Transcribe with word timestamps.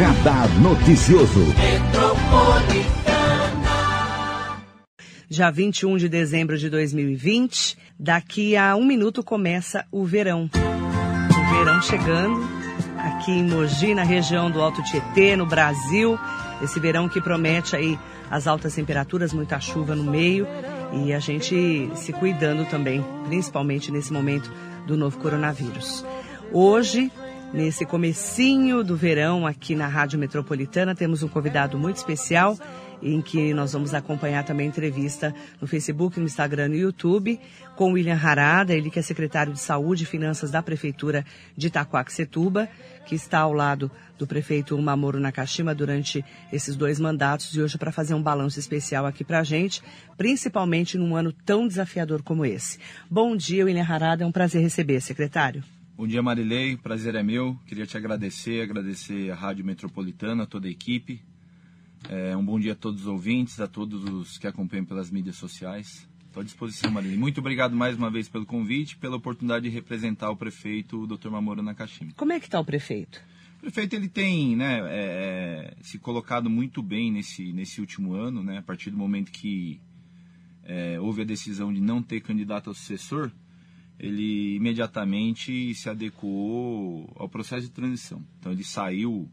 Radar 0.00 0.48
Noticioso. 0.62 1.44
Dia 5.28 5.50
21 5.50 5.98
de 5.98 6.08
dezembro 6.08 6.56
de 6.56 6.70
2020, 6.70 7.76
daqui 7.98 8.56
a 8.56 8.74
um 8.76 8.86
minuto 8.86 9.22
começa 9.22 9.84
o 9.92 10.02
verão. 10.06 10.48
O 10.54 11.54
verão 11.54 11.82
chegando 11.82 12.40
aqui 12.96 13.30
em 13.30 13.44
Mogi, 13.44 13.94
na 13.94 14.02
região 14.02 14.50
do 14.50 14.62
Alto 14.62 14.82
Tietê, 14.84 15.36
no 15.36 15.44
Brasil. 15.44 16.18
Esse 16.62 16.80
verão 16.80 17.06
que 17.06 17.20
promete 17.20 17.76
aí 17.76 17.98
as 18.30 18.46
altas 18.46 18.74
temperaturas, 18.74 19.34
muita 19.34 19.60
chuva 19.60 19.94
no 19.94 20.04
meio 20.04 20.46
e 20.94 21.12
a 21.12 21.18
gente 21.18 21.90
se 21.94 22.10
cuidando 22.14 22.64
também, 22.70 23.04
principalmente 23.26 23.92
nesse 23.92 24.14
momento 24.14 24.50
do 24.86 24.96
novo 24.96 25.18
coronavírus. 25.18 26.06
Hoje, 26.50 27.12
nesse 27.52 27.84
comecinho 27.84 28.84
do 28.84 28.96
verão 28.96 29.46
aqui 29.46 29.74
na 29.74 29.88
Rádio 29.88 30.18
Metropolitana, 30.18 30.94
temos 30.94 31.22
um 31.22 31.28
convidado 31.28 31.78
muito 31.78 31.96
especial 31.96 32.56
em 33.02 33.20
que 33.20 33.54
nós 33.54 33.72
vamos 33.72 33.94
acompanhar 33.94 34.44
também 34.44 34.68
entrevista 34.68 35.34
no 35.60 35.66
Facebook, 35.66 36.18
no 36.20 36.26
Instagram 36.26 36.66
e 36.66 36.68
no 36.68 36.76
YouTube 36.76 37.40
com 37.74 37.92
William 37.92 38.14
Harada, 38.14 38.74
ele 38.74 38.90
que 38.90 38.98
é 38.98 39.02
secretário 39.02 39.54
de 39.54 39.60
Saúde 39.60 40.04
e 40.04 40.06
Finanças 40.06 40.50
da 40.50 40.62
Prefeitura 40.62 41.24
de 41.56 41.68
Itaquaquecetuba, 41.68 42.68
que 43.06 43.14
está 43.14 43.40
ao 43.40 43.54
lado 43.54 43.90
do 44.18 44.26
prefeito 44.26 44.76
Mamoro 44.78 45.18
Nakashima 45.18 45.74
durante 45.74 46.22
esses 46.52 46.76
dois 46.76 47.00
mandatos 47.00 47.54
e 47.54 47.60
hoje 47.62 47.78
para 47.78 47.90
fazer 47.90 48.12
um 48.12 48.22
balanço 48.22 48.60
especial 48.60 49.06
aqui 49.06 49.24
para 49.24 49.40
a 49.40 49.44
gente, 49.44 49.82
principalmente 50.16 50.98
num 50.98 51.16
ano 51.16 51.32
tão 51.32 51.66
desafiador 51.66 52.22
como 52.22 52.44
esse. 52.44 52.78
Bom 53.10 53.34
dia, 53.34 53.64
William 53.64 53.86
Harada, 53.88 54.24
é 54.24 54.26
um 54.26 54.32
prazer 54.32 54.60
receber, 54.62 55.00
secretário. 55.00 55.64
Bom 56.00 56.06
dia, 56.06 56.22
Marilei, 56.22 56.78
prazer 56.78 57.14
é 57.14 57.22
meu. 57.22 57.58
Queria 57.66 57.84
te 57.84 57.94
agradecer, 57.94 58.62
agradecer 58.62 59.30
a 59.30 59.34
Rádio 59.34 59.62
Metropolitana, 59.66 60.46
toda 60.46 60.66
a 60.66 60.70
equipe, 60.70 61.20
é, 62.08 62.34
um 62.34 62.42
bom 62.42 62.58
dia 62.58 62.72
a 62.72 62.74
todos 62.74 63.02
os 63.02 63.06
ouvintes, 63.06 63.60
a 63.60 63.68
todos 63.68 64.04
os 64.04 64.38
que 64.38 64.46
acompanham 64.46 64.86
pelas 64.86 65.10
mídias 65.10 65.36
sociais. 65.36 66.08
Estou 66.26 66.40
à 66.40 66.44
disposição, 66.44 66.90
Marília. 66.90 67.18
Muito 67.18 67.40
obrigado 67.40 67.76
mais 67.76 67.98
uma 67.98 68.10
vez 68.10 68.30
pelo 68.30 68.46
convite, 68.46 68.96
pela 68.96 69.16
oportunidade 69.16 69.68
de 69.68 69.74
representar 69.74 70.30
o 70.30 70.36
prefeito, 70.38 71.02
o 71.02 71.06
Dr. 71.06 71.28
Mamoro 71.28 71.62
Nakashima. 71.62 72.12
Como 72.16 72.32
é 72.32 72.40
que 72.40 72.46
está 72.46 72.58
o 72.58 72.64
prefeito? 72.64 73.20
O 73.58 73.60
prefeito 73.60 73.94
ele 73.94 74.08
tem 74.08 74.56
né, 74.56 74.78
é, 74.78 75.74
é, 75.76 75.82
se 75.82 75.98
colocado 75.98 76.48
muito 76.48 76.82
bem 76.82 77.12
nesse, 77.12 77.52
nesse 77.52 77.78
último 77.78 78.14
ano, 78.14 78.42
né, 78.42 78.56
a 78.56 78.62
partir 78.62 78.88
do 78.88 78.96
momento 78.96 79.30
que 79.30 79.78
é, 80.64 80.98
houve 80.98 81.20
a 81.20 81.26
decisão 81.26 81.70
de 81.70 81.82
não 81.82 82.02
ter 82.02 82.22
candidato 82.22 82.70
ao 82.70 82.74
sucessor, 82.74 83.30
ele 84.00 84.56
imediatamente 84.56 85.74
se 85.74 85.88
adequou 85.88 87.12
ao 87.16 87.28
processo 87.28 87.66
de 87.66 87.70
transição. 87.70 88.24
Então 88.38 88.50
ele 88.50 88.64
saiu 88.64 89.28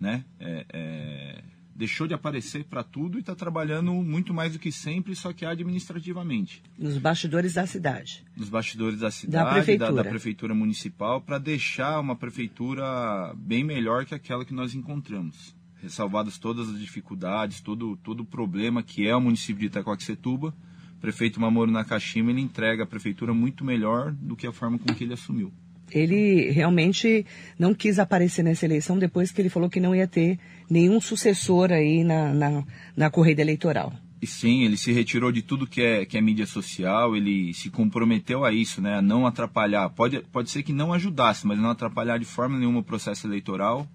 né, 0.00 0.24
é, 0.38 0.66
é 0.72 1.44
deixou 1.76 2.06
de 2.06 2.14
aparecer 2.14 2.64
para 2.64 2.82
tudo 2.82 3.18
e 3.18 3.20
está 3.20 3.34
trabalhando 3.34 3.92
muito 3.92 4.32
mais 4.32 4.54
do 4.54 4.58
que 4.58 4.72
sempre, 4.72 5.14
só 5.14 5.32
que 5.32 5.44
administrativamente. 5.44 6.62
Nos 6.78 6.96
bastidores 6.96 7.54
da 7.54 7.66
cidade. 7.66 8.24
Nos 8.34 8.48
bastidores 8.48 9.00
da 9.00 9.10
cidade, 9.10 9.44
da 9.44 9.52
prefeitura, 9.52 9.92
da, 9.92 10.02
da 10.02 10.08
prefeitura 10.08 10.54
municipal, 10.54 11.20
para 11.20 11.38
deixar 11.38 12.00
uma 12.00 12.16
prefeitura 12.16 13.34
bem 13.36 13.62
melhor 13.62 14.06
que 14.06 14.14
aquela 14.14 14.44
que 14.44 14.54
nós 14.54 14.74
encontramos. 14.74 15.54
Ressalvadas 15.82 16.38
todas 16.38 16.70
as 16.70 16.80
dificuldades, 16.80 17.60
todo, 17.60 17.96
todo 17.98 18.20
o 18.20 18.24
problema 18.24 18.82
que 18.82 19.06
é 19.06 19.14
o 19.14 19.20
município 19.20 19.60
de 19.60 19.66
Itacoaxetuba, 19.66 20.54
o 20.96 21.00
prefeito 21.00 21.40
Mamoro 21.40 21.70
Nakashima 21.70 22.30
ele 22.30 22.40
entrega 22.40 22.82
a 22.82 22.86
prefeitura 22.86 23.32
muito 23.32 23.64
melhor 23.64 24.12
do 24.12 24.36
que 24.36 24.46
a 24.46 24.52
forma 24.52 24.78
com 24.78 24.92
que 24.94 25.04
ele 25.04 25.14
assumiu 25.14 25.52
ele 25.90 26.50
realmente 26.50 27.24
não 27.58 27.74
quis 27.74 27.98
aparecer 27.98 28.42
nessa 28.42 28.64
eleição 28.64 28.98
depois 28.98 29.30
que 29.30 29.40
ele 29.40 29.48
falou 29.48 29.70
que 29.70 29.80
não 29.80 29.94
ia 29.94 30.06
ter 30.06 30.38
nenhum 30.68 31.00
sucessor 31.00 31.72
aí 31.72 32.02
na, 32.02 32.34
na, 32.34 32.64
na 32.96 33.10
corrida 33.10 33.40
eleitoral. 33.40 33.92
E 34.20 34.26
sim, 34.26 34.64
ele 34.64 34.76
se 34.76 34.92
retirou 34.92 35.30
de 35.30 35.42
tudo 35.42 35.66
que 35.66 35.82
é, 35.82 36.06
que 36.06 36.16
é 36.16 36.20
mídia 36.20 36.46
social, 36.46 37.14
ele 37.14 37.52
se 37.52 37.70
comprometeu 37.70 38.44
a 38.44 38.52
isso, 38.52 38.80
né, 38.80 38.94
a 38.94 39.02
não 39.02 39.26
atrapalhar. 39.26 39.90
Pode, 39.90 40.20
pode 40.32 40.50
ser 40.50 40.62
que 40.62 40.72
não 40.72 40.92
ajudasse, 40.92 41.46
mas 41.46 41.58
não 41.58 41.70
atrapalhar 41.70 42.18
de 42.18 42.24
forma 42.24 42.58
nenhuma 42.58 42.80
o 42.80 42.84
processo 42.84 43.26
eleitoral. 43.26 43.86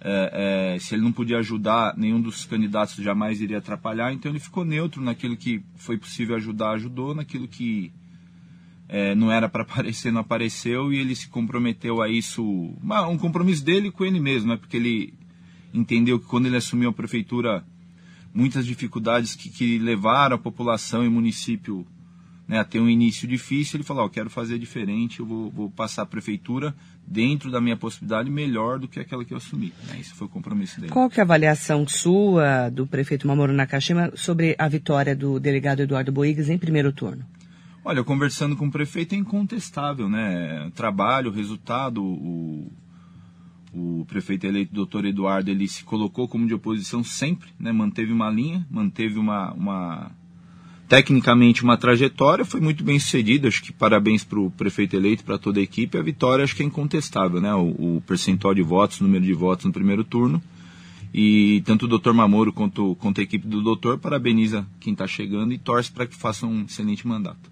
É, 0.00 0.74
é, 0.74 0.78
se 0.78 0.94
ele 0.94 1.02
não 1.02 1.12
podia 1.12 1.38
ajudar, 1.38 1.96
nenhum 1.96 2.20
dos 2.20 2.44
candidatos 2.44 2.94
jamais 2.96 3.40
iria 3.40 3.58
atrapalhar, 3.58 4.12
então 4.12 4.30
ele 4.30 4.38
ficou 4.38 4.64
neutro 4.64 5.02
naquilo 5.02 5.36
que 5.36 5.60
foi 5.74 5.98
possível 5.98 6.36
ajudar, 6.36 6.70
ajudou, 6.70 7.14
naquilo 7.14 7.48
que 7.48 7.92
é, 8.88 9.14
não 9.14 9.30
era 9.30 9.48
para 9.48 9.62
aparecer, 9.64 10.12
não 10.12 10.20
apareceu, 10.20 10.92
e 10.92 10.98
ele 10.98 11.16
se 11.16 11.28
comprometeu 11.28 12.00
a 12.00 12.08
isso, 12.08 12.42
um 12.42 13.18
compromisso 13.18 13.64
dele 13.64 13.90
com 13.90 14.04
ele 14.04 14.20
mesmo, 14.20 14.50
né? 14.50 14.56
porque 14.56 14.76
ele 14.76 15.14
entendeu 15.74 16.18
que 16.18 16.26
quando 16.26 16.46
ele 16.46 16.56
assumiu 16.56 16.90
a 16.90 16.92
prefeitura, 16.92 17.64
muitas 18.32 18.64
dificuldades 18.64 19.34
que, 19.34 19.48
que 19.48 19.78
levaram 19.78 20.36
a 20.36 20.38
população 20.38 21.04
e 21.04 21.08
município 21.08 21.84
né, 22.48 22.58
a 22.58 22.64
ter 22.64 22.80
um 22.80 22.88
início 22.88 23.28
difícil, 23.28 23.76
ele 23.76 23.84
falou, 23.84 24.06
oh, 24.06 24.08
quero 24.08 24.30
fazer 24.30 24.58
diferente, 24.58 25.20
eu 25.20 25.26
vou, 25.26 25.50
vou, 25.50 25.70
passar 25.70 26.02
a 26.02 26.06
prefeitura 26.06 26.74
dentro 27.06 27.50
da 27.50 27.60
minha 27.60 27.76
possibilidade 27.76 28.30
melhor 28.30 28.78
do 28.78 28.88
que 28.88 28.98
aquela 28.98 29.22
que 29.22 29.34
eu 29.34 29.36
assumi. 29.36 29.72
Né? 29.86 30.00
Esse 30.00 30.14
foi 30.14 30.26
o 30.26 30.30
compromisso 30.30 30.80
dele. 30.80 30.90
Qual 30.90 31.10
que 31.10 31.20
é 31.20 31.22
a 31.22 31.24
avaliação 31.24 31.86
sua, 31.86 32.70
do 32.70 32.86
prefeito 32.86 33.28
Mamoru 33.28 33.52
Nakashima, 33.52 34.10
sobre 34.14 34.56
a 34.58 34.66
vitória 34.66 35.14
do 35.14 35.38
delegado 35.38 35.82
Eduardo 35.82 36.10
Boigas 36.10 36.48
em 36.48 36.56
primeiro 36.56 36.90
turno? 36.90 37.22
Olha, 37.84 38.02
conversando 38.02 38.56
com 38.56 38.66
o 38.66 38.70
prefeito 38.70 39.14
é 39.14 39.18
incontestável, 39.18 40.08
né? 40.08 40.70
Trabalho, 40.74 41.30
resultado, 41.30 42.02
o, 42.02 42.70
o 43.72 44.04
prefeito 44.06 44.46
eleito, 44.46 44.74
doutor 44.74 45.04
Eduardo, 45.04 45.50
ele 45.50 45.68
se 45.68 45.84
colocou 45.84 46.28
como 46.28 46.46
de 46.46 46.54
oposição 46.54 47.04
sempre, 47.04 47.50
né? 47.58 47.72
Manteve 47.72 48.12
uma 48.12 48.28
linha, 48.30 48.66
manteve 48.70 49.18
uma, 49.18 49.52
uma 49.52 50.10
tecnicamente 50.88 51.62
uma 51.62 51.76
trajetória, 51.76 52.44
foi 52.44 52.60
muito 52.60 52.82
bem 52.82 52.98
sucedido. 52.98 53.46
Acho 53.46 53.62
que 53.62 53.72
parabéns 53.72 54.24
para 54.24 54.40
o 54.40 54.50
prefeito 54.50 54.96
eleito, 54.96 55.22
para 55.22 55.38
toda 55.38 55.60
a 55.60 55.62
equipe. 55.62 55.98
A 55.98 56.02
vitória 56.02 56.42
acho 56.42 56.56
que 56.56 56.62
é 56.62 56.66
incontestável, 56.66 57.40
né? 57.40 57.54
O, 57.54 57.96
o, 57.96 58.02
percentual 58.06 58.54
de 58.54 58.62
votos, 58.62 59.00
o 59.00 59.04
número 59.04 59.24
de 59.24 59.34
votos 59.34 59.66
no 59.66 59.72
primeiro 59.72 60.02
turno. 60.02 60.42
E 61.12 61.62
tanto 61.64 61.84
o 61.84 61.88
doutor 61.88 62.14
Mamoro 62.14 62.52
quanto, 62.52 62.94
quanto 62.96 63.20
a 63.20 63.24
equipe 63.24 63.46
do 63.46 63.62
doutor 63.62 63.98
parabeniza 63.98 64.66
quem 64.80 64.92
está 64.92 65.06
chegando 65.06 65.52
e 65.52 65.58
torce 65.58 65.90
para 65.90 66.06
que 66.06 66.14
faça 66.14 66.46
um 66.46 66.64
excelente 66.64 67.06
mandato. 67.06 67.50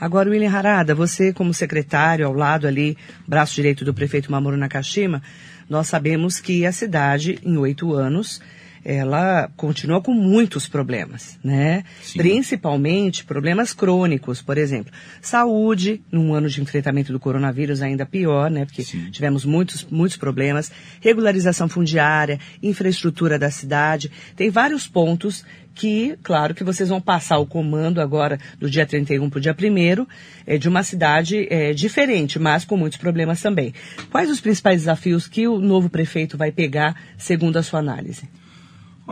Agora, 0.00 0.30
William 0.30 0.50
Harada, 0.50 0.94
você 0.94 1.32
como 1.32 1.54
secretário, 1.54 2.26
ao 2.26 2.32
lado 2.32 2.66
ali, 2.66 2.96
braço 3.26 3.54
direito 3.54 3.84
do 3.84 3.94
prefeito 3.94 4.30
Mamoru 4.30 4.56
Nakashima, 4.56 5.22
nós 5.68 5.86
sabemos 5.86 6.40
que 6.40 6.66
a 6.66 6.72
cidade, 6.72 7.38
em 7.44 7.56
oito 7.56 7.94
anos, 7.94 8.40
ela 8.84 9.50
continua 9.56 10.00
com 10.00 10.12
muitos 10.12 10.68
problemas, 10.68 11.38
né? 11.42 11.84
Sim. 12.02 12.18
Principalmente 12.18 13.24
problemas 13.24 13.72
crônicos, 13.72 14.42
por 14.42 14.58
exemplo, 14.58 14.92
saúde, 15.20 16.02
num 16.10 16.34
ano 16.34 16.48
de 16.48 16.60
enfrentamento 16.60 17.12
do 17.12 17.20
coronavírus 17.20 17.80
ainda 17.80 18.04
pior, 18.04 18.50
né? 18.50 18.64
Porque 18.64 18.82
Sim. 18.82 19.10
tivemos 19.10 19.44
muitos, 19.44 19.86
muitos 19.90 20.16
problemas, 20.16 20.72
regularização 21.00 21.68
fundiária, 21.68 22.40
infraestrutura 22.62 23.38
da 23.38 23.50
cidade, 23.50 24.10
tem 24.36 24.50
vários 24.50 24.88
pontos 24.88 25.44
que, 25.74 26.18
claro, 26.22 26.54
que 26.54 26.64
vocês 26.64 26.88
vão 26.88 27.00
passar 27.00 27.38
o 27.38 27.46
comando 27.46 28.00
agora 28.00 28.38
do 28.58 28.68
dia 28.68 28.84
31 28.84 29.30
para 29.30 29.38
o 29.38 29.40
dia 29.40 29.56
1 29.58 30.06
é, 30.46 30.58
de 30.58 30.68
uma 30.68 30.82
cidade 30.82 31.46
é, 31.50 31.72
diferente, 31.72 32.38
mas 32.38 32.64
com 32.64 32.76
muitos 32.76 32.98
problemas 32.98 33.40
também. 33.40 33.72
Quais 34.10 34.30
os 34.30 34.40
principais 34.40 34.82
desafios 34.82 35.26
que 35.26 35.46
o 35.48 35.58
novo 35.58 35.88
prefeito 35.88 36.36
vai 36.36 36.52
pegar, 36.52 36.94
segundo 37.16 37.56
a 37.56 37.62
sua 37.62 37.80
análise? 37.80 38.28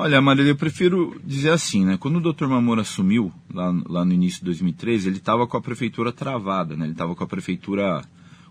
Olha, 0.01 0.19
Marília, 0.19 0.53
eu 0.53 0.57
prefiro 0.57 1.21
dizer 1.23 1.51
assim, 1.51 1.85
né? 1.85 1.99
Quando 1.99 2.17
o 2.17 2.33
Dr. 2.33 2.47
Mamor 2.47 2.79
assumiu, 2.79 3.31
lá, 3.53 3.71
lá 3.87 4.03
no 4.03 4.15
início 4.15 4.39
de 4.39 4.47
2013, 4.47 5.11
ele 5.11 5.19
estava 5.19 5.47
com 5.47 5.59
a 5.59 5.61
prefeitura 5.61 6.11
travada, 6.11 6.75
né? 6.75 6.87
Ele 6.87 6.93
estava 6.93 7.15
com 7.15 7.23
a 7.23 7.27
prefeitura 7.27 8.03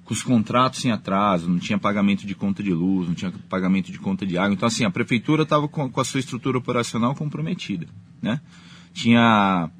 com 0.05 0.13
os 0.13 0.21
contratos 0.21 0.85
em 0.85 0.91
atraso, 0.91 1.49
não 1.49 1.57
tinha 1.57 1.79
pagamento 1.79 2.27
de 2.27 2.35
conta 2.35 2.61
de 2.61 2.71
luz, 2.71 3.07
não 3.07 3.15
tinha 3.15 3.33
pagamento 3.49 3.91
de 3.91 3.97
conta 3.97 4.27
de 4.27 4.37
água. 4.37 4.53
Então, 4.53 4.67
assim, 4.67 4.85
a 4.85 4.91
prefeitura 4.91 5.41
estava 5.41 5.67
com, 5.67 5.89
com, 5.89 5.99
a 5.99 6.03
sua 6.03 6.19
estrutura 6.19 6.55
operacional 6.55 7.15
comprometida, 7.15 7.87
né? 8.21 8.39
Tinha 8.93 9.71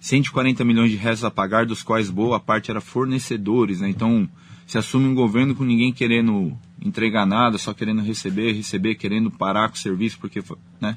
140 0.00 0.64
milhões 0.64 0.90
de 0.90 0.96
reais 0.96 1.22
a 1.22 1.30
pagar, 1.30 1.64
dos 1.64 1.84
quais 1.84 2.10
boa 2.10 2.40
parte 2.40 2.72
era 2.72 2.80
fornecedores, 2.80 3.80
né? 3.80 3.88
Então, 3.88 4.28
se 4.66 4.78
assume 4.78 5.06
um 5.06 5.14
governo 5.14 5.54
com 5.54 5.64
ninguém 5.64 5.92
querendo 5.92 6.56
entregar 6.82 7.26
nada, 7.26 7.58
só 7.58 7.72
querendo 7.72 8.02
receber, 8.02 8.52
receber, 8.52 8.94
querendo 8.94 9.30
parar 9.30 9.68
com 9.68 9.74
o 9.74 9.78
serviço, 9.78 10.18
porque, 10.20 10.42
né? 10.80 10.96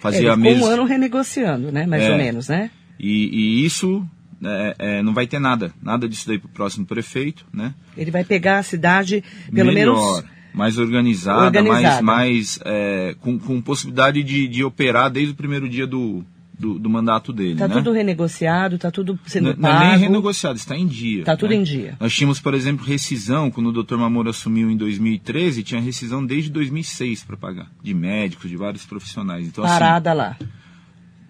Fazia 0.00 0.32
Ele 0.32 0.54
ficou 0.54 0.68
um 0.68 0.72
ano 0.72 0.84
renegociando, 0.84 1.70
né? 1.70 1.86
Mais 1.86 2.02
é, 2.02 2.10
ou 2.10 2.16
menos, 2.16 2.48
né? 2.48 2.70
E, 2.98 3.62
e 3.62 3.64
isso 3.64 4.04
é, 4.42 4.74
é, 4.78 5.02
não 5.02 5.14
vai 5.14 5.26
ter 5.26 5.38
nada, 5.38 5.72
nada 5.80 6.08
disso 6.08 6.26
daí 6.26 6.38
para 6.38 6.48
o 6.48 6.50
próximo 6.50 6.84
prefeito, 6.84 7.46
né? 7.52 7.74
Ele 7.96 8.10
vai 8.10 8.24
pegar 8.24 8.58
a 8.58 8.62
cidade, 8.62 9.22
pelo 9.52 9.72
Melhor, 9.72 9.94
menos... 9.94 10.24
mais 10.52 10.78
organizada, 10.78 11.44
organizada. 11.44 12.02
mais, 12.02 12.58
mais 12.58 12.60
é, 12.64 13.14
com, 13.20 13.38
com 13.38 13.60
possibilidade 13.60 14.22
de, 14.22 14.48
de 14.48 14.64
operar 14.64 15.10
desde 15.10 15.32
o 15.32 15.36
primeiro 15.36 15.68
dia 15.68 15.86
do, 15.86 16.24
do, 16.62 16.78
do 16.78 16.88
mandato 16.88 17.32
dele. 17.32 17.54
Está 17.54 17.66
né? 17.66 17.74
tudo 17.74 17.90
renegociado, 17.90 18.76
está 18.76 18.88
tudo 18.88 19.18
sendo 19.26 19.48
não, 19.48 19.56
pago. 19.56 19.74
Não 19.74 19.82
é 19.82 19.90
nem 19.90 19.98
renegociado, 19.98 20.56
está 20.56 20.76
em 20.76 20.86
dia. 20.86 21.20
Está 21.20 21.36
tudo 21.36 21.50
né? 21.50 21.56
em 21.56 21.62
dia. 21.64 21.96
Nós 21.98 22.14
tínhamos, 22.14 22.38
por 22.38 22.54
exemplo, 22.54 22.86
rescisão, 22.86 23.50
quando 23.50 23.66
o 23.66 23.82
Dr. 23.82 23.96
Mamoro 23.96 24.30
assumiu 24.30 24.70
em 24.70 24.76
2013, 24.76 25.64
tinha 25.64 25.80
rescisão 25.80 26.24
desde 26.24 26.50
2006 26.50 27.24
para 27.24 27.36
pagar, 27.36 27.66
de 27.82 27.92
médicos, 27.92 28.48
de 28.48 28.56
vários 28.56 28.86
profissionais. 28.86 29.44
Então, 29.44 29.64
Parada 29.64 30.10
assim, 30.10 30.18
lá. 30.18 30.36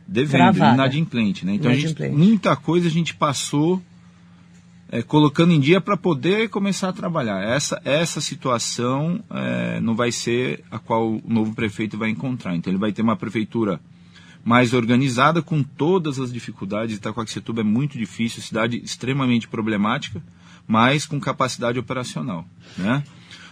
Devendo, 0.06 0.54
Travada. 0.54 0.74
inadimplente. 0.74 1.46
Né? 1.46 1.54
Então, 1.54 1.70
a 1.70 1.74
gente, 1.74 1.84
Inadimplente. 1.86 2.14
muita 2.14 2.54
coisa 2.54 2.88
a 2.88 2.90
gente 2.90 3.14
passou 3.14 3.80
é, 4.90 5.00
colocando 5.00 5.54
em 5.54 5.60
dia 5.60 5.80
para 5.80 5.96
poder 5.96 6.50
começar 6.50 6.90
a 6.90 6.92
trabalhar. 6.92 7.42
Essa, 7.42 7.80
essa 7.86 8.20
situação 8.20 9.24
é, 9.30 9.80
não 9.80 9.94
vai 9.94 10.12
ser 10.12 10.62
a 10.70 10.78
qual 10.78 11.10
o 11.10 11.22
novo 11.26 11.54
prefeito 11.54 11.96
vai 11.96 12.10
encontrar. 12.10 12.54
Então, 12.54 12.70
ele 12.70 12.78
vai 12.78 12.92
ter 12.92 13.00
uma 13.00 13.16
prefeitura 13.16 13.80
mais 14.44 14.74
organizada, 14.74 15.40
com 15.40 15.62
todas 15.62 16.18
as 16.18 16.32
dificuldades. 16.32 16.96
Itacoaxetuba 16.96 17.60
é 17.60 17.64
muito 17.64 17.96
difícil, 17.96 18.42
cidade 18.42 18.76
extremamente 18.78 19.46
problemática, 19.46 20.22
mas 20.66 21.06
com 21.06 21.20
capacidade 21.20 21.78
operacional. 21.78 22.44
Né? 22.76 23.02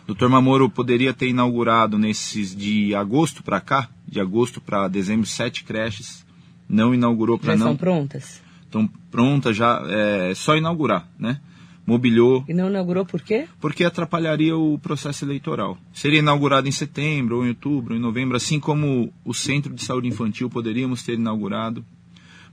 Dr. 0.06 0.28
Mamoro 0.28 0.68
poderia 0.68 1.14
ter 1.14 1.28
inaugurado 1.28 1.98
nesses 1.98 2.54
de 2.54 2.94
agosto 2.94 3.42
para 3.42 3.60
cá, 3.60 3.88
de 4.06 4.20
agosto 4.20 4.60
para 4.60 4.88
dezembro, 4.88 5.26
sete 5.26 5.62
creches. 5.64 6.26
Não 6.68 6.94
inaugurou 6.94 7.38
para 7.38 7.56
não. 7.56 7.72
estão 7.72 7.76
prontas? 7.76 8.40
Estão 8.64 8.86
prontas 9.10 9.56
já, 9.56 9.82
é 9.86 10.32
só 10.34 10.56
inaugurar, 10.56 11.08
né? 11.18 11.40
Mobiliou, 11.86 12.44
E 12.48 12.54
não 12.54 12.68
inaugurou 12.68 13.04
por 13.04 13.20
quê? 13.22 13.46
porque 13.60 13.84
atrapalharia 13.84 14.56
o 14.56 14.78
processo 14.78 15.24
eleitoral. 15.24 15.76
Seria 15.92 16.20
inaugurado 16.20 16.68
em 16.68 16.72
setembro, 16.72 17.38
ou 17.38 17.44
em 17.44 17.48
outubro, 17.48 17.94
ou 17.94 17.98
em 17.98 18.02
novembro, 18.02 18.36
assim 18.36 18.60
como 18.60 19.12
o 19.24 19.34
Centro 19.34 19.74
de 19.74 19.82
Saúde 19.82 20.06
Infantil 20.08 20.48
poderíamos 20.48 21.02
ter 21.02 21.14
inaugurado. 21.14 21.84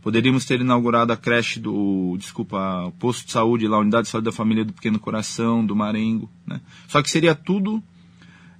Poderíamos 0.01 0.45
ter 0.45 0.61
inaugurado 0.61 1.11
a 1.11 1.17
creche 1.17 1.59
do, 1.59 2.15
desculpa, 2.17 2.85
o 2.85 2.91
posto 2.93 3.25
de 3.25 3.31
saúde 3.31 3.67
lá, 3.67 3.77
a 3.77 3.81
unidade 3.81 4.03
de 4.03 4.09
saúde 4.09 4.25
da 4.25 4.31
família 4.31 4.63
do 4.63 4.71
Pequeno 4.71 4.99
Coração, 4.99 5.65
do 5.65 5.75
Marengo, 5.75 6.29
né? 6.45 6.61
Só 6.87 7.01
que 7.01 7.09
seria 7.09 7.35
tudo 7.35 7.83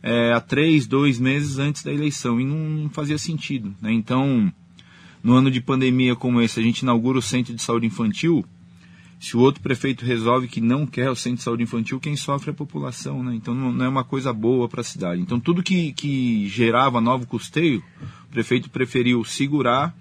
é, 0.03 0.33
há 0.33 0.41
três, 0.41 0.85
dois 0.85 1.19
meses 1.19 1.57
antes 1.57 1.83
da 1.83 1.93
eleição 1.93 2.39
e 2.39 2.45
não 2.45 2.89
fazia 2.89 3.17
sentido, 3.17 3.73
né? 3.81 3.93
Então, 3.93 4.51
no 5.23 5.33
ano 5.33 5.49
de 5.49 5.61
pandemia 5.61 6.15
como 6.15 6.41
esse, 6.41 6.59
a 6.59 6.63
gente 6.63 6.79
inaugura 6.79 7.19
o 7.19 7.21
Centro 7.21 7.53
de 7.55 7.61
Saúde 7.61 7.85
Infantil, 7.87 8.43
se 9.19 9.35
o 9.35 9.39
outro 9.39 9.61
prefeito 9.61 10.05
resolve 10.05 10.47
que 10.47 10.61
não 10.61 10.85
quer 10.85 11.09
o 11.09 11.15
centro 11.15 11.37
de 11.37 11.43
saúde 11.43 11.63
infantil, 11.63 11.99
quem 11.99 12.15
sofre 12.15 12.51
é 12.51 12.53
a 12.53 12.55
população, 12.55 13.23
né? 13.23 13.33
Então 13.33 13.53
não, 13.53 13.83
é 13.83 13.89
uma 13.89 14.03
coisa 14.03 14.31
boa 14.31 14.69
para 14.69 14.81
a 14.81 14.83
cidade. 14.83 15.21
Então 15.21 15.39
tudo 15.39 15.63
que, 15.63 15.91
que 15.93 16.47
gerava 16.47 17.01
novo 17.01 17.25
custeio, 17.25 17.83
o 18.25 18.31
prefeito 18.31 18.69
preferiu 18.69 19.23
segurar, 19.23 19.95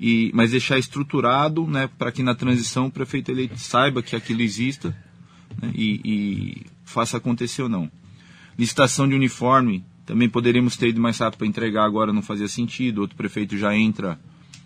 e, 0.00 0.32
mas 0.34 0.50
deixar 0.50 0.76
estruturado, 0.78 1.66
né? 1.68 1.88
Para 1.96 2.10
que 2.10 2.22
na 2.22 2.34
transição 2.34 2.86
o 2.86 2.90
prefeito 2.90 3.30
eleito 3.30 3.58
saiba 3.58 4.02
que 4.02 4.16
aquilo 4.16 4.42
exista 4.42 4.88
né? 5.60 5.70
e, 5.72 6.00
e 6.04 6.66
faça 6.84 7.18
acontecer 7.18 7.62
ou 7.62 7.68
não. 7.68 7.88
Licitação 8.58 9.08
de 9.08 9.14
uniforme, 9.14 9.84
também 10.04 10.28
poderíamos 10.28 10.76
ter 10.76 10.88
ido 10.88 11.00
mais 11.00 11.16
rápido 11.18 11.38
para 11.38 11.46
entregar, 11.46 11.84
agora 11.84 12.12
não 12.12 12.22
fazia 12.22 12.48
sentido. 12.48 13.02
Outro 13.02 13.16
prefeito 13.16 13.56
já 13.56 13.76
entra 13.76 14.18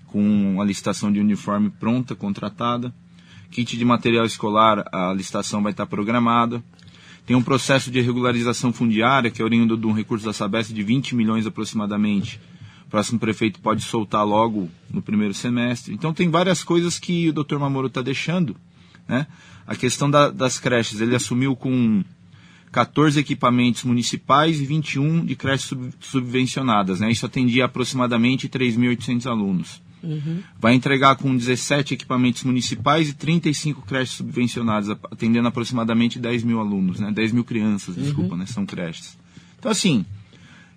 com 0.06 0.58
a 0.62 0.64
licitação 0.64 1.12
de 1.12 1.20
uniforme 1.20 1.68
pronta, 1.68 2.14
contratada 2.14 2.94
kit 3.50 3.76
de 3.76 3.84
material 3.84 4.24
escolar, 4.24 4.84
a 4.92 5.12
licitação 5.12 5.62
vai 5.62 5.72
estar 5.72 5.86
programada. 5.86 6.62
Tem 7.24 7.36
um 7.36 7.42
processo 7.42 7.90
de 7.90 8.00
regularização 8.00 8.72
fundiária, 8.72 9.30
que 9.30 9.42
é 9.42 9.44
oriundo 9.44 9.76
de 9.76 9.86
um 9.86 9.92
recurso 9.92 10.24
da 10.24 10.32
Sabesp 10.32 10.72
de 10.72 10.82
20 10.82 11.14
milhões 11.16 11.46
aproximadamente. 11.46 12.40
O 12.86 12.90
próximo 12.90 13.18
prefeito 13.18 13.58
pode 13.58 13.82
soltar 13.82 14.24
logo 14.24 14.70
no 14.88 15.02
primeiro 15.02 15.34
semestre. 15.34 15.92
Então 15.92 16.14
tem 16.14 16.30
várias 16.30 16.62
coisas 16.62 17.00
que 17.00 17.28
o 17.28 17.32
Dr. 17.32 17.58
Mamoro 17.58 17.88
está 17.88 18.00
deixando. 18.00 18.56
Né? 19.08 19.26
A 19.66 19.74
questão 19.74 20.08
da, 20.08 20.30
das 20.30 20.60
creches, 20.60 21.00
ele 21.00 21.16
assumiu 21.16 21.56
com 21.56 22.04
14 22.70 23.18
equipamentos 23.18 23.82
municipais 23.82 24.60
e 24.60 24.64
21 24.64 25.24
de 25.24 25.34
creches 25.34 25.66
sub, 25.66 25.90
subvencionadas. 25.98 27.00
Né? 27.00 27.10
Isso 27.10 27.26
atendia 27.26 27.64
aproximadamente 27.64 28.48
3.800 28.48 29.26
alunos. 29.26 29.82
Uhum. 30.02 30.40
Vai 30.60 30.74
entregar 30.74 31.16
com 31.16 31.36
17 31.36 31.94
equipamentos 31.94 32.44
municipais 32.44 33.08
e 33.08 33.14
35 33.14 33.82
creches 33.82 34.16
subvencionadas, 34.16 34.90
atendendo 35.10 35.48
aproximadamente 35.48 36.18
10 36.18 36.44
mil 36.44 36.60
alunos, 36.60 37.00
né? 37.00 37.10
10 37.10 37.32
mil 37.32 37.44
crianças, 37.44 37.96
desculpa, 37.96 38.36
né? 38.36 38.46
São 38.46 38.64
creches. 38.64 39.18
Então, 39.58 39.70
assim, 39.70 40.04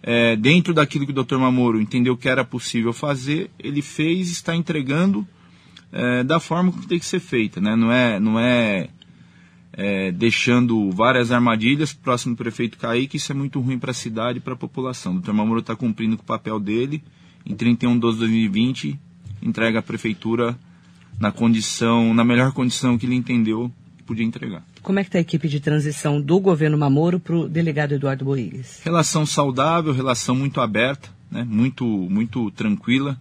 é, 0.02 0.36
dentro 0.36 0.74
daquilo 0.74 1.06
que 1.06 1.12
o 1.12 1.24
Dr. 1.24 1.38
Mamoro 1.38 1.80
entendeu 1.80 2.16
que 2.16 2.30
era 2.30 2.44
possível 2.44 2.94
fazer, 2.94 3.52
ele 3.60 3.82
fez 3.82 4.30
e 4.30 4.34
está 4.34 4.56
entregando 4.56 5.28
é, 5.92 6.24
da 6.24 6.40
forma 6.40 6.72
que 6.72 6.88
tem 6.88 7.00
que 7.00 7.06
ser 7.06 7.20
feita, 7.20 7.60
né? 7.60 7.76
Não 7.76 7.92
é, 7.92 8.20
não 8.20 8.40
é, 8.40 8.90
é 9.74 10.12
deixando 10.12 10.90
várias 10.92 11.32
armadilhas 11.32 11.92
para 11.92 12.00
o 12.00 12.04
próximo 12.04 12.36
prefeito 12.36 12.78
cair, 12.78 13.08
que 13.08 13.18
isso 13.18 13.32
é 13.32 13.36
muito 13.36 13.60
ruim 13.60 13.78
para 13.78 13.92
a 13.92 13.94
cidade 13.94 14.38
e 14.38 14.42
para 14.42 14.54
a 14.54 14.58
população. 14.58 15.16
O 15.16 15.20
Dr. 15.20 15.34
Mamoro 15.34 15.60
está 15.60 15.76
cumprindo 15.76 16.16
com 16.16 16.24
o 16.24 16.26
papel 16.26 16.60
dele. 16.60 17.04
Em 17.46 17.56
31 17.56 17.94
de 17.94 18.00
12 18.00 18.16
de 18.16 18.20
2020, 18.20 19.00
entrega 19.42 19.80
a 19.80 19.82
prefeitura 19.82 20.58
na 21.20 21.32
condição, 21.32 22.14
na 22.14 22.24
melhor 22.24 22.52
condição 22.54 22.98
que 22.98 23.06
ele 23.06 23.16
entendeu 23.16 23.72
que 23.98 24.04
podia 24.04 24.26
entregar. 24.26 24.64
Como 24.82 25.00
é 25.00 25.04
que 25.04 25.10
está 25.10 25.18
a 25.18 25.22
equipe 25.22 25.48
de 25.48 25.60
transição 25.60 26.22
do 26.22 26.40
governo 26.40 26.78
Mamoro 26.78 27.20
para 27.20 27.36
o 27.36 27.50
delegado 27.50 27.94
Eduardo 27.94 28.24
Boigas? 28.26 28.82
Relação 28.84 29.26
saudável, 29.26 29.94
relação 29.94 30.36
muito 30.36 30.62
aberta, 30.62 31.10
né? 31.30 31.46
muito, 31.48 31.86
muito 31.86 32.50
tranquila. 32.52 33.20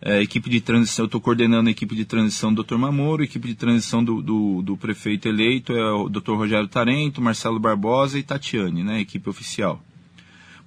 É, 0.00 0.22
equipe 0.22 0.48
de 0.48 0.60
transição, 0.60 1.04
eu 1.04 1.06
estou 1.06 1.20
coordenando 1.20 1.68
a 1.68 1.72
equipe 1.72 1.94
de 1.94 2.04
transição 2.04 2.52
do 2.52 2.62
Dr. 2.62 2.76
Mamoro, 2.76 3.24
equipe 3.24 3.48
de 3.48 3.54
transição 3.54 4.04
do, 4.04 4.22
do, 4.22 4.62
do, 4.62 4.76
prefeito 4.76 5.26
eleito 5.26 5.72
é 5.72 5.92
o 5.92 6.08
Dr. 6.08 6.32
Rogério 6.32 6.68
Tarento, 6.68 7.20
Marcelo 7.20 7.58
Barbosa 7.58 8.18
e 8.18 8.22
Tatiane, 8.22 8.84
né? 8.84 9.00
equipe 9.00 9.28
oficial. 9.28 9.82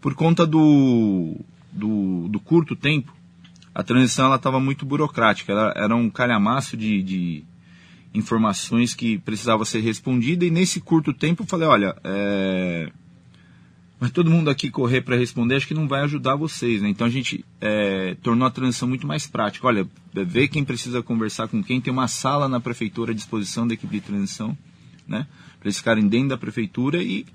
Por 0.01 0.13
conta 0.15 0.47
do, 0.47 1.35
do, 1.71 2.27
do 2.27 2.39
curto 2.39 2.75
tempo, 2.75 3.13
a 3.79 3.83
transição 3.83 4.35
estava 4.35 4.59
muito 4.59 4.85
burocrática, 4.85 5.53
ela, 5.53 5.73
era 5.73 5.95
um 5.95 6.09
calhamaço 6.09 6.75
de, 6.75 7.01
de, 7.01 7.43
informações 8.13 8.93
que 8.93 9.17
precisava 9.19 9.63
ser 9.63 9.79
respondida 9.79 10.43
e 10.43 10.51
nesse 10.51 10.81
curto 10.81 11.13
tempo 11.13 11.43
eu 11.43 11.47
falei, 11.47 11.65
olha, 11.65 11.95
é... 12.03 12.91
mas 13.97 14.11
todo 14.11 14.29
mundo 14.29 14.49
aqui 14.49 14.69
correr 14.69 14.99
para 15.01 15.15
responder 15.15 15.55
acho 15.55 15.67
que 15.67 15.73
não 15.73 15.87
vai 15.87 16.01
ajudar 16.01 16.35
vocês, 16.35 16.81
né? 16.81 16.89
Então 16.89 17.07
a 17.07 17.09
gente 17.09 17.45
é, 17.61 18.17
tornou 18.21 18.45
a 18.45 18.51
transição 18.51 18.85
muito 18.85 19.07
mais 19.07 19.27
prática. 19.27 19.65
Olha, 19.65 19.87
vê 20.13 20.49
quem 20.49 20.65
precisa 20.65 21.01
conversar 21.01 21.47
com 21.47 21.63
quem, 21.63 21.79
tem 21.79 21.93
uma 21.93 22.09
sala 22.09 22.49
na 22.49 22.59
prefeitura 22.59 23.13
à 23.13 23.15
disposição 23.15 23.65
da 23.65 23.75
equipe 23.75 23.93
de 23.93 24.01
transição, 24.01 24.57
né? 25.07 25.25
Para 25.57 25.67
eles 25.67 25.77
ficarem 25.77 26.05
dentro 26.05 26.29
da 26.29 26.37
prefeitura 26.37 27.01
e 27.01 27.25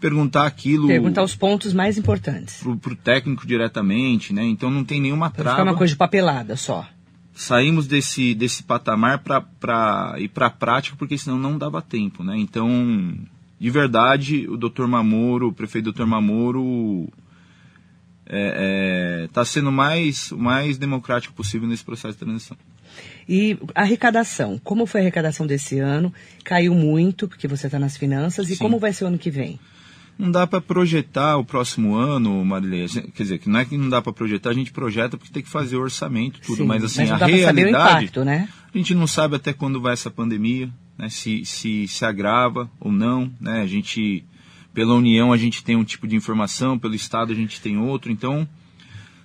perguntar 0.00 0.46
aquilo. 0.46 0.88
Perguntar 0.88 1.22
os 1.22 1.36
pontos 1.36 1.72
mais 1.72 1.98
importantes. 1.98 2.62
Para 2.80 2.92
o 2.92 2.96
técnico 2.96 3.46
diretamente, 3.46 4.32
né? 4.32 4.44
Então 4.44 4.70
não 4.70 4.84
tem 4.84 5.00
nenhuma 5.00 5.30
trava. 5.30 5.58
Ficar 5.58 5.62
uma 5.70 5.76
coisa 5.76 5.92
de 5.92 5.98
papelada 5.98 6.56
só. 6.56 6.88
Saímos 7.34 7.86
desse, 7.86 8.34
desse 8.34 8.62
patamar 8.62 9.22
para 9.22 10.14
ir 10.18 10.28
para 10.28 10.46
a 10.46 10.50
prática, 10.50 10.96
porque 10.96 11.16
senão 11.16 11.38
não 11.38 11.56
dava 11.56 11.80
tempo, 11.80 12.24
né? 12.24 12.36
Então, 12.36 13.16
de 13.58 13.70
verdade, 13.70 14.48
o 14.48 14.56
Dr. 14.56 14.86
Mamoro, 14.86 15.48
o 15.48 15.52
prefeito 15.52 15.92
Dr. 15.92 16.04
Mamoro, 16.04 17.08
está 18.24 18.36
é, 18.36 19.24
é, 19.24 19.28
tá 19.32 19.44
sendo 19.44 19.72
mais, 19.72 20.32
o 20.32 20.38
mais 20.38 20.76
democrático 20.76 21.34
possível 21.34 21.68
nesse 21.68 21.84
processo 21.84 22.14
de 22.14 22.24
transição. 22.24 22.56
E 23.28 23.56
a 23.74 23.82
arrecadação, 23.82 24.58
como 24.62 24.86
foi 24.86 25.00
a 25.00 25.04
arrecadação 25.04 25.46
desse 25.46 25.78
ano? 25.78 26.12
Caiu 26.44 26.74
muito, 26.74 27.28
porque 27.28 27.46
você 27.46 27.66
está 27.66 27.78
nas 27.78 27.96
finanças, 27.96 28.50
e 28.50 28.56
Sim. 28.56 28.62
como 28.62 28.78
vai 28.78 28.92
ser 28.92 29.04
o 29.04 29.06
ano 29.06 29.18
que 29.18 29.30
vem? 29.30 29.58
Não 30.20 30.30
dá 30.30 30.46
para 30.46 30.60
projetar 30.60 31.38
o 31.38 31.44
próximo 31.44 31.94
ano, 31.94 32.44
Marilê. 32.44 32.86
Quer 32.86 33.22
dizer, 33.22 33.38
que 33.38 33.48
não 33.48 33.58
é 33.58 33.64
que 33.64 33.78
não 33.78 33.88
dá 33.88 34.02
para 34.02 34.12
projetar, 34.12 34.50
a 34.50 34.52
gente 34.52 34.70
projeta 34.70 35.16
porque 35.16 35.32
tem 35.32 35.42
que 35.42 35.48
fazer 35.48 35.78
o 35.78 35.80
orçamento, 35.80 36.40
tudo. 36.42 36.58
Sim, 36.58 36.66
mas 36.66 36.84
assim, 36.84 37.06
não 37.06 37.14
a 37.14 37.26
realidade. 37.26 37.70
impacto, 38.04 38.22
né? 38.22 38.46
A 38.72 38.76
gente 38.76 38.94
não 38.94 39.06
sabe 39.06 39.36
até 39.36 39.54
quando 39.54 39.80
vai 39.80 39.94
essa 39.94 40.10
pandemia, 40.10 40.70
né? 40.98 41.08
Se, 41.08 41.42
se 41.46 41.88
se 41.88 42.04
agrava 42.04 42.70
ou 42.78 42.92
não, 42.92 43.32
né? 43.40 43.62
A 43.62 43.66
gente, 43.66 44.22
pela 44.74 44.94
União, 44.94 45.32
a 45.32 45.38
gente 45.38 45.64
tem 45.64 45.74
um 45.74 45.84
tipo 45.84 46.06
de 46.06 46.16
informação, 46.16 46.78
pelo 46.78 46.94
Estado 46.94 47.32
a 47.32 47.36
gente 47.36 47.58
tem 47.58 47.78
outro, 47.78 48.12
então 48.12 48.46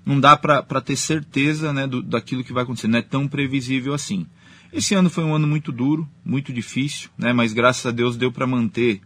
não 0.05 0.17
dá 0.17 0.37
para 0.37 0.81
ter 0.81 0.95
certeza 0.95 1.73
né, 1.73 1.87
do, 1.87 2.01
daquilo 2.01 2.43
que 2.43 2.53
vai 2.53 2.63
acontecer, 2.63 2.87
não 2.87 2.99
é 2.99 3.01
tão 3.01 3.27
previsível 3.27 3.93
assim. 3.93 4.25
Esse 4.71 4.93
ano 4.95 5.09
foi 5.09 5.25
um 5.25 5.33
ano 5.33 5.47
muito 5.47 5.73
duro, 5.73 6.07
muito 6.23 6.53
difícil, 6.53 7.09
né? 7.17 7.33
Mas 7.33 7.51
graças 7.51 7.85
a 7.85 7.91
Deus 7.91 8.15
deu 8.15 8.31
para 8.31 8.47
manter 8.47 9.01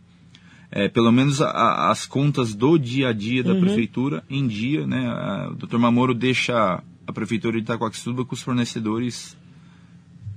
é, 0.71 0.87
pelo 0.87 1.11
menos 1.11 1.41
a, 1.41 1.89
as 1.89 2.05
contas 2.05 2.53
do 2.53 2.77
dia 2.77 3.09
a 3.09 3.13
dia 3.13 3.43
da 3.43 3.53
Uhum. 3.53 3.61
prefeitura 3.61 4.23
em 4.29 4.47
dia, 4.47 4.85
né? 4.85 5.07
A- 5.07 5.49
o 5.51 5.55
Dr. 5.55 5.77
Mamoro 5.77 6.13
deixa 6.13 6.81
a 7.07 7.11
prefeitura 7.13 7.57
de 7.57 7.63
Itacoaxetuba 7.63 8.23
com 8.23 8.35
os 8.35 8.41
fornecedores 8.41 9.35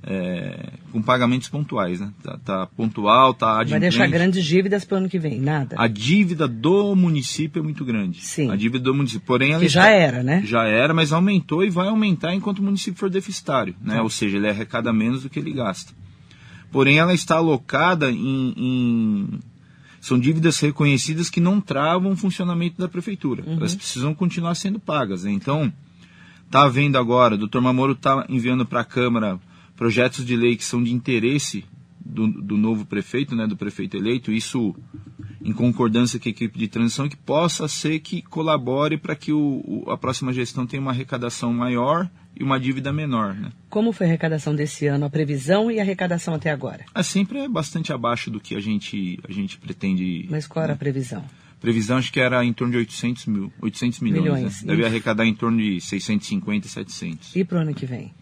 é, 0.04 0.72
com 0.90 1.00
pagamentos 1.00 1.48
pontuais, 1.48 2.00
né? 2.00 2.10
Tá, 2.24 2.36
tá 2.44 2.66
pontual, 2.66 3.32
tá 3.34 3.62
Vai 3.62 3.78
deixar 3.78 4.08
grandes 4.08 4.44
dívidas 4.44 4.84
para 4.84 4.96
o 4.96 4.98
ano 4.98 5.08
que 5.08 5.16
vem, 5.18 5.38
nada. 5.40 5.76
A 5.78 5.86
dívida 5.86 6.48
do 6.48 6.96
município 6.96 7.60
é 7.60 7.62
muito 7.62 7.84
grande. 7.84 8.20
Sim. 8.20 8.50
A 8.50 8.56
dívida 8.56 8.82
do 8.82 8.94
município, 8.94 9.24
porém 9.24 9.52
ela 9.52 9.60
que 9.62 9.68
já 9.68 9.82
está, 9.82 9.90
era, 9.92 10.22
né? 10.24 10.42
Já 10.44 10.64
era, 10.64 10.92
mas 10.92 11.12
aumentou 11.12 11.62
e 11.62 11.70
vai 11.70 11.86
aumentar 11.86 12.34
enquanto 12.34 12.58
o 12.58 12.62
município 12.64 12.98
for 12.98 13.08
deficitário, 13.08 13.76
né? 13.80 13.94
Tá. 13.96 14.02
Ou 14.02 14.10
seja, 14.10 14.38
ele 14.38 14.48
arrecada 14.48 14.92
menos 14.92 15.22
do 15.22 15.30
que 15.30 15.38
ele 15.38 15.52
gasta. 15.52 15.92
Porém 16.72 16.98
ela 16.98 17.14
está 17.14 17.36
alocada 17.36 18.10
em, 18.10 18.54
em 18.56 19.28
são 20.02 20.18
dívidas 20.18 20.58
reconhecidas 20.58 21.30
que 21.30 21.40
não 21.40 21.60
travam 21.60 22.10
o 22.10 22.16
funcionamento 22.16 22.76
da 22.76 22.88
prefeitura. 22.88 23.44
Uhum. 23.46 23.52
Elas 23.52 23.76
precisam 23.76 24.12
continuar 24.12 24.56
sendo 24.56 24.80
pagas. 24.80 25.22
Né? 25.22 25.30
Então, 25.30 25.72
está 26.44 26.64
havendo 26.64 26.98
agora, 26.98 27.36
o 27.36 27.38
doutor 27.38 27.62
Mamoro 27.62 27.92
está 27.92 28.26
enviando 28.28 28.66
para 28.66 28.80
a 28.80 28.84
Câmara 28.84 29.38
projetos 29.76 30.26
de 30.26 30.34
lei 30.34 30.56
que 30.56 30.64
são 30.64 30.82
de 30.82 30.92
interesse 30.92 31.64
do, 32.04 32.26
do, 32.26 32.56
novo 32.56 32.84
prefeito, 32.84 33.36
né, 33.36 33.46
do 33.46 33.56
prefeito 33.56 33.96
eleito, 33.96 34.32
isso 34.32 34.74
em 35.40 35.52
concordância 35.52 36.18
com 36.18 36.28
a 36.28 36.30
equipe 36.30 36.58
de 36.58 36.66
transição, 36.66 37.08
que 37.08 37.16
possa 37.16 37.68
ser 37.68 38.00
que 38.00 38.22
colabore 38.22 38.96
para 38.96 39.14
que 39.14 39.32
o, 39.32 39.62
o, 39.64 39.88
a 39.88 39.96
próxima 39.96 40.32
gestão 40.32 40.66
tenha 40.66 40.82
uma 40.82 40.90
arrecadação 40.90 41.52
maior 41.52 42.10
e 42.34 42.42
uma 42.42 42.58
dívida 42.58 42.92
menor. 42.92 43.34
Né? 43.34 43.50
Como 43.68 43.92
foi 43.92 44.06
a 44.06 44.08
arrecadação 44.10 44.54
desse 44.54 44.86
ano, 44.86 45.06
a 45.06 45.10
previsão 45.10 45.70
e 45.70 45.78
a 45.78 45.82
arrecadação 45.82 46.34
até 46.34 46.50
agora? 46.50 46.84
Ah, 46.94 47.02
sempre 47.02 47.38
é 47.38 47.48
bastante 47.48 47.92
abaixo 47.92 48.30
do 48.30 48.40
que 48.40 48.54
a 48.54 48.60
gente, 48.60 49.18
a 49.28 49.32
gente 49.32 49.58
pretende. 49.58 50.26
Mas 50.30 50.46
qual 50.46 50.64
era 50.64 50.72
a 50.72 50.76
previsão? 50.76 51.24
Previsão 51.60 51.98
acho 51.98 52.12
que 52.12 52.18
era 52.18 52.44
em 52.44 52.52
torno 52.52 52.72
de 52.72 52.78
800, 52.78 53.26
mil, 53.26 53.52
800 53.60 54.00
milhões. 54.00 54.22
milhões. 54.22 54.62
Né? 54.62 54.74
Deve 54.74 54.84
arrecadar 54.84 55.24
em 55.24 55.34
torno 55.34 55.58
de 55.58 55.80
650, 55.80 56.66
700. 56.68 57.36
E 57.36 57.44
para 57.44 57.58
o 57.58 57.60
ano 57.60 57.72
que 57.72 57.86
vem? 57.86 58.12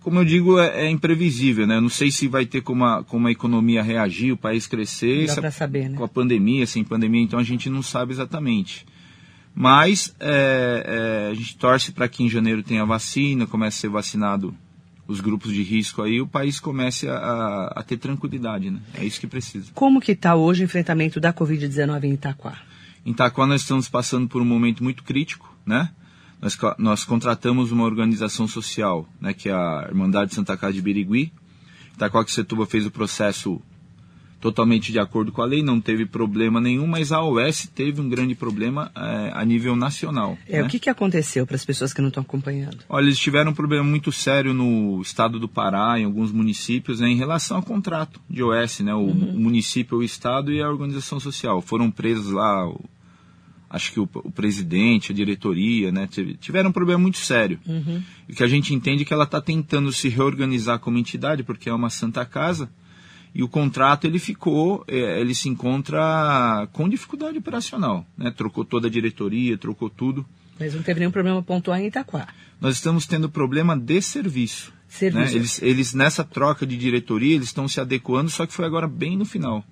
como 0.00 0.18
eu 0.18 0.24
digo, 0.24 0.58
é, 0.58 0.86
é, 0.86 0.90
imprevisível, 0.90 1.66
né? 1.66 1.76
Eu 1.76 1.80
não 1.82 1.88
sei 1.88 2.10
se 2.10 2.26
vai 2.26 2.46
ter 2.46 2.62
como 2.62 2.84
a, 2.84 3.04
como 3.04 3.28
a 3.28 3.30
economia 3.30 3.82
reagir, 3.82 4.32
o 4.32 4.36
país 4.36 4.66
crescer. 4.66 5.26
Dá 5.26 5.36
para 5.36 5.50
saber, 5.50 5.90
né? 5.90 5.96
Com 5.96 6.04
a 6.04 6.08
pandemia, 6.08 6.66
sem 6.66 6.82
pandemia, 6.82 7.22
então 7.22 7.38
a 7.38 7.44
gente 7.44 7.68
não 7.68 7.82
sabe 7.82 8.12
exatamente. 8.12 8.86
Mas 9.60 10.14
é, 10.18 11.26
é, 11.28 11.30
a 11.30 11.34
gente 11.34 11.54
torce 11.58 11.92
para 11.92 12.08
que 12.08 12.24
em 12.24 12.30
janeiro 12.30 12.62
tenha 12.62 12.84
vacina, 12.86 13.46
comece 13.46 13.76
a 13.76 13.80
ser 13.82 13.88
vacinado 13.90 14.54
os 15.06 15.20
grupos 15.20 15.52
de 15.52 15.62
risco 15.62 16.00
aí, 16.00 16.18
o 16.18 16.26
país 16.26 16.58
comece 16.58 17.06
a, 17.06 17.70
a, 17.76 17.82
ter 17.82 17.98
tranquilidade, 17.98 18.70
né? 18.70 18.80
É 18.94 19.04
isso 19.04 19.20
que 19.20 19.26
precisa. 19.26 19.70
Como 19.74 20.00
que 20.00 20.12
está 20.12 20.34
hoje 20.34 20.62
o 20.62 20.64
enfrentamento 20.64 21.20
da 21.20 21.30
Covid-19 21.30 22.04
em 22.04 22.12
Itaquá? 22.14 22.58
Em 23.04 23.10
Itaquá 23.10 23.46
nós 23.46 23.60
estamos 23.60 23.86
passando 23.86 24.26
por 24.28 24.40
um 24.40 24.46
momento 24.46 24.82
muito 24.82 25.02
crítico, 25.04 25.54
né? 25.66 25.90
nós, 26.40 26.58
nós 26.78 27.04
contratamos 27.04 27.70
uma 27.70 27.84
organização 27.84 28.48
social, 28.48 29.06
né, 29.20 29.34
que 29.34 29.50
é 29.50 29.52
a 29.52 29.84
Irmandade 29.88 30.34
Santa 30.34 30.56
Casa 30.56 30.72
de 30.72 30.80
Birigui. 30.80 31.32
Itacoaxetuba 31.94 32.64
fez 32.64 32.86
o 32.86 32.90
processo 32.90 33.60
totalmente 34.40 34.90
de 34.90 34.98
acordo 34.98 35.30
com 35.30 35.42
a 35.42 35.44
lei, 35.44 35.62
não 35.62 35.80
teve 35.80 36.06
problema 36.06 36.60
nenhum, 36.60 36.86
mas 36.86 37.12
a 37.12 37.22
OS 37.22 37.70
teve 37.74 38.00
um 38.00 38.08
grande 38.08 38.34
problema 38.34 38.90
é, 38.96 39.30
a 39.34 39.44
nível 39.44 39.76
nacional. 39.76 40.38
É, 40.48 40.60
né? 40.60 40.66
o 40.66 40.68
que, 40.68 40.78
que 40.78 40.88
aconteceu 40.88 41.46
para 41.46 41.56
as 41.56 41.64
pessoas 41.64 41.92
que 41.92 42.00
não 42.00 42.08
estão 42.08 42.22
acompanhando? 42.22 42.78
Olha, 42.88 43.04
eles 43.04 43.18
tiveram 43.18 43.50
um 43.50 43.54
problema 43.54 43.84
muito 43.84 44.10
sério 44.10 44.54
no 44.54 45.00
estado 45.02 45.38
do 45.38 45.48
Pará, 45.48 45.98
em 45.98 46.04
alguns 46.04 46.32
municípios, 46.32 47.00
né, 47.00 47.08
em 47.08 47.16
relação 47.16 47.58
ao 47.58 47.62
contrato 47.62 48.20
de 48.28 48.42
OS, 48.42 48.80
né, 48.80 48.94
o, 48.94 49.00
uhum. 49.00 49.38
município, 49.38 49.98
o 49.98 50.02
estado 50.02 50.50
e 50.52 50.62
a 50.62 50.68
organização 50.68 51.20
social. 51.20 51.60
Foram 51.60 51.90
presos 51.90 52.32
lá 52.32 52.66
acho 53.68 53.92
que 53.92 54.00
o, 54.00 54.08
o, 54.14 54.32
presidente, 54.32 55.12
a 55.12 55.14
diretoria, 55.14 55.92
né, 55.92 56.08
tiveram 56.40 56.70
um 56.70 56.72
problema 56.72 56.98
muito 56.98 57.18
sério. 57.18 57.60
Uhum. 57.64 58.02
E 58.28 58.34
que 58.34 58.42
a 58.42 58.48
gente 58.48 58.74
entende 58.74 59.04
que 59.04 59.12
ela 59.12 59.22
está 59.22 59.40
tentando 59.40 59.92
se 59.92 60.08
reorganizar 60.08 60.80
como 60.80 60.98
entidade, 60.98 61.44
porque 61.44 61.68
é 61.68 61.72
uma 61.72 61.88
santa 61.88 62.24
casa, 62.24 62.68
e 63.34 63.42
o 63.42 63.48
contrato 63.48 64.06
ele 64.06 64.18
ficou, 64.18 64.84
é, 64.88 65.20
ele 65.20 65.34
se 65.34 65.48
encontra 65.48 66.68
com 66.72 66.88
dificuldade 66.88 67.38
operacional, 67.38 68.04
né? 68.16 68.30
Trocou 68.30 68.64
toda 68.64 68.88
a 68.88 68.90
diretoria, 68.90 69.56
trocou 69.56 69.88
tudo. 69.88 70.26
Mas 70.58 70.74
não 70.74 70.82
teve 70.82 71.00
nenhum 71.00 71.12
problema 71.12 71.42
pontual 71.42 71.76
em 71.78 71.86
Itaquá. 71.86 72.28
Nós 72.60 72.74
estamos 72.74 73.06
tendo 73.06 73.30
problema 73.30 73.76
de 73.76 74.02
serviço. 74.02 74.72
Serviço. 74.88 75.32
Né? 75.32 75.38
Eles, 75.38 75.62
eles, 75.62 75.94
nessa 75.94 76.22
troca 76.24 76.66
de 76.66 76.76
diretoria, 76.76 77.34
eles 77.34 77.46
estão 77.46 77.66
se 77.66 77.80
adequando, 77.80 78.28
só 78.28 78.44
que 78.44 78.52
foi 78.52 78.66
agora 78.66 78.86
bem 78.86 79.16
no 79.16 79.24
final 79.24 79.64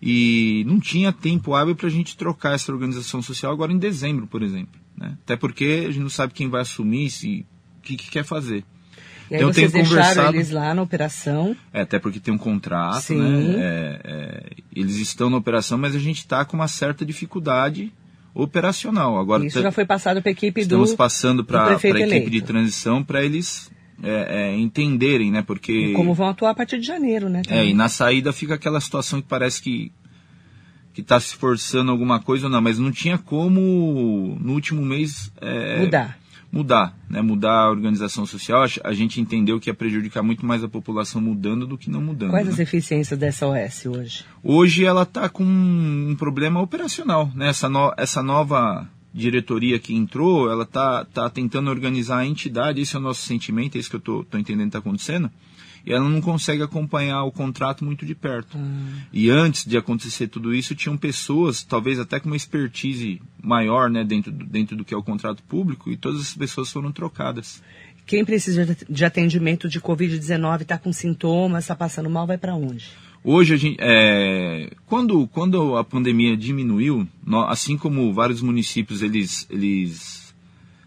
e 0.00 0.64
não 0.66 0.78
tinha 0.78 1.12
tempo 1.12 1.54
hábil 1.54 1.74
para 1.74 1.86
a 1.86 1.90
gente 1.90 2.16
trocar 2.16 2.54
essa 2.54 2.72
organização 2.72 3.22
social 3.22 3.52
agora 3.52 3.72
em 3.72 3.78
dezembro, 3.78 4.26
por 4.26 4.42
exemplo. 4.42 4.80
Né? 4.96 5.16
Até 5.24 5.36
porque 5.36 5.84
a 5.88 5.90
gente 5.90 6.02
não 6.02 6.10
sabe 6.10 6.34
quem 6.34 6.48
vai 6.48 6.62
assumir, 6.62 7.10
se 7.10 7.46
o 7.78 7.82
que, 7.82 7.96
que 7.96 8.10
quer 8.10 8.24
fazer. 8.24 8.64
E 9.30 9.34
aí 9.34 9.40
então, 9.40 9.52
vocês 9.52 9.72
tenho 9.72 9.84
deixaram 9.84 10.08
conversado... 10.08 10.36
eles 10.36 10.50
lá 10.50 10.74
na 10.74 10.82
operação? 10.82 11.56
É, 11.72 11.82
até 11.82 11.98
porque 11.98 12.20
tem 12.20 12.32
um 12.32 12.38
contrato, 12.38 13.02
Sim. 13.02 13.20
né? 13.20 13.54
É, 13.58 14.00
é, 14.04 14.50
eles 14.74 14.96
estão 14.96 15.28
na 15.28 15.36
operação, 15.36 15.76
mas 15.78 15.94
a 15.94 15.98
gente 15.98 16.18
está 16.18 16.44
com 16.44 16.56
uma 16.56 16.68
certa 16.68 17.04
dificuldade 17.04 17.92
operacional. 18.34 19.18
Agora, 19.18 19.44
Isso 19.44 19.60
já 19.60 19.72
foi 19.72 19.86
passado 19.86 20.20
para 20.20 20.30
a 20.30 20.32
equipe 20.32 20.60
estamos 20.60 20.90
do 20.90 20.92
Estamos 20.92 20.96
passando 20.96 21.44
para 21.44 21.68
a 21.68 21.72
equipe 21.72 21.88
eleito. 21.88 22.30
de 22.30 22.42
transição 22.42 23.02
para 23.02 23.24
eles 23.24 23.70
é, 24.02 24.50
é, 24.50 24.56
entenderem, 24.56 25.30
né? 25.30 25.42
Porque 25.42 25.72
e 25.72 25.92
como 25.94 26.12
vão 26.14 26.28
atuar 26.28 26.50
a 26.50 26.54
partir 26.54 26.78
de 26.78 26.86
janeiro, 26.86 27.28
né? 27.28 27.42
Também. 27.42 27.58
É, 27.58 27.66
e 27.66 27.74
na 27.74 27.88
saída 27.88 28.32
fica 28.32 28.54
aquela 28.54 28.80
situação 28.80 29.20
que 29.20 29.28
parece 29.28 29.62
que 29.62 29.90
que 30.92 31.02
está 31.02 31.20
se 31.20 31.26
esforçando 31.26 31.90
alguma 31.90 32.18
coisa 32.20 32.46
ou 32.46 32.50
não, 32.50 32.62
mas 32.62 32.78
não 32.78 32.90
tinha 32.90 33.18
como 33.18 34.38
no 34.40 34.54
último 34.54 34.80
mês 34.80 35.30
é, 35.42 35.80
mudar. 35.80 36.18
Mudar, 36.50 36.96
né? 37.08 37.20
Mudar 37.20 37.64
a 37.64 37.70
organização 37.70 38.24
social. 38.24 38.64
A 38.84 38.92
gente 38.92 39.20
entendeu 39.20 39.60
que 39.60 39.68
ia 39.68 39.74
prejudicar 39.74 40.22
muito 40.22 40.46
mais 40.46 40.62
a 40.64 40.68
população 40.68 41.20
mudando 41.20 41.66
do 41.66 41.76
que 41.76 41.90
não 41.90 42.00
mudando. 42.00 42.30
Quais 42.30 42.46
né? 42.46 42.52
as 42.52 42.58
eficiências 42.58 43.18
dessa 43.18 43.46
OS 43.46 43.86
hoje? 43.86 44.24
Hoje 44.42 44.84
ela 44.84 45.02
está 45.02 45.28
com 45.28 45.44
um 45.44 46.14
problema 46.16 46.60
operacional, 46.60 47.30
né? 47.34 47.48
Essa, 47.48 47.68
no, 47.68 47.92
essa 47.96 48.22
nova 48.22 48.88
diretoria 49.12 49.78
que 49.78 49.94
entrou, 49.94 50.50
ela 50.50 50.64
está 50.64 51.04
tá 51.06 51.30
tentando 51.30 51.70
organizar 51.70 52.18
a 52.18 52.26
entidade, 52.26 52.82
esse 52.82 52.94
é 52.94 52.98
o 52.98 53.02
nosso 53.02 53.22
sentimento, 53.22 53.76
é 53.76 53.78
isso 53.80 53.88
que 53.88 53.96
eu 53.96 54.20
estou 54.20 54.38
entendendo 54.38 54.70
que 54.70 54.76
está 54.76 54.78
acontecendo, 54.78 55.30
e 55.86 55.92
ela 55.92 56.08
não 56.08 56.20
consegue 56.20 56.64
acompanhar 56.64 57.22
o 57.22 57.30
contrato 57.30 57.84
muito 57.84 58.04
de 58.04 58.14
perto. 58.14 58.58
Hum. 58.58 58.94
E 59.12 59.30
antes 59.30 59.64
de 59.64 59.78
acontecer 59.78 60.26
tudo 60.26 60.52
isso, 60.52 60.74
tinham 60.74 60.96
pessoas, 60.96 61.62
talvez 61.62 62.00
até 62.00 62.18
com 62.18 62.26
uma 62.26 62.36
expertise 62.36 63.22
maior 63.40 63.88
né, 63.88 64.02
dentro, 64.02 64.32
do, 64.32 64.44
dentro 64.44 64.76
do 64.76 64.84
que 64.84 64.92
é 64.92 64.96
o 64.96 65.02
contrato 65.02 65.44
público, 65.44 65.88
e 65.88 65.96
todas 65.96 66.20
as 66.20 66.34
pessoas 66.34 66.72
foram 66.72 66.90
trocadas. 66.90 67.62
Quem 68.04 68.24
precisa 68.24 68.76
de 68.88 69.04
atendimento 69.04 69.68
de 69.68 69.80
Covid-19, 69.80 70.62
está 70.62 70.76
com 70.76 70.92
sintomas, 70.92 71.64
está 71.64 71.76
passando 71.76 72.10
mal, 72.10 72.26
vai 72.26 72.38
para 72.38 72.54
onde? 72.54 72.90
Hoje, 73.22 73.54
a 73.54 73.56
gente, 73.56 73.76
é, 73.80 74.70
quando, 74.86 75.26
quando 75.28 75.76
a 75.76 75.84
pandemia 75.84 76.36
diminuiu, 76.36 77.06
assim 77.48 77.76
como 77.76 78.12
vários 78.12 78.40
municípios 78.42 79.02
eles, 79.02 79.46
eles 79.50 80.34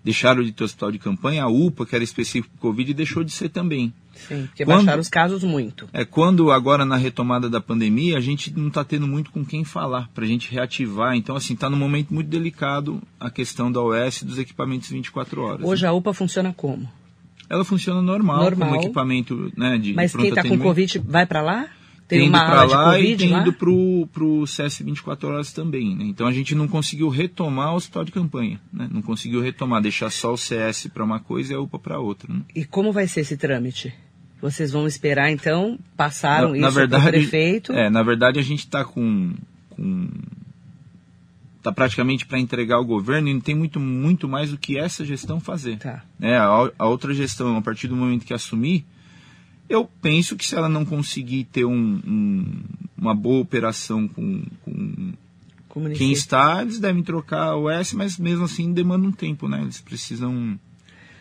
deixaram 0.04 0.44
de 0.44 0.52
ter 0.52 0.64
hospital 0.64 0.92
de 0.92 1.00
campanha, 1.00 1.44
a 1.44 1.50
UPA, 1.50 1.86
que 1.86 1.96
era 1.96 2.04
específico 2.04 2.50
para 2.54 2.62
Covid, 2.62 2.94
deixou 2.94 3.24
de 3.24 3.32
ser 3.32 3.50
também. 3.50 3.94
Sim, 4.28 4.48
porque 4.48 4.66
quando, 4.66 4.78
baixaram 4.78 5.02
os 5.02 5.10
casos 5.10 5.44
muito. 5.44 5.88
É 5.94 6.04
quando 6.06 6.52
agora 6.52 6.86
na 6.86 6.98
retomada 6.98 7.50
da 7.50 7.62
pandemia 7.62 8.18
a 8.18 8.22
gente 8.22 8.56
não 8.58 8.68
está 8.68 8.84
tendo 8.84 9.08
muito 9.08 9.32
com 9.32 9.46
quem 9.46 9.64
falar 9.64 10.10
para 10.14 10.24
a 10.24 10.28
gente 10.28 10.52
reativar. 10.52 11.16
Então 11.16 11.36
assim 11.36 11.54
está 11.54 11.70
num 11.70 11.78
momento 11.78 12.14
muito 12.14 12.28
delicado 12.28 13.02
a 13.20 13.30
questão 13.30 13.72
da 13.72 13.82
OS 13.82 14.22
e 14.22 14.26
dos 14.26 14.38
equipamentos 14.38 14.90
24 14.90 15.42
horas. 15.42 15.66
Hoje 15.66 15.84
né? 15.84 15.90
a 15.90 15.94
UPA 15.94 16.14
funciona 16.14 16.54
como? 16.54 16.90
Ela 17.50 17.66
funciona 17.66 18.02
normal, 18.02 18.44
normal. 18.44 18.70
como 18.70 18.82
equipamento 18.82 19.52
né, 19.58 19.78
de 19.78 19.94
Mas 19.94 20.16
quem 20.16 20.30
está 20.30 20.44
com 20.44 20.60
Covid 20.60 21.00
vai 21.00 21.26
para 21.26 21.42
lá? 21.42 21.68
Tem, 22.08 22.20
tem 22.20 22.28
indo 22.28 22.38
para 22.40 22.64
lá 22.64 22.86
COVID 22.86 23.14
e 23.14 23.18
tem 23.18 23.30
lá? 23.30 23.42
indo 23.42 23.54
para 23.54 23.70
o 24.24 24.48
CS 24.48 24.80
24 24.80 25.30
horas 25.30 25.54
também. 25.54 25.96
Né? 25.96 26.06
Então 26.06 26.26
a 26.26 26.32
gente 26.32 26.56
não 26.56 26.68
conseguiu 26.68 27.08
retomar 27.08 27.74
o 27.74 27.76
hospital 27.76 28.04
de 28.04 28.12
campanha. 28.12 28.60
Né? 28.74 28.88
Não 28.92 29.02
conseguiu 29.02 29.42
retomar, 29.42 29.80
deixar 29.80 30.10
só 30.10 30.34
o 30.34 30.38
CS 30.38 30.88
para 30.92 31.04
uma 31.04 31.20
coisa 31.20 31.54
e 31.54 31.56
a 31.56 31.60
UPA 31.60 31.78
para 31.78 32.00
outra. 32.00 32.34
Né? 32.34 32.42
E 32.56 32.66
como 32.66 32.92
vai 32.92 33.08
ser 33.08 33.22
esse 33.22 33.38
trâmite? 33.38 33.94
Vocês 34.42 34.72
vão 34.72 34.88
esperar, 34.88 35.30
então, 35.30 35.78
passaram 35.98 36.50
na, 36.52 36.56
isso 36.56 36.62
na 36.62 36.70
verdade, 36.70 37.04
para 37.04 37.10
o 37.10 37.12
prefeito? 37.12 37.74
É, 37.74 37.90
na 37.90 38.02
verdade 38.02 38.40
a 38.40 38.42
gente 38.42 38.60
está 38.60 38.86
com, 38.86 39.34
com 39.70 40.08
tá 41.62 41.72
praticamente 41.72 42.26
para 42.26 42.40
entregar 42.40 42.76
ao 42.76 42.86
governo 42.86 43.28
e 43.28 43.34
não 43.34 43.42
tem 43.42 43.56
muito, 43.56 43.80
muito 43.80 44.28
mais 44.28 44.52
do 44.52 44.58
que 44.58 44.80
essa 44.80 45.04
gestão 45.04 45.40
fazer. 45.40 45.78
Tá. 45.78 46.04
É, 46.22 46.38
a, 46.38 46.72
a, 46.80 46.88
outra 46.88 47.14
gestão, 47.14 47.58
a 47.58 47.62
partir 47.62 47.88
do 47.88 47.96
momento 47.96 48.26
que 48.26 48.34
assumir, 48.34 48.86
eu 49.68 49.90
penso 50.02 50.36
que 50.36 50.46
se 50.46 50.56
ela 50.56 50.70
não 50.70 50.86
conseguir 50.86 51.44
ter 51.46 51.66
um, 51.66 52.02
um, 52.06 52.64
uma 52.98 53.14
boa 53.14 53.42
operação 53.42 54.08
com, 54.08 54.44
com 54.64 55.14
quem 55.96 56.12
está, 56.12 56.62
eles 56.62 56.80
devem 56.80 57.04
trocar 57.04 57.56
o 57.56 57.70
S, 57.70 57.96
mas 57.96 58.18
mesmo 58.18 58.46
assim 58.46 58.74
demanda 58.74 59.08
um 59.08 59.12
tempo, 59.12 59.48
né? 59.48 59.62
Eles 59.62 59.80
precisam 59.80 60.60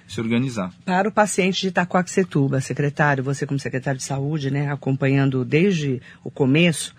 se 0.08 0.20
organizar. 0.20 0.72
Para 0.84 1.08
o 1.08 1.12
paciente 1.12 1.60
de 1.60 1.68
Itacoaxetuba, 1.68 2.60
secretário, 2.60 3.22
você 3.22 3.46
como 3.46 3.60
secretário 3.60 3.98
de 3.98 4.04
saúde, 4.04 4.50
né, 4.50 4.72
acompanhando 4.72 5.44
desde 5.44 6.00
o 6.24 6.30
começo, 6.30 6.94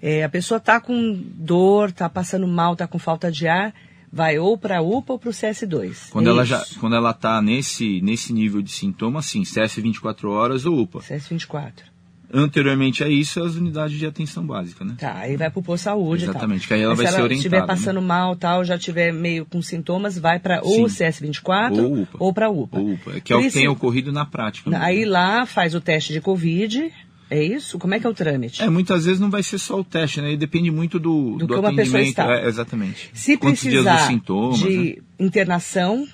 é, 0.00 0.24
a 0.24 0.28
pessoa 0.28 0.58
está 0.58 0.80
com 0.80 1.22
dor, 1.36 1.90
está 1.90 2.08
passando 2.08 2.48
mal, 2.48 2.72
está 2.72 2.86
com 2.86 2.98
falta 2.98 3.30
de 3.30 3.46
ar, 3.46 3.72
vai 4.12 4.38
ou 4.38 4.56
para 4.56 4.78
a 4.78 4.82
UPA 4.82 5.14
ou 5.14 5.18
para 5.18 5.28
o 5.28 5.32
CS2. 5.32 6.10
Quando 6.10 6.28
é 6.28 6.30
ela 6.30 6.44
já, 6.44 6.64
quando 6.80 6.94
ela 6.94 7.10
está 7.10 7.42
nesse 7.42 8.00
nesse 8.00 8.32
nível 8.32 8.62
de 8.62 8.70
sintoma, 8.70 9.20
sim, 9.22 9.44
CS 9.44 9.76
24 9.76 10.30
horas 10.30 10.64
ou 10.64 10.80
UPA. 10.80 11.00
CS24. 11.00 11.93
Anteriormente 12.34 13.04
a 13.04 13.08
isso, 13.08 13.42
as 13.42 13.54
unidades 13.54 13.96
de 13.98 14.04
atenção 14.06 14.44
básica, 14.46 14.84
né? 14.84 14.96
Tá, 14.98 15.14
aí 15.18 15.36
vai 15.36 15.50
pro 15.50 15.62
posto 15.62 15.84
saúde 15.84 16.24
Exatamente, 16.24 16.60
tal. 16.62 16.68
que 16.68 16.74
aí 16.74 16.80
ela 16.82 16.90
Mas 16.90 16.98
vai 16.98 17.06
se 17.06 17.12
ser 17.12 17.18
ela 17.18 17.24
orientada, 17.26 17.48
estiver 17.56 17.66
passando 17.66 18.02
mal, 18.02 18.34
tal, 18.36 18.64
já 18.64 18.76
tiver 18.78 19.12
meio 19.12 19.46
com 19.46 19.62
sintomas, 19.62 20.18
vai 20.18 20.38
para 20.38 20.60
ou 20.62 20.88
Sim. 20.88 21.04
CS24 21.04 21.78
Ou 21.78 22.02
UPA. 22.02 22.16
ou 22.18 22.32
para 22.34 22.50
UPA. 22.50 22.78
Ou 22.80 22.92
UPA, 22.94 23.20
que 23.20 23.32
é 23.32 23.36
o 23.36 23.40
que 23.42 23.50
tem 23.52 23.68
ocorrido 23.68 24.12
na 24.12 24.24
prática. 24.26 24.68
mesmo. 24.68 24.84
Aí 24.84 25.04
lá 25.04 25.46
faz 25.46 25.74
o 25.74 25.80
teste 25.80 26.12
de 26.12 26.20
Covid, 26.20 26.90
é 27.30 27.42
isso? 27.42 27.78
Como 27.78 27.94
é 27.94 28.00
que 28.00 28.06
é 28.06 28.10
o 28.10 28.14
trâmite? 28.14 28.62
É, 28.62 28.68
muitas 28.68 29.04
vezes 29.04 29.20
não 29.20 29.30
vai 29.30 29.42
ser 29.42 29.58
só 29.58 29.80
o 29.80 29.84
teste, 29.84 30.20
né? 30.20 30.32
E 30.32 30.36
depende 30.36 30.70
muito 30.70 30.98
do, 30.98 31.32
Do 31.38 31.38
do, 31.38 31.46
que 31.46 31.54
uma 31.54 31.74
pessoa 31.74 32.00
atendimento. 32.00 32.08
está. 32.08 32.34
É, 32.34 32.46
exatamente. 32.46 33.10
Se 33.14 33.36
Quantos 33.36 33.60
dias 33.62 33.74
precisar 33.82 33.96
dos 33.96 34.06
sintomas, 34.06 34.58
de 34.58 35.02
né? 35.18 35.26
internação, 35.26 36.06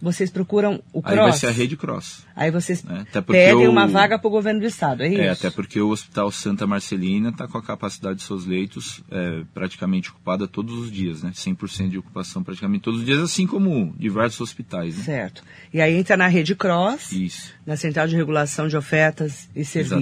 vocês 0.00 0.30
procuram 0.30 0.82
o 0.92 0.98
Aí 1.04 1.14
CROSS. 1.14 1.22
vai 1.30 1.32
ser 1.32 1.46
a 1.46 1.50
rede 1.50 1.76
cross. 1.76 2.24
Aí 2.36 2.50
vocês 2.50 2.84
É, 2.88 3.00
até 3.00 3.20
porque 3.20 3.32
pedem 3.40 3.66
o- 3.66 3.70
uma 3.70 3.86
vaga 3.86 4.18
para 4.18 4.28
o 4.28 4.30
governo 4.30 4.60
do 4.60 4.66
estado, 4.66 5.02
é 5.02 5.08
isso? 5.08 5.20
É, 5.20 5.28
até 5.30 5.50
porque 5.50 5.80
o 5.80 5.88
Hospital 5.90 6.30
Santa 6.30 6.66
Marcelina 6.66 7.30
está 7.30 7.48
com 7.48 7.58
a 7.58 7.62
capacidade 7.62 8.18
de 8.18 8.22
seus 8.24 8.46
leitos 8.46 9.02
é, 9.10 9.42
praticamente 9.52 10.10
ocupada 10.10 10.46
todos 10.46 10.74
os 10.78 10.90
dias, 10.90 11.22
né? 11.22 11.32
100% 11.34 11.88
de 11.90 11.98
ocupação 11.98 12.42
praticamente 12.42 12.82
todos 12.84 13.00
os 13.00 13.06
dias, 13.06 13.18
assim 13.18 13.46
como 13.46 13.94
diversos 13.98 14.40
hospitais, 14.40 14.96
né? 14.96 15.04
Certo. 15.04 15.42
E 15.74 15.80
aí 15.80 15.94
entra 15.94 16.16
na 16.16 16.28
rede 16.28 16.54
CROSS, 16.54 17.12
Isso. 17.12 17.52
na 17.66 17.76
Central 17.76 18.06
de 18.06 18.16
Regulação 18.16 18.68
de 18.68 18.76
Ofertas 18.76 19.48
e 19.54 19.64
Serviços, 19.64 19.92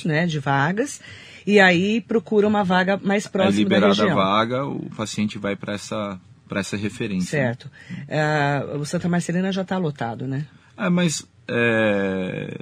Exatamente. 0.00 0.08
né, 0.08 0.26
de 0.26 0.38
vagas, 0.38 1.00
e 1.46 1.60
aí 1.60 2.00
procura 2.00 2.46
uma 2.48 2.64
vaga 2.64 2.98
mais 3.02 3.26
Aí 3.26 3.32
próxima 3.32 3.52
da 3.52 3.58
liberada 3.76 3.86
a 3.92 3.96
região. 3.96 4.16
vaga, 4.16 4.64
o 4.64 4.88
paciente 4.96 5.38
vai 5.38 5.56
para 5.56 5.74
essa, 5.74 6.18
para 6.52 6.60
essa 6.60 6.76
referência. 6.76 7.38
né? 7.38 7.44
Certo. 7.46 7.70
Ah, 8.10 8.76
o 8.78 8.84
Santa 8.84 9.08
Marcelina 9.08 9.50
já 9.50 9.62
está 9.62 9.78
lotado, 9.78 10.26
né? 10.26 10.46
Ah, 10.76 10.90
mas 10.90 11.26
é, 11.48 12.58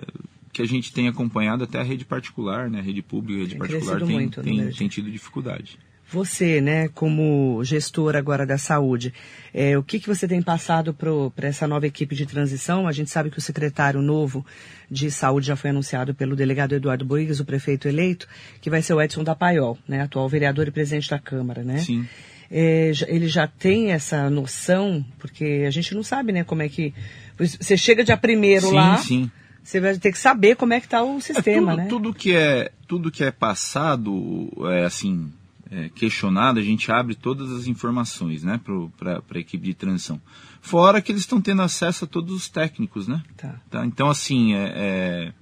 que 0.52 0.62
a 0.62 0.66
gente 0.66 0.92
tem 0.92 1.08
acompanhado 1.08 1.64
até 1.64 1.80
a 1.80 1.82
rede 1.82 2.04
particular, 2.04 2.70
né? 2.70 2.78
A 2.78 2.82
rede 2.82 3.02
pública, 3.02 3.40
a 3.40 3.42
rede 3.42 3.50
Tem 3.50 3.58
particular 3.58 3.98
tem, 3.98 4.08
muito 4.08 4.40
o 4.40 4.44
tem, 4.44 4.70
tem 4.70 4.88
tido 4.88 5.10
dificuldade. 5.10 5.76
Você, 6.12 6.60
né, 6.60 6.88
como 6.88 7.62
gestor 7.62 8.16
agora 8.16 8.44
da 8.44 8.58
saúde, 8.58 9.14
é, 9.54 9.78
o 9.78 9.82
que, 9.82 10.00
que 10.00 10.08
você 10.08 10.26
tem 10.26 10.42
passado 10.42 10.92
para 10.92 11.46
essa 11.46 11.68
nova 11.68 11.86
equipe 11.86 12.16
de 12.16 12.26
transição? 12.26 12.88
A 12.88 12.92
gente 12.92 13.10
sabe 13.10 13.30
que 13.30 13.38
o 13.38 13.40
secretário 13.40 14.02
novo 14.02 14.44
de 14.90 15.08
saúde 15.08 15.46
já 15.46 15.54
foi 15.54 15.70
anunciado 15.70 16.12
pelo 16.12 16.34
delegado 16.34 16.74
Eduardo 16.74 17.04
Boigas, 17.04 17.38
o 17.38 17.44
prefeito 17.44 17.86
eleito, 17.86 18.26
que 18.60 18.68
vai 18.68 18.82
ser 18.82 18.92
o 18.94 19.00
Edson 19.00 19.22
da 19.22 19.36
Paiol, 19.36 19.78
né, 19.86 20.00
atual 20.00 20.28
vereador 20.28 20.66
e 20.66 20.72
presidente 20.72 21.08
da 21.08 21.18
Câmara, 21.20 21.62
né? 21.62 21.78
Sim. 21.78 22.04
É, 22.50 22.90
ele 23.06 23.28
já 23.28 23.46
tem 23.46 23.92
essa 23.92 24.28
noção, 24.28 25.04
porque 25.18 25.64
a 25.66 25.70
gente 25.70 25.94
não 25.94 26.02
sabe, 26.02 26.32
né, 26.32 26.42
como 26.44 26.62
é 26.62 26.68
que... 26.68 26.92
Você 27.38 27.76
chega 27.76 28.04
dia 28.04 28.16
primeiro 28.16 28.66
sim, 28.68 28.74
lá, 28.74 28.96
sim. 28.98 29.30
você 29.62 29.80
vai 29.80 29.96
ter 29.96 30.12
que 30.12 30.18
saber 30.18 30.56
como 30.56 30.74
é 30.74 30.80
que 30.80 30.86
está 30.86 31.02
o 31.02 31.16
É, 31.16 31.20
sistema, 31.20 31.70
tudo, 31.72 31.76
né? 31.76 31.86
tudo 31.88 32.14
que 32.14 32.34
é 32.34 32.72
tudo 32.86 33.10
que 33.10 33.24
é 33.24 33.30
passado 33.30 34.50
é 34.72 34.84
assim 34.84 35.32
é, 35.70 35.88
questionado 35.94 36.58
a 36.58 36.62
gente 36.62 36.90
abre 36.92 37.14
todas 37.14 37.50
as 37.52 37.66
informações 37.66 38.42
né 38.42 38.60
para 38.98 39.22
a 39.34 39.38
equipe 39.38 39.64
de 39.64 39.72
transição 39.74 40.20
fora 40.60 41.00
que 41.00 41.12
eles 41.12 41.22
estão 41.22 41.40
tendo 41.40 41.62
acesso 41.62 42.04
a 42.04 42.08
todos 42.08 42.34
os 42.34 42.48
técnicos 42.48 43.06
né 43.08 43.22
Tá. 43.36 43.54
Tá? 43.70 43.86
então 43.86 44.10
assim 44.10 44.54
é, 44.54 44.72
é, 44.76 45.32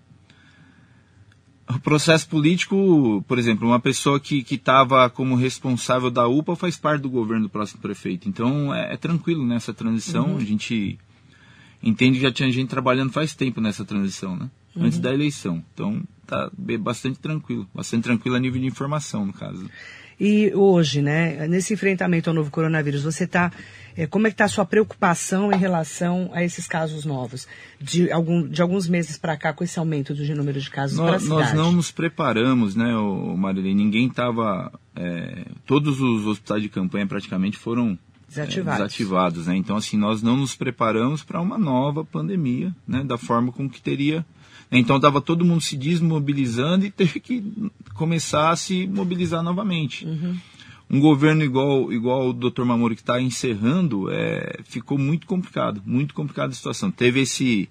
o 1.71 1.81
processo 1.81 2.29
político 2.29 3.23
por 3.29 3.39
exemplo 3.39 3.67
uma 3.67 3.81
pessoa 3.81 4.19
que 4.19 4.43
que 4.43 4.55
estava 4.55 5.09
como 5.11 5.35
responsável 5.35 6.11
da 6.11 6.27
UPA 6.27 6.57
faz 6.57 6.77
parte 6.77 7.03
do 7.03 7.11
governo 7.11 7.45
do 7.45 7.51
próximo 7.51 7.81
prefeito 7.81 8.29
então 8.29 8.75
é, 8.75 8.95
é 8.95 8.97
tranquilo 8.97 9.47
nessa 9.47 9.75
transição 9.75 10.37
a 10.37 10.45
gente 10.45 10.99
entende 11.83 12.19
que 12.19 12.23
já 12.23 12.33
tinha 12.33 12.51
gente 12.51 12.69
trabalhando 12.69 13.13
faz 13.13 13.35
tempo 13.35 13.61
nessa 13.61 13.85
transição, 13.85 14.37
né? 14.37 14.51
Antes 14.77 14.99
da 14.99 15.13
eleição. 15.13 15.65
Então 15.75 16.03
tá 16.27 16.51
bastante 16.81 17.19
tranquilo, 17.19 17.69
bastante 17.75 18.05
tranquilo 18.05 18.37
a 18.37 18.39
nível 18.39 18.61
de 18.61 18.67
informação, 18.67 19.27
no 19.27 19.33
caso. 19.33 19.69
E 20.21 20.53
hoje, 20.55 21.01
né, 21.01 21.47
nesse 21.47 21.75
enfrentamento 21.75 22.29
ao 22.29 22.35
novo 22.35 22.51
coronavírus, 22.51 23.03
você 23.03 23.25
está. 23.25 23.53
como 24.11 24.27
é 24.27 24.31
que 24.31 24.35
está 24.35 24.47
a 24.47 24.49
sua 24.49 24.65
preocupação 24.65 25.53
em 25.53 25.57
relação 25.57 26.31
a 26.33 26.43
esses 26.43 26.67
casos 26.67 27.05
novos? 27.05 27.47
De, 27.81 28.11
algum, 28.11 28.47
de 28.47 28.61
alguns 28.61 28.89
meses 28.89 29.17
para 29.17 29.37
cá, 29.37 29.53
com 29.53 29.63
esse 29.63 29.79
aumento 29.79 30.15
do 30.15 30.35
número 30.35 30.61
de 30.61 30.71
casos 30.71 30.99
para 30.99 31.21
cidade? 31.21 31.41
nós 31.41 31.53
não 31.53 31.73
nos 31.73 31.93
preparamos, 31.93 32.75
né, 32.75 32.93
Marilene? 33.37 33.85
Ninguém 33.85 34.09
estava. 34.09 34.73
todos 35.65 36.01
os 36.01 36.27
hospitais 36.27 36.63
de 36.63 36.69
campanha 36.69 37.07
praticamente 37.07 37.57
foram 37.57 37.97
é, 38.29 38.45
Desativados. 38.45 38.79
desativados, 38.79 39.47
né? 39.47 39.57
Então, 39.57 39.77
assim, 39.77 39.97
nós 39.97 40.23
não 40.23 40.37
nos 40.37 40.55
preparamos 40.55 41.23
para 41.23 41.41
uma 41.41 41.57
nova 41.57 42.05
pandemia, 42.05 42.75
né? 42.87 43.03
Da 43.03 43.17
forma 43.17 43.51
como 43.51 43.71
que 43.71 43.81
teria. 43.81 44.25
Então, 44.71 44.97
estava 44.97 45.21
todo 45.21 45.47
mundo 45.47 45.63
se 45.63 45.77
desmobilizando 45.77 46.85
e 46.85 46.91
teve 46.91 47.21
que 47.21 47.71
começar 47.99 48.51
a 48.51 48.57
se 48.57 48.87
mobilizar 48.87 49.43
novamente. 49.43 50.07
Um 50.91 51.01
governo 51.01 51.45
igual, 51.45 51.93
igual 51.93 52.29
o 52.29 52.33
Dr. 52.33 52.65
Mamoro 52.65 52.95
que 52.95 53.03
está 53.03 53.21
encerrando, 53.21 54.11
é, 54.11 54.61
ficou 54.65 54.97
muito 54.97 55.27
complicado, 55.27 55.83
muito 55.85 56.15
complicada 56.15 56.53
a 56.53 56.55
situação. 56.55 56.91
Teve 56.91 57.21
esse, 57.21 57.69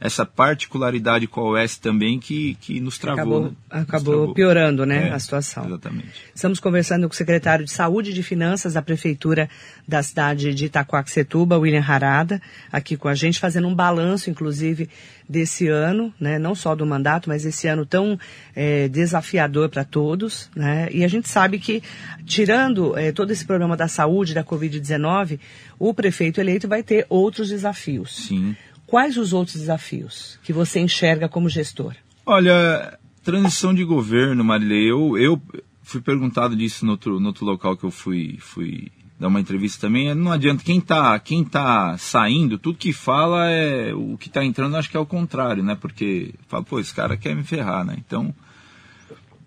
essa 0.00 0.24
particularidade 0.24 1.26
com 1.26 1.40
a 1.42 1.62
OS 1.62 1.76
também 1.76 2.18
que, 2.18 2.54
que 2.54 2.80
nos 2.80 2.96
travou. 2.96 3.20
Acabou, 3.20 3.42
né? 3.42 3.56
Acabou 3.68 4.14
travou. 4.14 4.34
piorando 4.34 4.86
né, 4.86 5.08
É, 5.08 5.12
a 5.12 5.18
situação. 5.18 5.66
Exatamente. 5.66 6.24
Estamos 6.34 6.58
conversando 6.58 7.06
com 7.06 7.12
o 7.12 7.16
secretário 7.16 7.66
de 7.66 7.70
Saúde 7.70 8.10
e 8.10 8.14
de 8.14 8.22
Finanças 8.22 8.72
da 8.72 8.80
Prefeitura 8.80 9.48
da 9.86 10.02
cidade 10.02 10.54
de 10.54 10.64
Itacoaxetuba, 10.66 11.58
William 11.58 11.84
Harada, 11.86 12.40
aqui 12.72 12.96
com 12.96 13.08
a 13.08 13.14
gente, 13.14 13.38
fazendo 13.38 13.68
um 13.68 13.74
balanço, 13.74 14.30
inclusive, 14.30 14.88
desse 15.28 15.68
ano, 15.68 16.12
né, 16.18 16.38
não 16.38 16.54
só 16.54 16.74
do 16.74 16.86
mandato, 16.86 17.28
mas 17.28 17.44
esse 17.44 17.68
ano 17.68 17.84
tão 17.84 18.18
eh, 18.56 18.88
desafiador 18.88 19.68
para 19.68 19.84
todos. 19.84 20.50
Né, 20.56 20.88
e 20.90 21.04
a 21.04 21.08
gente 21.08 21.28
sabe 21.28 21.58
que, 21.58 21.82
tirando 22.24 22.96
eh, 22.96 23.12
todo 23.12 23.30
esse 23.30 23.44
problema 23.44 23.76
da 23.76 23.86
saúde, 23.86 24.32
da 24.32 24.42
Covid-19, 24.42 25.38
o 25.78 25.92
prefeito 25.92 26.40
eleito 26.40 26.66
vai 26.66 26.82
ter 26.82 27.06
outros 27.08 27.48
desafios. 27.48 28.26
Sim. 28.26 28.56
Quais 28.90 29.16
os 29.16 29.32
outros 29.32 29.56
desafios 29.56 30.36
que 30.42 30.52
você 30.52 30.80
enxerga 30.80 31.28
como 31.28 31.48
gestor? 31.48 31.94
Olha, 32.26 32.98
transição 33.22 33.72
de 33.72 33.84
governo, 33.84 34.42
Marilei, 34.42 34.90
eu, 34.90 35.16
eu 35.16 35.40
fui 35.80 36.00
perguntado 36.00 36.56
disso 36.56 36.84
no 36.84 36.92
outro, 36.92 37.20
no 37.20 37.28
outro 37.28 37.46
local 37.46 37.76
que 37.76 37.84
eu 37.84 37.90
fui, 37.92 38.36
fui 38.40 38.90
dar 39.16 39.28
uma 39.28 39.38
entrevista 39.38 39.86
também. 39.86 40.12
Não 40.12 40.32
adianta, 40.32 40.64
quem 40.64 40.80
tá, 40.80 41.16
quem 41.20 41.44
tá 41.44 41.96
saindo, 41.98 42.58
tudo 42.58 42.78
que 42.78 42.92
fala 42.92 43.48
é. 43.48 43.94
O 43.94 44.18
que 44.18 44.28
tá 44.28 44.44
entrando, 44.44 44.76
acho 44.76 44.90
que 44.90 44.96
é 44.96 45.00
o 45.00 45.06
contrário, 45.06 45.62
né? 45.62 45.76
Porque 45.80 46.34
fala, 46.48 46.64
pô, 46.64 46.80
esse 46.80 46.92
cara 46.92 47.16
quer 47.16 47.36
me 47.36 47.44
ferrar, 47.44 47.84
né? 47.84 47.94
Então, 47.96 48.34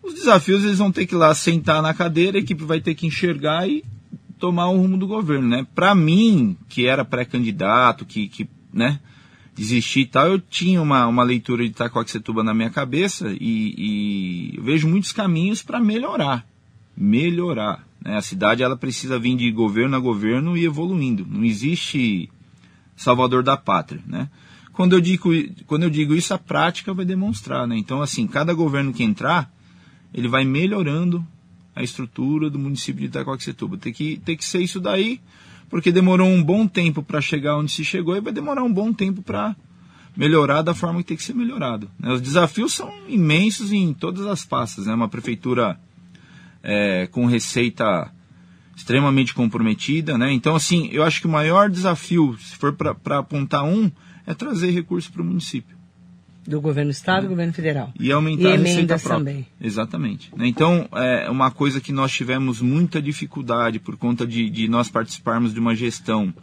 os 0.01 0.13
desafios 0.13 0.63
eles 0.63 0.77
vão 0.77 0.89
ter 0.89 1.05
que 1.05 1.15
ir 1.15 1.17
lá 1.17 1.35
sentar 1.35 1.81
na 1.81 1.93
cadeira, 1.93 2.37
a 2.37 2.41
equipe 2.41 2.63
vai 2.63 2.79
ter 2.79 2.95
que 2.95 3.05
enxergar 3.05 3.67
e 3.67 3.83
tomar 4.39 4.69
o 4.69 4.77
rumo 4.77 4.97
do 4.97 5.05
governo, 5.05 5.49
né? 5.49 5.67
Para 5.75 5.93
mim, 5.93 6.55
que 6.69 6.87
era 6.87 7.03
pré-candidato, 7.03 8.05
que, 8.05 8.29
que, 8.29 8.47
né? 8.71 9.01
Desistir 9.55 10.01
e 10.01 10.05
tal, 10.05 10.27
eu 10.27 10.39
tinha 10.39 10.81
uma, 10.81 11.07
uma 11.07 11.23
leitura 11.23 11.63
de 11.63 11.69
Itacoaxetuba 11.69 12.43
na 12.43 12.53
minha 12.53 12.69
cabeça 12.69 13.29
e, 13.39 14.55
e 14.57 14.61
vejo 14.61 14.87
muitos 14.87 15.11
caminhos 15.11 15.61
para 15.61 15.79
melhorar. 15.79 16.45
Melhorar. 16.97 17.87
Né? 18.01 18.17
A 18.17 18.21
cidade 18.21 18.63
ela 18.63 18.75
precisa 18.75 19.19
vir 19.19 19.35
de 19.35 19.51
governo 19.51 19.95
a 19.95 19.99
governo 19.99 20.57
e 20.57 20.65
evoluindo. 20.65 21.25
Não 21.29 21.43
existe 21.43 22.29
salvador 22.95 23.43
da 23.43 23.55
pátria. 23.55 24.01
Né? 24.07 24.29
Quando, 24.71 24.93
eu 24.93 25.01
digo, 25.01 25.29
quando 25.67 25.83
eu 25.83 25.89
digo 25.89 26.15
isso, 26.15 26.33
a 26.33 26.39
prática 26.39 26.93
vai 26.93 27.05
demonstrar. 27.05 27.67
Né? 27.67 27.77
Então, 27.77 28.01
assim, 28.01 28.25
cada 28.25 28.53
governo 28.53 28.91
que 28.91 29.03
entrar, 29.03 29.51
ele 30.13 30.27
vai 30.27 30.43
melhorando 30.43 31.25
a 31.75 31.83
estrutura 31.83 32.49
do 32.49 32.59
município 32.59 33.01
de 33.01 33.07
Itacoaxetuba. 33.07 33.77
Tem 33.77 33.93
que, 33.93 34.17
tem 34.17 34.35
que 34.35 34.45
ser 34.45 34.61
isso 34.61 34.79
daí 34.79 35.21
porque 35.73 35.91
demorou 35.91 36.29
um 36.29 36.43
bom 36.43 36.67
tempo 36.67 37.01
para 37.01 37.19
chegar 37.19 37.57
onde 37.57 37.71
se 37.71 37.83
chegou 37.83 38.15
e 38.15 38.21
vai 38.21 38.31
demorar 38.31 38.61
um 38.61 38.71
bom 38.71 38.93
tempo 38.93 39.23
para 39.23 39.55
melhorar 40.15 40.61
da 40.61 40.75
forma 40.75 40.99
que 40.99 41.07
tem 41.07 41.17
que 41.17 41.23
ser 41.23 41.33
melhorado. 41.33 41.89
Né? 41.99 42.13
Os 42.13 42.21
desafios 42.21 42.73
são 42.75 42.93
imensos 43.07 43.73
em 43.73 43.91
todas 43.91 44.27
as 44.27 44.45
pastas. 44.45 44.85
Né? 44.85 44.93
Uma 44.93 45.09
prefeitura 45.09 45.79
é, 46.61 47.07
com 47.07 47.25
receita 47.25 48.13
extremamente 48.75 49.33
comprometida. 49.33 50.15
Né? 50.15 50.31
Então, 50.31 50.55
assim, 50.55 50.89
eu 50.91 51.01
acho 51.01 51.19
que 51.19 51.25
o 51.25 51.31
maior 51.31 51.71
desafio, 51.71 52.37
se 52.37 52.55
for 52.55 52.73
para 52.73 53.17
apontar 53.17 53.63
um, 53.63 53.89
é 54.27 54.35
trazer 54.35 54.69
recurso 54.69 55.11
para 55.11 55.23
o 55.23 55.25
município. 55.25 55.75
Do 56.45 56.59
governo 56.59 56.91
do 56.91 56.93
estado 56.93 57.19
e 57.19 57.27
do 57.27 57.29
governo 57.29 57.53
federal. 57.53 57.93
E 57.99 58.11
aumentar 58.11 58.43
e 58.43 58.47
a 58.47 58.57
receita 58.57 58.69
emendas 58.71 59.03
própria. 59.03 59.19
também. 59.19 59.47
Exatamente. 59.61 60.31
Então, 60.37 60.87
é 60.93 61.29
uma 61.29 61.49
coisa 61.51 61.79
que 61.79 61.91
nós 61.91 62.11
tivemos 62.11 62.61
muita 62.61 63.01
dificuldade 63.01 63.79
por 63.79 63.95
conta 63.95 64.27
de, 64.27 64.49
de 64.49 64.67
nós 64.67 64.89
participarmos 64.89 65.53
de 65.53 65.59
uma 65.59 65.73
gestão 65.75 66.33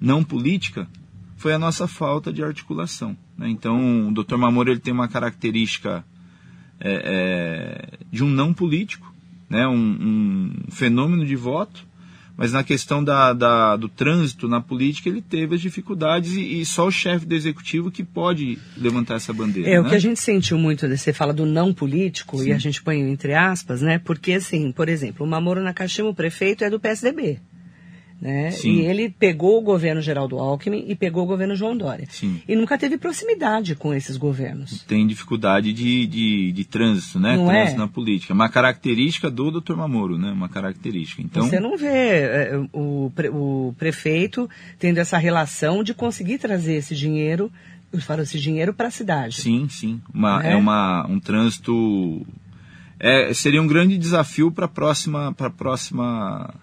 não 0.00 0.22
política, 0.22 0.88
foi 1.36 1.54
a 1.54 1.58
nossa 1.58 1.88
falta 1.88 2.32
de 2.32 2.42
articulação. 2.42 3.16
Né? 3.36 3.48
Então, 3.48 4.08
o 4.08 4.12
Dr. 4.12 4.36
Mamoro 4.36 4.70
ele 4.70 4.80
tem 4.80 4.92
uma 4.92 5.08
característica 5.08 6.04
é, 6.78 7.02
é, 7.04 7.98
de 8.10 8.22
um 8.22 8.28
não 8.28 8.52
político, 8.52 9.12
né? 9.48 9.66
um, 9.66 9.74
um 9.74 10.70
fenômeno 10.70 11.24
de 11.24 11.36
voto, 11.36 11.86
Mas 12.40 12.52
na 12.52 12.64
questão 12.64 13.04
da, 13.04 13.34
da, 13.34 13.76
do 13.76 13.86
trânsito, 13.86 14.48
na 14.48 14.62
política, 14.62 15.10
ele 15.10 15.20
teve 15.20 15.56
as 15.56 15.60
dificuldades 15.60 16.36
e, 16.36 16.62
e 16.62 16.64
só 16.64 16.86
o 16.86 16.90
chefe 16.90 17.26
do 17.26 17.34
executivo 17.34 17.90
que 17.90 18.02
pode 18.02 18.58
levantar 18.78 19.16
essa 19.16 19.30
bandeira. 19.30 19.68
É, 19.68 19.72
né? 19.74 19.80
o 19.80 19.84
que 19.84 19.94
a 19.94 19.98
gente 19.98 20.18
sentiu 20.18 20.56
muito, 20.56 20.88
você 20.88 21.12
fala 21.12 21.34
do 21.34 21.44
não 21.44 21.74
político, 21.74 22.38
Sim. 22.38 22.48
e 22.48 22.52
a 22.54 22.56
gente 22.56 22.82
põe 22.82 22.98
entre 22.98 23.34
aspas, 23.34 23.82
né? 23.82 23.98
Porque, 23.98 24.32
assim, 24.32 24.72
por 24.72 24.88
exemplo, 24.88 25.26
o 25.26 25.28
Mamoro 25.28 25.62
Nakashima, 25.62 26.08
o 26.08 26.14
prefeito, 26.14 26.64
é 26.64 26.70
do 26.70 26.80
PSDB. 26.80 27.38
Né? 28.20 28.50
Sim. 28.50 28.72
E 28.72 28.80
ele 28.82 29.08
pegou 29.08 29.56
o 29.58 29.62
governo 29.62 30.02
Geraldo 30.02 30.38
Alckmin 30.38 30.84
e 30.86 30.94
pegou 30.94 31.22
o 31.22 31.26
governo 31.26 31.56
João 31.56 31.74
Dória. 31.74 32.06
Sim. 32.10 32.42
E 32.46 32.54
nunca 32.54 32.76
teve 32.76 32.98
proximidade 32.98 33.74
com 33.74 33.94
esses 33.94 34.18
governos. 34.18 34.82
Tem 34.82 35.06
dificuldade 35.06 35.72
de, 35.72 36.06
de, 36.06 36.52
de 36.52 36.64
trânsito, 36.66 37.18
né? 37.18 37.34
Não 37.34 37.46
trânsito 37.46 37.76
é? 37.76 37.78
na 37.78 37.88
política. 37.88 38.34
Uma 38.34 38.50
característica 38.50 39.30
do 39.30 39.50
Dr. 39.58 39.74
Mamoro, 39.74 40.18
né? 40.18 40.30
Uma 40.32 40.50
característica. 40.50 41.22
Então, 41.22 41.46
Você 41.48 41.58
não 41.58 41.78
vê 41.78 41.86
é, 41.88 42.60
o, 42.74 43.10
pre- 43.14 43.30
o 43.30 43.74
prefeito 43.78 44.50
tendo 44.78 44.98
essa 44.98 45.16
relação 45.16 45.82
de 45.82 45.94
conseguir 45.94 46.36
trazer 46.36 46.74
esse 46.74 46.94
dinheiro, 46.94 47.50
falo 48.00 48.20
esse 48.20 48.38
dinheiro 48.38 48.74
para 48.74 48.88
a 48.88 48.90
cidade. 48.90 49.40
Sim, 49.40 49.66
sim. 49.70 49.98
Uma, 50.12 50.46
É? 50.46 50.52
é 50.52 50.56
uma, 50.56 51.06
um 51.06 51.18
trânsito. 51.18 52.26
É, 52.98 53.32
seria 53.32 53.62
um 53.62 53.66
grande 53.66 53.96
desafio 53.96 54.52
para 54.52 54.66
a 54.66 54.68
próxima. 54.68 55.32
Para 55.32 55.48
próxima 55.48 56.54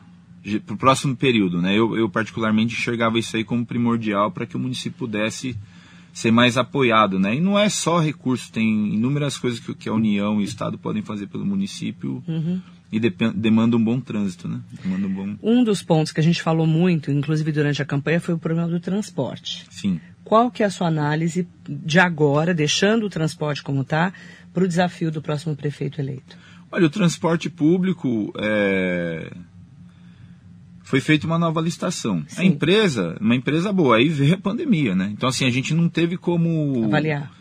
para 0.65 0.75
o 0.75 0.77
próximo 0.77 1.15
período, 1.15 1.62
né? 1.62 1.77
Eu, 1.77 1.95
eu 1.97 2.10
particularmente 2.10 2.75
enxergava 2.75 3.19
isso 3.19 3.36
aí 3.36 3.43
como 3.43 3.65
primordial 3.65 4.31
para 4.31 4.45
que 4.45 4.55
o 4.55 4.60
município 4.60 4.97
pudesse 4.97 5.57
ser 6.13 6.31
mais 6.31 6.57
apoiado, 6.57 7.19
né? 7.19 7.36
E 7.36 7.41
não 7.41 7.60
é 7.60 7.69
só 7.69 7.99
recurso, 7.99 8.51
tem 8.51 8.93
inúmeras 8.93 9.38
coisas 9.38 9.60
que, 9.60 9.73
que 9.75 9.89
a 9.89 9.93
União 9.93 10.36
e 10.39 10.43
o 10.43 10.43
Estado 10.43 10.77
podem 10.77 11.01
fazer 11.03 11.27
pelo 11.27 11.45
município 11.45 12.23
Uhum. 12.27 12.60
e 12.91 12.99
demanda 12.99 13.75
um 13.77 13.83
bom 13.83 13.99
trânsito, 13.99 14.47
né? 14.47 14.60
Demanda 14.83 15.05
um 15.07 15.13
bom, 15.13 15.36
Um 15.43 15.63
dos 15.63 15.83
pontos 15.83 16.12
que 16.12 16.19
a 16.19 16.23
gente 16.23 16.41
falou 16.41 16.65
muito, 16.65 17.12
inclusive 17.12 17.51
durante 17.51 17.81
a 17.81 17.86
campanha, 17.86 18.19
foi 18.19 18.33
o 18.33 18.39
problema 18.39 18.67
do 18.69 18.79
transporte. 18.79 19.65
sim. 19.69 19.99
Qual 20.23 20.51
que 20.51 20.62
é 20.62 20.65
a 20.65 20.69
sua 20.69 20.88
análise 20.88 21.47
de 21.69 21.99
agora, 21.99 22.53
deixando 22.53 23.05
o 23.05 23.10
transporte 23.10 23.63
como 23.63 23.81
está, 23.81 24.12
para 24.53 24.63
o 24.65 24.67
desafio 24.67 25.10
do 25.10 25.21
próximo 25.21 25.55
prefeito 25.55 26.01
eleito? 26.01 26.36
Olha, 26.69 26.86
o 26.86 26.89
transporte 26.89 27.49
público 27.49 28.33
é, 28.38 29.31
foi 30.88 31.02
feita 31.02 31.28
uma 31.28 31.38
nova 31.38 31.60
licitação. 31.62 32.23
A 32.28 32.36
Sim. 32.36 32.45
empresa, 32.47 33.17
uma 33.19 33.36
empresa 33.36 33.73
boa, 33.73 33.97
aí 33.97 34.08
veio 34.08 34.36
a 34.36 34.38
pandemia, 34.38 34.95
né? 34.95 35.10
Então 35.12 35.28
assim 35.28 35.45
a 35.45 35.50
gente 35.50 35.73
não 35.73 35.89
teve 35.89 36.15
como 36.17 36.86
Avaliar. 36.86 37.32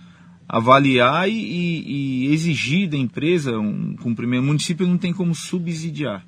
avaliar 0.48 1.28
e, 1.28 1.32
e- 1.32 2.26
e 2.28 2.32
exigir 2.34 2.88
da 2.88 2.96
empresa 2.96 3.58
um 3.58 3.94
cumprimento. 3.96 4.42
O 4.42 4.46
município 4.46 4.86
não 4.86 4.98
tem 4.98 5.12
como 5.12 5.34
subsidiar, 5.34 6.24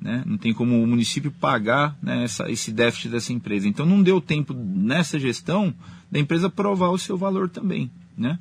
né? 0.00 0.22
Não 0.26 0.36
tem 0.36 0.52
como 0.52 0.82
o 0.82 0.86
município 0.86 1.30
pagar 1.30 1.96
né, 2.02 2.24
essa- 2.24 2.50
esse 2.50 2.72
déficit 2.72 3.08
dessa 3.10 3.32
empresa. 3.32 3.68
Então 3.68 3.86
não 3.86 4.02
deu 4.02 4.20
tempo 4.20 4.52
nessa 4.54 5.18
gestão 5.18 5.72
da 6.10 6.18
empresa 6.18 6.48
provar 6.50 6.88
o 6.90 6.98
seu 6.98 7.16
valor 7.16 7.48
também, 7.48 7.90
né? 8.16 8.38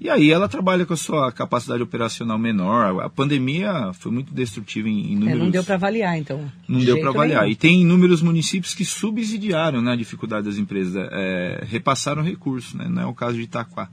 E 0.00 0.08
aí 0.08 0.30
ela 0.30 0.48
trabalha 0.48 0.86
com 0.86 0.94
a 0.94 0.96
sua 0.96 1.30
capacidade 1.30 1.82
operacional 1.82 2.38
menor. 2.38 3.02
A 3.02 3.10
pandemia 3.10 3.92
foi 3.92 4.10
muito 4.10 4.32
destrutiva 4.32 4.88
em, 4.88 5.12
em 5.12 5.16
É, 5.16 5.18
números. 5.18 5.38
não 5.42 5.50
deu 5.50 5.62
para 5.62 5.74
avaliar, 5.74 6.16
então. 6.16 6.50
Não 6.66 6.80
de 6.80 6.86
deu 6.86 7.00
para 7.00 7.10
avaliar. 7.10 7.42
nenhum. 7.42 7.52
E 7.52 7.56
tem 7.56 7.82
inúmeros 7.82 8.22
municípios 8.22 8.74
que 8.74 8.82
subsidiaram 8.84 9.82
né, 9.82 9.92
a 9.92 9.96
dificuldade 9.96 10.46
das 10.46 10.56
empresas, 10.56 10.96
é, 11.12 11.64
repassaram 11.68 12.22
recursos, 12.22 12.72
né? 12.72 12.86
não 12.88 13.02
é 13.02 13.06
o 13.06 13.12
caso 13.12 13.34
de 13.36 13.42
Itaquá. 13.42 13.90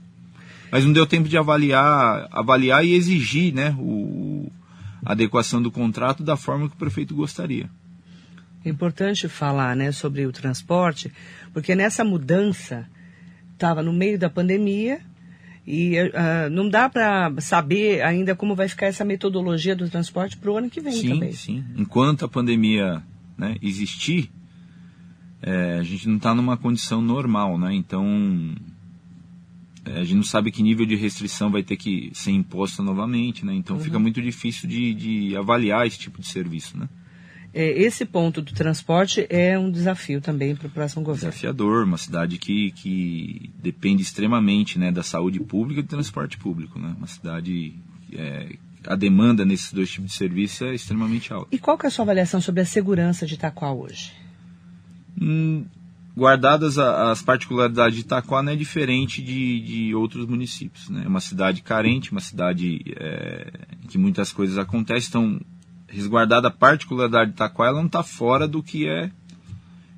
Mas 0.72 0.82
não 0.82 0.94
deu 0.94 1.06
tempo 1.06 1.28
de 1.28 1.36
avaliar, 1.36 2.26
avaliar 2.30 2.82
e 2.86 2.94
exigir 2.94 3.52
né, 3.52 3.76
o, 3.78 4.50
a 5.04 5.12
adequação 5.12 5.60
do 5.60 5.70
contrato 5.70 6.22
da 6.22 6.36
forma 6.36 6.70
que 6.70 6.74
o 6.74 6.78
prefeito 6.78 7.14
gostaria. 7.14 7.68
É 8.64 8.70
importante 8.70 9.28
falar 9.28 9.76
né, 9.76 9.92
sobre 9.92 10.24
o 10.26 10.32
transporte, 10.32 11.12
porque 11.52 11.74
nessa 11.74 12.02
mudança, 12.02 12.86
estava 13.52 13.82
no 13.82 13.92
meio 13.92 14.18
da 14.18 14.30
pandemia 14.30 15.00
e 15.70 15.98
ah, 16.14 16.48
não 16.50 16.66
dá 16.66 16.88
para 16.88 17.30
saber 17.40 18.00
ainda 18.00 18.34
como 18.34 18.54
vai 18.54 18.66
ficar 18.70 18.86
essa 18.86 19.04
metodologia 19.04 19.76
do 19.76 19.86
transporte 19.90 20.34
para 20.38 20.50
o 20.50 20.56
ano 20.56 20.70
que 20.70 20.80
vem 20.80 20.94
sim, 20.94 21.08
também. 21.10 21.32
sim. 21.32 21.62
Enquanto 21.76 22.24
a 22.24 22.28
pandemia 22.28 23.02
né, 23.36 23.54
existir, 23.60 24.30
é, 25.42 25.74
a 25.78 25.82
gente 25.82 26.08
não 26.08 26.16
está 26.16 26.34
numa 26.34 26.56
condição 26.56 27.02
normal, 27.02 27.58
né? 27.58 27.74
Então 27.74 28.02
é, 29.84 30.00
a 30.00 30.04
gente 30.04 30.16
não 30.16 30.22
sabe 30.22 30.50
que 30.50 30.62
nível 30.62 30.86
de 30.86 30.96
restrição 30.96 31.50
vai 31.50 31.62
ter 31.62 31.76
que 31.76 32.10
ser 32.14 32.30
imposta 32.30 32.82
novamente, 32.82 33.44
né? 33.44 33.52
Então 33.52 33.76
Uhum. 33.76 33.82
fica 33.82 33.98
muito 33.98 34.22
difícil 34.22 34.66
de, 34.66 34.94
de 34.94 35.36
avaliar 35.36 35.86
esse 35.86 35.98
tipo 35.98 36.18
de 36.18 36.28
serviço, 36.28 36.78
né? 36.78 36.88
É, 37.54 37.66
esse 37.80 38.04
ponto 38.04 38.42
do 38.42 38.52
transporte 38.52 39.26
é 39.30 39.58
um 39.58 39.70
desafio 39.70 40.20
também 40.20 40.54
para 40.54 40.66
o 40.66 40.70
próximo 40.70 41.02
governo. 41.02 41.30
Desafiador, 41.30 41.84
uma 41.84 41.96
cidade 41.96 42.36
que, 42.38 42.70
que 42.72 43.50
depende 43.62 44.02
extremamente 44.02 44.78
né, 44.78 44.92
da 44.92 45.02
saúde 45.02 45.40
pública 45.40 45.80
e 45.80 45.82
do 45.82 45.88
transporte 45.88 46.36
público, 46.36 46.78
né? 46.78 46.94
Uma 46.98 47.06
cidade 47.06 47.74
é, 48.12 48.54
a 48.86 48.94
demanda 48.94 49.44
nesses 49.44 49.72
dois 49.72 49.90
tipos 49.90 50.10
de 50.12 50.16
serviço 50.16 50.64
é 50.64 50.74
extremamente 50.74 51.32
alta. 51.32 51.48
E 51.50 51.58
qual 51.58 51.76
que 51.76 51.86
é 51.86 51.88
a 51.88 51.90
sua 51.90 52.04
avaliação 52.04 52.40
sobre 52.40 52.60
a 52.60 52.66
segurança 52.66 53.26
de 53.26 53.34
Itaquá 53.34 53.72
hoje? 53.72 54.12
Hum, 55.20 55.64
guardadas 56.16 56.78
a- 56.78 57.10
as 57.10 57.22
particularidades 57.22 57.94
de 57.96 58.00
Itaquá, 58.02 58.42
não 58.42 58.52
é 58.52 58.56
diferente 58.56 59.22
de, 59.22 59.60
de 59.60 59.94
outros 59.94 60.26
municípios. 60.26 60.88
Né? 60.88 61.02
É 61.04 61.08
uma 61.08 61.20
cidade 61.20 61.62
carente, 61.62 62.12
uma 62.12 62.20
cidade 62.20 62.80
é, 62.96 63.50
em 63.82 63.86
que 63.88 63.98
muitas 63.98 64.32
coisas 64.32 64.58
acontecem. 64.58 65.08
Então, 65.08 65.40
resguardada 65.88 66.48
a 66.48 66.50
particularidade 66.50 67.30
de 67.30 67.36
Itaquá, 67.36 67.66
ela 67.66 67.78
não 67.78 67.86
está 67.86 68.02
fora 68.02 68.46
do 68.46 68.62
que 68.62 68.86
é 68.86 69.10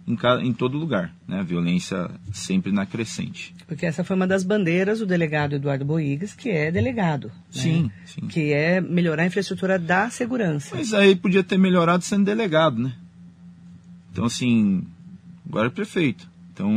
em, 0.07 0.17
em 0.43 0.53
todo 0.53 0.79
lugar. 0.79 1.13
Né? 1.27 1.41
A 1.41 1.43
violência 1.43 2.11
sempre 2.33 2.73
na 2.73 2.87
crescente. 2.87 3.55
Porque 3.67 3.87
essa 3.87 4.03
foi 4.03 4.17
uma 4.17 4.27
das 4.27 4.45
bandeiras 4.45 5.01
do 5.01 5.07
delegado 5.07 5.57
Eduardo 5.57 5.85
Boigas, 5.85 6.35
que 6.35 6.49
é 6.49 6.71
delegado. 6.71 7.29
né? 7.29 7.33
Sim, 7.51 7.91
sim. 8.05 8.27
Que 8.29 8.53
é 8.53 8.81
melhorar 8.81 9.25
a 9.25 9.27
infraestrutura 9.27 9.79
da 9.79 10.09
segurança. 10.11 10.77
Mas 10.77 10.95
aí 10.95 11.15
podia 11.15 11.43
ter 11.43 11.59
melhorado 11.59 12.05
sendo 12.05 12.25
delegado, 12.25 12.81
né? 12.81 12.93
Então, 14.13 14.25
assim, 14.25 14.85
agora 15.49 15.69
é 15.69 15.71
prefeito. 15.71 16.29
Então, 16.53 16.71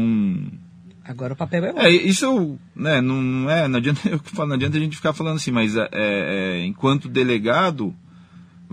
Agora 1.06 1.34
o 1.34 1.36
papel 1.36 1.66
é 1.66 1.68
outro. 1.70 1.86
É, 1.86 1.90
isso 1.92 2.58
né, 2.76 3.02
não, 3.02 3.22
não 3.22 3.50
é, 3.50 3.68
não 3.68 3.78
adianta, 3.78 4.00
eu 4.08 4.20
falo, 4.20 4.50
não 4.50 4.56
adianta 4.56 4.78
a 4.78 4.80
gente 4.80 4.96
ficar 4.96 5.14
falando 5.14 5.36
assim, 5.36 5.52
mas 5.52 5.76
é, 5.76 5.90
é, 5.92 6.66
enquanto 6.66 7.10
delegado, 7.10 7.94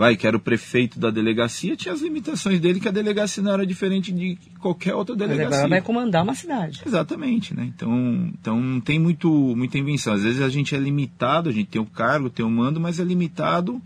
vai, 0.01 0.17
que 0.17 0.27
era 0.27 0.35
o 0.35 0.41
prefeito 0.41 0.99
da 0.99 1.11
delegacia, 1.11 1.77
tinha 1.77 1.93
as 1.93 2.01
limitações 2.01 2.59
dele, 2.59 2.81
que 2.81 2.89
a 2.89 2.91
delegacia 2.91 3.43
não 3.43 3.53
era 3.53 3.67
diferente 3.67 4.11
de 4.11 4.39
qualquer 4.59 4.95
outra 4.95 5.15
Mas 5.15 5.29
delegacia. 5.29 5.57
agora 5.59 5.69
vai 5.69 5.83
comandar 5.83 6.23
uma 6.23 6.35
cidade. 6.35 6.81
Exatamente, 6.87 7.55
né? 7.55 7.67
Então, 7.67 8.31
então 8.33 8.59
não 8.59 8.81
tem 8.81 8.99
muito, 8.99 9.29
muita 9.31 9.77
invenção. 9.77 10.15
Às 10.15 10.23
vezes 10.23 10.41
a 10.41 10.49
gente 10.49 10.75
é 10.75 10.79
limitado, 10.79 11.51
a 11.51 11.53
gente 11.53 11.67
tem 11.67 11.83
o 11.83 11.85
cargo, 11.85 12.31
tem 12.31 12.43
o 12.43 12.49
mando, 12.49 12.81
mas 12.81 12.99
é 12.99 13.05
limitado 13.05 13.79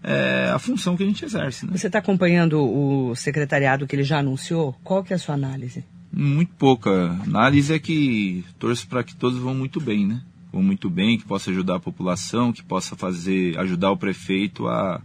é, 0.00 0.48
a 0.54 0.60
função 0.60 0.96
que 0.96 1.02
a 1.02 1.06
gente 1.06 1.24
exerce, 1.24 1.66
né? 1.66 1.72
Você 1.74 1.88
está 1.88 1.98
acompanhando 1.98 2.60
o 2.60 3.16
secretariado 3.16 3.84
que 3.84 3.96
ele 3.96 4.04
já 4.04 4.20
anunciou? 4.20 4.76
Qual 4.84 5.02
que 5.02 5.12
é 5.12 5.16
a 5.16 5.18
sua 5.18 5.34
análise? 5.34 5.84
Muito 6.12 6.52
pouca. 6.54 6.90
A 7.10 7.24
análise 7.24 7.74
é 7.74 7.80
que 7.80 8.44
torço 8.60 8.86
para 8.86 9.02
que 9.02 9.16
todos 9.16 9.36
vão 9.40 9.56
muito 9.56 9.80
bem, 9.80 10.06
né? 10.06 10.22
Vão 10.52 10.62
muito 10.62 10.88
bem, 10.88 11.18
que 11.18 11.24
possa 11.24 11.50
ajudar 11.50 11.74
a 11.74 11.80
população, 11.80 12.52
que 12.52 12.62
possa 12.62 12.94
fazer, 12.94 13.58
ajudar 13.58 13.90
o 13.90 13.96
prefeito 13.96 14.68
a, 14.68 15.02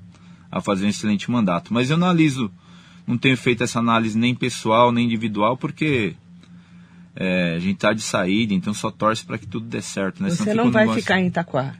a 0.58 0.62
fazer 0.62 0.86
um 0.86 0.90
excelente 0.90 1.30
mandato. 1.32 1.74
Mas 1.74 1.90
eu 1.90 1.96
analiso, 1.96 2.52
não 3.08 3.18
tenho 3.18 3.36
feito 3.36 3.64
essa 3.64 3.80
análise 3.80 4.18
nem 4.18 4.36
pessoal, 4.36 4.92
nem 4.92 5.06
individual, 5.06 5.58
porque 5.58 6.14
é, 7.16 7.54
a 7.56 7.60
gente 7.60 7.78
tá 7.78 7.94
de 7.94 8.02
saída, 8.02 8.54
então 8.54 8.74
só 8.74 8.90
torce 8.92 9.26
para 9.26 9.38
que 9.38 9.48
tudo 9.48 9.66
dê 9.68 9.82
certo, 9.82 10.22
né? 10.22 10.30
Você 10.30 10.54
não 10.54 10.68
um 10.68 10.72
vai 10.72 10.84
negócio- 10.84 11.02
ficar 11.02 11.20
em 11.20 11.28
Itaquá. 11.28 11.76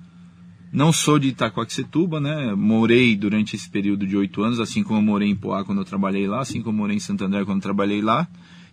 Não 0.72 0.92
sou 0.92 1.20
de 1.20 1.28
Itacoaxetuba, 1.28 2.20
né? 2.20 2.56
Morei 2.56 3.16
durante 3.16 3.56
esse 3.56 3.70
período 3.70 4.08
de 4.08 4.18
oito 4.18 4.42
anos, 4.42 4.60
assim 4.60 4.82
como 4.84 4.98
eu 4.98 5.04
morei 5.04 5.30
em 5.30 5.36
Poá 5.36 5.64
quando 5.64 5.78
eu 5.82 5.86
trabalhei 5.86 6.28
lá, 6.28 6.42
assim 6.42 6.62
como 6.64 6.76
eu 6.78 6.80
morei 6.82 6.98
em 6.98 7.00
Santo 7.00 7.24
André 7.24 7.46
quando 7.46 7.58
eu 7.58 7.62
trabalhei 7.64 8.02
lá. 8.02 8.28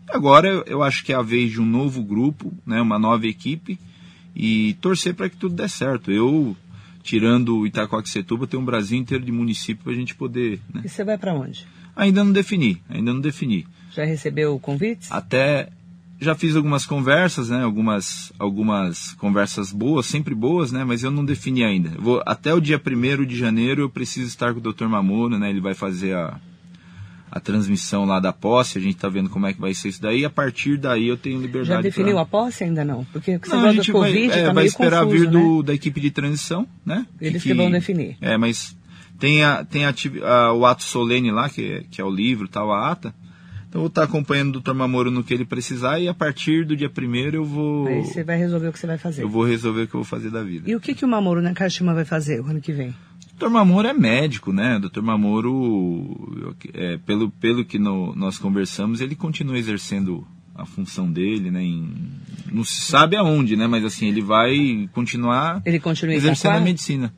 E 0.09 0.17
agora 0.17 0.49
eu- 0.49 0.65
eu 0.67 0.83
acho 0.83 1.05
que 1.05 1.13
é 1.13 1.17
a 1.17 1.21
vez 1.21 1.53
de 1.53 1.61
um 1.61 1.67
novo 1.67 2.03
grupo, 2.03 2.55
né? 2.65 2.81
Uma 2.81 2.99
nova 2.99 3.27
equipe 3.27 3.79
e 4.35 4.75
torcer 4.81 5.15
para 5.15 5.29
que 5.29 5.37
tudo 5.37 5.55
dê 5.55 5.69
certo. 5.69 6.11
Eu, 6.11 6.57
tirando 7.03 7.59
o 7.59 7.67
Itacoaxetuba, 7.67 8.47
tenho 8.47 8.63
um 8.63 8.67
Brasil 8.67 8.99
inteiro 8.99 9.25
de 9.25 9.33
município 9.33 9.85
para 9.85 9.93
a 9.93 9.97
gente 9.97 10.15
poder, 10.15 10.61
né? 10.73 10.83
E 10.85 10.89
você 10.89 11.05
vai 11.05 11.19
para 11.19 11.35
onde? 11.35 11.67
Ainda 11.97 12.23
não 12.23 12.33
defini, 12.33 12.81
ainda 12.89 13.13
não 13.13 13.21
defini. 13.21 13.67
Já 13.93 14.05
recebeu 14.05 14.59
convites? 14.59 15.11
Até 15.11 15.71
já 16.21 16.35
fiz 16.35 16.55
algumas 16.55 16.85
conversas, 16.85 17.49
né? 17.49 17.63
Algumas, 17.65 18.33
algumas 18.39 19.15
conversas 19.15 19.73
boas, 19.73 20.07
sempre 20.07 20.35
boas, 20.35 20.71
né? 20.71 20.85
Mas 20.85 21.03
eu 21.03 21.11
não 21.11 21.25
defini 21.25 21.65
ainda. 21.65 21.91
Eu 21.95 22.03
vou, 22.03 22.23
até 22.27 22.53
o 22.53 22.61
dia 22.61 22.81
1 22.81 23.25
de 23.25 23.37
janeiro 23.37 23.83
eu 23.83 23.91
preciso 23.91 24.29
estar 24.29 24.53
com 24.53 24.61
o 24.61 24.73
Dr. 24.73 24.87
Mamoro, 24.87 25.39
né? 25.39 25.49
Ele 25.49 25.61
vai 25.61 25.75
fazer 25.75 26.15
a, 26.15 26.39
a 27.31 27.39
transmissão 27.39 28.05
lá 28.05 28.19
da 28.19 28.33
posse, 28.33 28.77
a 28.77 28.81
gente 28.81 28.97
tá 28.97 29.09
vendo 29.09 29.31
como 29.31 29.47
é 29.47 29.53
que 29.53 29.61
vai 29.61 29.73
ser 29.73 29.89
isso 29.89 30.03
daí. 30.03 30.25
A 30.25 30.31
partir 30.31 30.77
daí 30.77 31.07
eu 31.07 31.17
tenho 31.17 31.41
liberdade 31.41 31.69
Já 31.69 31.81
definiu 31.81 32.15
pra... 32.15 32.23
a 32.23 32.27
posse 32.27 32.65
ainda 32.65 32.85
não? 32.85 33.05
Porque 33.05 33.39
você 33.39 33.55
Não, 33.55 33.67
a 33.67 33.73
gente 33.73 33.93
Covid, 33.93 34.29
vai, 34.29 34.41
é, 34.41 34.47
tá 34.47 34.53
vai 34.53 34.67
esperar 34.67 35.05
confuso, 35.05 35.25
vir 35.25 35.31
né? 35.31 35.41
do, 35.41 35.63
da 35.63 35.75
equipe 35.75 36.01
de 36.01 36.11
transição, 36.11 36.67
né? 36.85 37.07
Eles 37.21 37.43
que 37.43 37.55
vão 37.55 37.71
definir. 37.71 38.17
É, 38.21 38.37
mas 38.37 38.77
Tem, 39.19 39.45
a, 39.45 39.65
tem 39.65 39.85
a, 39.85 39.95
a, 40.25 40.53
o 40.55 40.65
ato 40.65 40.83
solene 40.83 41.31
lá, 41.31 41.49
que 41.49 41.73
é, 41.73 41.85
que 41.91 42.01
é 42.01 42.05
o 42.05 42.11
livro, 42.11 42.49
tal, 42.49 42.73
a 42.73 42.91
ata. 42.91 43.15
Então 43.69 43.79
eu 43.79 43.83
vou 43.83 43.89
estar 43.89 44.03
acompanhando 44.03 44.57
o 44.57 44.61
Dr. 44.61 44.75
Mamoro 44.75 45.13
no 45.13 45.23
que 45.23 45.33
ele 45.33 45.45
precisar 45.45 46.01
e 46.01 46.09
a 46.09 46.15
partir 46.15 46.65
do 46.65 46.75
dia 46.75 46.91
primeiro 46.91 47.37
eu 47.37 47.45
vou. 47.45 47.87
Aí 47.87 48.05
você 48.05 48.25
vai 48.25 48.37
resolver 48.37 48.67
o 48.67 48.73
que 48.73 48.79
você 48.81 48.87
vai 48.89 48.99
fazer. 48.99 49.23
Eu 49.23 49.29
vou 49.29 49.45
resolver 49.45 49.83
o 49.83 49.87
que 49.87 49.95
eu 49.95 50.01
vou 50.01 50.05
fazer 50.05 50.31
da 50.31 50.43
vida. 50.43 50.69
E 50.69 50.75
o 50.75 50.81
que, 50.81 50.93
que 50.93 51.05
o 51.05 51.09
Mamoro 51.09 51.41
na 51.41 51.55
Kashima 51.55 51.95
vai 51.95 52.05
fazer 52.05 52.41
o 52.41 52.47
ano 52.47 52.61
que 52.61 52.73
vem? 52.73 52.93
Dr. 53.41 53.49
Mamoro 53.49 53.89
é 53.89 53.95
médico, 53.95 54.53
né? 54.53 54.79
Dr. 54.79 55.01
Mamoro, 55.01 56.45
é, 56.75 56.99
pelo, 56.99 57.31
pelo 57.31 57.65
que 57.65 57.79
no, 57.79 58.15
nós 58.15 58.39
conversamos, 58.39 59.01
ele 59.01 59.17
continua 59.17 59.59
exercendo 59.59 60.27
a 60.55 60.67
função 60.67 61.11
dele, 61.11 61.51
né? 61.51 61.63
Em, 61.63 61.91
não 62.53 62.63
se 62.63 62.83
sabe 62.83 63.17
aonde, 63.17 63.57
né? 63.57 63.67
Mas 63.67 63.83
assim, 63.83 64.09
ele 64.09 64.21
vai 64.21 64.89
continuar 64.93 65.63
ele 65.65 65.81
continua 65.81 66.15
exercendo 66.15 66.57
a 66.57 66.61
medicina. 66.61 67.15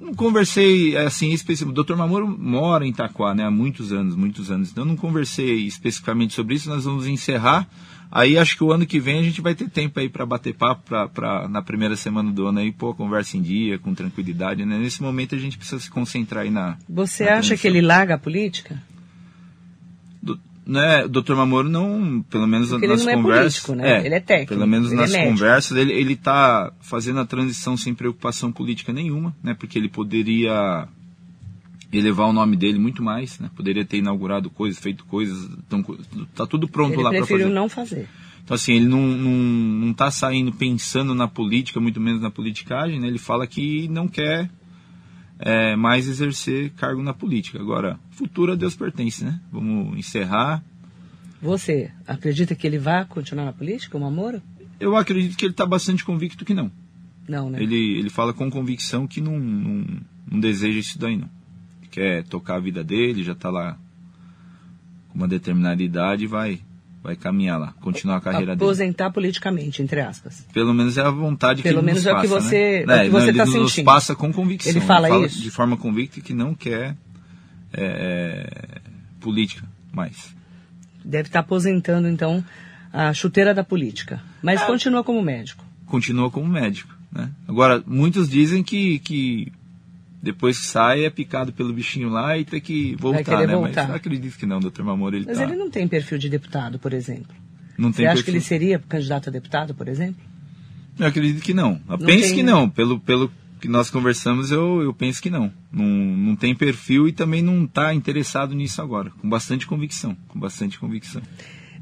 Não 0.00 0.14
conversei 0.14 0.96
assim 0.96 1.32
especificamente. 1.32 1.80
O 1.80 1.84
Dr. 1.84 1.96
Mamoro 1.96 2.26
mora 2.26 2.84
em 2.84 2.90
Itaquá, 2.90 3.34
né? 3.34 3.44
Há 3.44 3.50
muitos 3.52 3.92
anos, 3.92 4.16
muitos 4.16 4.50
anos. 4.50 4.72
Então 4.72 4.84
não 4.84 4.96
conversei 4.96 5.64
especificamente 5.64 6.34
sobre 6.34 6.56
isso. 6.56 6.68
Nós 6.68 6.84
vamos 6.84 7.06
encerrar. 7.06 7.68
Aí 8.14 8.38
acho 8.38 8.56
que 8.56 8.62
o 8.62 8.70
ano 8.72 8.86
que 8.86 9.00
vem 9.00 9.18
a 9.18 9.22
gente 9.24 9.40
vai 9.40 9.56
ter 9.56 9.68
tempo 9.68 9.98
aí 9.98 10.08
para 10.08 10.24
bater 10.24 10.54
papo 10.54 10.82
pra, 10.86 11.08
pra, 11.08 11.48
na 11.48 11.60
primeira 11.60 11.96
semana 11.96 12.30
do 12.30 12.46
ano 12.46 12.60
aí, 12.60 12.70
pô, 12.70 12.94
conversa 12.94 13.36
em 13.36 13.42
dia, 13.42 13.76
com 13.76 13.92
tranquilidade, 13.92 14.64
né? 14.64 14.78
Nesse 14.78 15.02
momento 15.02 15.34
a 15.34 15.38
gente 15.38 15.58
precisa 15.58 15.80
se 15.80 15.90
concentrar 15.90 16.44
aí 16.44 16.50
na. 16.50 16.78
Você 16.88 17.24
na 17.24 17.38
acha 17.38 17.56
que 17.56 17.66
ele 17.66 17.80
larga 17.80 18.14
a 18.14 18.18
política? 18.18 18.80
né, 20.64 21.04
o 21.04 21.08
Dr. 21.08 21.34
Mamoro 21.34 21.68
não, 21.68 22.22
pelo 22.30 22.46
menos 22.46 22.70
Porque 22.70 22.86
nas 22.86 23.02
ele 23.02 23.16
não 23.16 23.22
conversas, 23.22 23.64
é 23.64 23.66
político, 23.66 23.74
né? 23.74 24.00
é, 24.00 24.06
ele 24.06 24.14
é 24.14 24.20
técnico. 24.20 24.54
Pelo 24.54 24.66
menos 24.66 24.92
ele 24.92 25.00
nas 25.00 25.12
é 25.12 25.24
conversas, 25.24 25.76
ele 25.76 25.92
ele 25.92 26.12
está 26.14 26.72
fazendo 26.80 27.18
a 27.18 27.26
transição 27.26 27.76
sem 27.76 27.92
preocupação 27.94 28.52
política 28.52 28.92
nenhuma, 28.92 29.34
né? 29.42 29.54
Porque 29.54 29.76
ele 29.76 29.88
poderia 29.88 30.88
elevar 31.98 32.28
o 32.28 32.32
nome 32.32 32.56
dele 32.56 32.78
muito 32.78 33.02
mais, 33.02 33.38
né? 33.38 33.50
Poderia 33.54 33.84
ter 33.84 33.98
inaugurado 33.98 34.50
coisas, 34.50 34.80
feito 34.80 35.04
coisas, 35.04 35.50
então 35.66 35.84
tá 36.34 36.46
tudo 36.46 36.68
pronto 36.68 36.94
ele 36.94 37.02
lá 37.02 37.10
para 37.10 37.26
fazer. 37.26 37.46
não 37.46 37.68
fazer. 37.68 38.08
Então 38.42 38.54
assim, 38.54 38.74
ele 38.74 38.86
não, 38.86 39.00
não, 39.00 39.30
não 39.30 39.94
tá 39.94 40.10
saindo 40.10 40.52
pensando 40.52 41.14
na 41.14 41.26
política, 41.26 41.80
muito 41.80 42.00
menos 42.00 42.20
na 42.20 42.30
politicagem, 42.30 43.00
né? 43.00 43.08
Ele 43.08 43.18
fala 43.18 43.46
que 43.46 43.88
não 43.88 44.06
quer 44.06 44.50
é, 45.38 45.76
mais 45.76 46.08
exercer 46.08 46.70
cargo 46.70 47.02
na 47.02 47.14
política. 47.14 47.58
Agora, 47.58 47.98
futuro 48.10 48.52
a 48.52 48.54
Deus 48.54 48.74
pertence, 48.74 49.24
né? 49.24 49.40
Vamos 49.50 49.96
encerrar. 49.98 50.62
Você 51.40 51.90
acredita 52.06 52.54
que 52.54 52.66
ele 52.66 52.78
vai 52.78 53.04
continuar 53.04 53.44
na 53.44 53.52
política, 53.52 53.96
o 53.96 54.00
Mamoro? 54.00 54.42
Eu 54.80 54.96
acredito 54.96 55.36
que 55.36 55.44
ele 55.44 55.52
está 55.52 55.66
bastante 55.66 56.04
convicto 56.04 56.44
que 56.44 56.54
não. 56.54 56.70
Não, 57.28 57.48
né? 57.48 57.62
Ele, 57.62 57.98
ele 57.98 58.10
fala 58.10 58.32
com 58.32 58.50
convicção 58.50 59.06
que 59.06 59.20
não, 59.20 59.38
não, 59.38 59.86
não 60.30 60.40
deseja 60.40 60.78
isso 60.78 60.98
daí, 60.98 61.16
não. 61.16 61.28
Quer 61.94 62.24
tocar 62.24 62.56
a 62.56 62.58
vida 62.58 62.82
dele, 62.82 63.22
já 63.22 63.34
está 63.34 63.50
lá 63.50 63.78
com 65.10 65.16
uma 65.18 65.28
determinada 65.28 65.80
idade 65.80 66.24
e 66.24 66.26
vai 66.26 66.60
vai 67.00 67.14
caminhar 67.14 67.60
lá, 67.60 67.72
continuar 67.82 68.16
a 68.16 68.20
carreira 68.20 68.54
Aposentar 68.54 69.04
dele. 69.04 69.14
politicamente, 69.14 69.80
entre 69.80 70.00
aspas. 70.00 70.44
Pelo 70.52 70.74
menos 70.74 70.98
é 70.98 71.02
a 71.02 71.10
vontade 71.10 71.62
Pelo 71.62 71.74
que 71.74 71.78
ele 71.80 71.86
menos 71.86 72.02
nos 72.04 72.12
é 72.12 72.16
o 72.16 72.20
que 72.20 72.26
você, 72.26 72.84
né? 72.84 72.96
é 72.96 73.02
o 73.02 73.04
que 73.04 73.10
você 73.10 73.30
está 73.30 73.42
ele 73.44 73.52
sentindo. 73.52 73.62
nos 73.62 73.80
passa 73.82 74.16
com 74.16 74.32
convicção. 74.32 74.72
Ele 74.72 74.80
fala, 74.80 75.06
ele 75.06 75.14
fala 75.14 75.26
isso? 75.28 75.40
de 75.40 75.50
forma 75.52 75.76
convicta 75.76 76.20
que 76.20 76.34
não 76.34 76.52
quer 76.52 76.96
é, 77.72 77.84
é, 77.84 78.80
política 79.20 79.64
mais. 79.92 80.34
Deve 81.04 81.28
estar 81.28 81.40
aposentando, 81.40 82.08
então, 82.08 82.42
a 82.92 83.12
chuteira 83.12 83.54
da 83.54 83.62
política. 83.62 84.20
Mas 84.42 84.62
É. 84.62 84.66
continua 84.66 85.04
como 85.04 85.22
médico. 85.22 85.62
Continua 85.86 86.28
como 86.28 86.48
médico, 86.48 86.92
né? 87.12 87.30
Agora, 87.46 87.84
muitos 87.86 88.28
dizem 88.28 88.64
que, 88.64 88.98
que 89.00 89.52
depois 90.24 90.58
que 90.58 90.66
sai 90.66 91.04
é 91.04 91.10
picado 91.10 91.52
pelo 91.52 91.72
bichinho 91.72 92.08
lá 92.08 92.36
e 92.36 92.44
tem 92.44 92.60
que 92.60 92.96
voltar, 92.96 93.46
né? 93.46 93.54
voltar. 93.54 93.86
Mas 93.88 93.96
acredito 93.96 94.36
que 94.36 94.46
não, 94.46 94.58
doutor 94.58 94.84
Mamoro, 94.84 95.14
ele 95.16 95.26
Mas 95.26 95.36
tá... 95.38 95.44
ele 95.44 95.54
não 95.54 95.70
tem 95.70 95.86
perfil 95.86 96.18
de 96.18 96.28
deputado, 96.28 96.78
por 96.78 96.92
exemplo. 96.92 97.34
não 97.78 97.92
Você 97.92 97.98
tem 97.98 98.06
acha 98.06 98.16
que 98.22 98.32
perfil. 98.32 98.34
ele 98.34 98.44
seria 98.44 98.78
candidato 98.78 99.28
a 99.28 99.32
deputado, 99.32 99.74
por 99.74 99.86
exemplo? 99.86 100.20
Eu 100.98 101.06
acredito 101.06 101.42
que 101.42 101.52
não. 101.54 101.80
Eu 101.88 101.98
Não 101.98 102.06
penso 102.06 102.26
tem- 102.28 102.34
que 102.36 102.42
não. 102.42 102.68
Pelo, 102.70 102.98
pelo 103.00 103.30
que 103.60 103.68
nós 103.68 103.90
conversamos, 103.90 104.50
eu, 104.50 104.80
eu 104.82 104.94
penso 104.94 105.20
que 105.20 105.28
não. 105.30 105.52
não. 105.72 105.84
Não 105.86 106.36
tem 106.36 106.54
perfil 106.54 107.06
e 107.08 107.12
também 107.12 107.42
não 107.42 107.64
está 107.64 107.92
interessado 107.94 108.54
nisso 108.54 108.80
agora. 108.80 109.10
Com 109.20 109.28
bastante 109.28 109.66
convicção. 109.66 110.16
Com 110.28 110.38
bastante 110.38 110.78
convicção. 110.78 111.20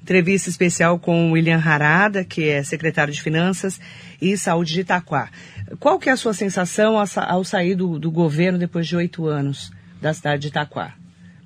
Entrevista 0.02 0.50
especial 0.50 0.98
com 0.98 1.28
o 1.28 1.32
William 1.32 1.58
Harada, 1.64 2.24
que 2.24 2.48
é 2.48 2.62
secretário 2.64 3.12
de 3.14 3.22
Finanças 3.22 3.80
e 4.20 4.36
Saúde 4.36 4.72
de 4.74 4.80
Itaquá. 4.80 5.30
Qual 5.78 5.98
que 5.98 6.08
é 6.08 6.12
a 6.12 6.16
sua 6.16 6.34
sensação 6.34 6.98
ao, 6.98 7.06
sa- 7.06 7.24
ao 7.24 7.44
sair 7.44 7.74
do, 7.76 7.98
do 8.00 8.10
governo 8.10 8.58
depois 8.58 8.86
de 8.86 8.96
oito 8.96 9.26
anos 9.26 9.70
da 10.00 10.12
cidade 10.12 10.42
de 10.42 10.48
Itaquá? 10.48 10.94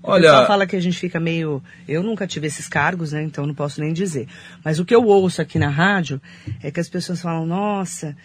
O 0.02 0.10
Olha- 0.10 0.22
pessoal 0.22 0.46
fala 0.46 0.66
que 0.66 0.74
a 0.76 0.80
gente 0.80 0.98
fica 0.98 1.20
meio... 1.20 1.62
Eu 1.86 2.02
nunca 2.02 2.26
tive 2.26 2.46
esses 2.46 2.66
cargos, 2.66 3.12
né? 3.12 3.22
Então 3.22 3.44
não 3.46 3.54
posso 3.54 3.80
nem 3.80 3.92
dizer. 3.92 4.26
Mas 4.64 4.78
o 4.78 4.84
que 4.86 4.94
eu 4.94 5.04
ouço 5.04 5.42
aqui 5.42 5.58
na 5.58 5.68
rádio 5.68 6.20
é 6.62 6.70
que 6.70 6.80
as 6.80 6.88
pessoas 6.88 7.20
falam, 7.20 7.44
nossa, 7.44 8.16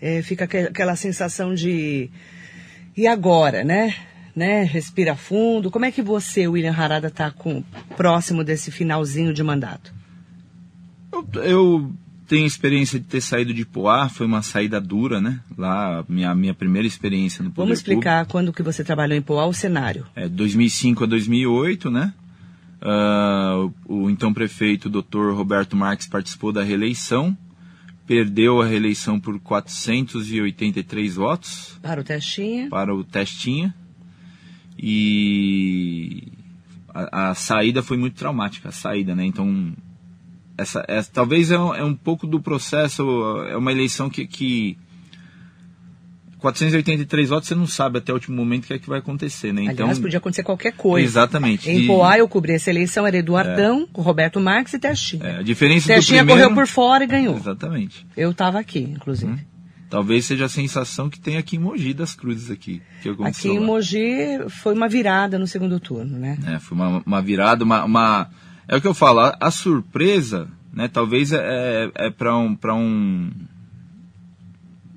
é, 0.00 0.22
fica 0.22 0.44
aque- 0.44 0.58
aquela 0.68 0.96
sensação 0.96 1.54
de... 1.54 2.08
E 2.96 3.06
agora, 3.06 3.62
né? 3.64 3.94
Né? 4.34 4.64
Respira 4.64 5.14
fundo. 5.14 5.70
Como 5.70 5.84
é 5.84 5.92
que 5.92 6.02
você, 6.02 6.48
William 6.48 6.72
Harada, 6.72 7.08
está 7.08 7.30
com, 7.30 7.62
próximo 7.96 8.42
desse 8.42 8.70
finalzinho 8.70 9.32
de 9.32 9.42
mandato? 9.42 9.92
Eu, 11.12 11.42
eu 11.42 11.92
tenho 12.26 12.46
experiência 12.46 12.98
de 12.98 13.06
ter 13.06 13.20
saído 13.20 13.54
de 13.54 13.64
Poá. 13.64 14.08
Foi 14.08 14.26
uma 14.26 14.42
saída 14.42 14.80
dura, 14.80 15.20
né? 15.20 15.40
Lá, 15.56 16.04
minha, 16.08 16.34
minha 16.34 16.54
primeira 16.54 16.86
experiência 16.86 17.42
no 17.42 17.50
Poder 17.50 17.66
Vamos 17.66 17.78
explicar 17.78 18.26
quando 18.26 18.52
que 18.52 18.62
você 18.62 18.82
trabalhou 18.82 19.16
em 19.16 19.22
Poá, 19.22 19.46
o 19.46 19.54
cenário. 19.54 20.06
É, 20.16 20.28
2005 20.28 21.04
a 21.04 21.06
2008, 21.06 21.90
né? 21.90 22.12
Ah, 22.80 23.68
o, 23.86 24.02
o 24.04 24.10
então 24.10 24.34
prefeito, 24.34 24.90
Dr. 24.90 25.32
Roberto 25.32 25.76
Marques, 25.76 26.06
participou 26.06 26.52
da 26.52 26.62
reeleição, 26.62 27.36
perdeu 28.06 28.60
a 28.60 28.66
reeleição 28.66 29.18
por 29.18 29.38
483 29.40 31.14
votos 31.14 31.78
Para 31.80 32.00
o 32.02 32.04
testinha. 32.04 32.68
para 32.68 32.94
o 32.94 33.02
Testinha 33.02 33.74
e 34.78 36.28
a, 36.88 37.30
a 37.30 37.34
saída 37.34 37.82
foi 37.82 37.96
muito 37.96 38.16
traumática, 38.16 38.68
a 38.68 38.72
saída, 38.72 39.14
né? 39.14 39.24
Então, 39.24 39.72
essa, 40.56 40.84
essa 40.86 41.10
talvez 41.12 41.50
é 41.50 41.58
um, 41.58 41.74
é 41.74 41.84
um 41.84 41.94
pouco 41.94 42.26
do 42.26 42.40
processo, 42.40 43.02
é 43.48 43.56
uma 43.56 43.72
eleição 43.72 44.08
que, 44.08 44.26
que 44.26 44.78
483 46.38 47.30
votos 47.30 47.48
você 47.48 47.54
não 47.54 47.66
sabe 47.66 47.98
até 47.98 48.12
o 48.12 48.16
último 48.16 48.36
momento 48.36 48.64
o 48.64 48.66
que 48.66 48.74
é 48.74 48.78
que 48.78 48.88
vai 48.88 48.98
acontecer, 48.98 49.52
né? 49.52 49.62
Então, 49.62 49.86
Aliás, 49.86 49.98
podia 49.98 50.18
acontecer 50.18 50.42
qualquer 50.42 50.72
coisa. 50.72 51.06
Exatamente. 51.06 51.70
Em 51.70 51.80
E- 51.80 51.86
Poá 51.86 52.18
eu 52.18 52.28
cobri 52.28 52.52
essa 52.52 52.68
eleição, 52.70 53.06
era 53.06 53.16
Eduardão, 53.16 53.88
com 53.90 54.02
Roberto 54.02 54.38
Marques 54.38 54.74
e 54.74 54.78
Testinha. 54.78 55.24
É, 55.24 55.38
a 55.38 55.42
diferença 55.42 55.88
Testinha 55.88 56.22
do 56.22 56.26
primeiro... 56.26 56.50
correu 56.50 56.66
por 56.66 56.70
fora 56.70 57.04
e 57.04 57.06
ganhou. 57.06 57.36
Exatamente. 57.36 58.06
Eu 58.16 58.30
estava 58.30 58.60
aqui, 58.60 58.80
inclusive. 58.80 59.53
Talvez 59.94 60.24
seja 60.24 60.46
a 60.46 60.48
sensação 60.48 61.08
que 61.08 61.20
tem 61.20 61.36
aqui 61.36 61.54
em 61.54 61.60
Mogi 61.60 61.94
das 61.94 62.16
Cruzes 62.16 62.50
aqui. 62.50 62.82
Que 63.00 63.10
Aqui 63.10 63.46
em. 63.46 63.60
Mogi 63.60 64.40
foi 64.48 64.74
uma 64.74 64.88
virada 64.88 65.38
no 65.38 65.46
segundo 65.46 65.78
turno, 65.78 66.18
né? 66.18 66.36
É, 66.48 66.58
foi 66.58 66.76
uma, 66.76 67.00
uma 67.06 67.22
virada, 67.22 67.62
uma, 67.62 67.84
uma- 67.84 68.28
É 68.66 68.76
o 68.76 68.80
que 68.80 68.88
eu 68.88 68.92
falo, 68.92 69.20
a, 69.20 69.36
a 69.38 69.52
surpresa, 69.52 70.48
né, 70.72 70.88
talvez 70.88 71.30
é, 71.32 71.92
é 71.94 72.10
para 72.10 72.36
um, 72.36 72.56
pra 72.56 72.74
um 72.74 73.30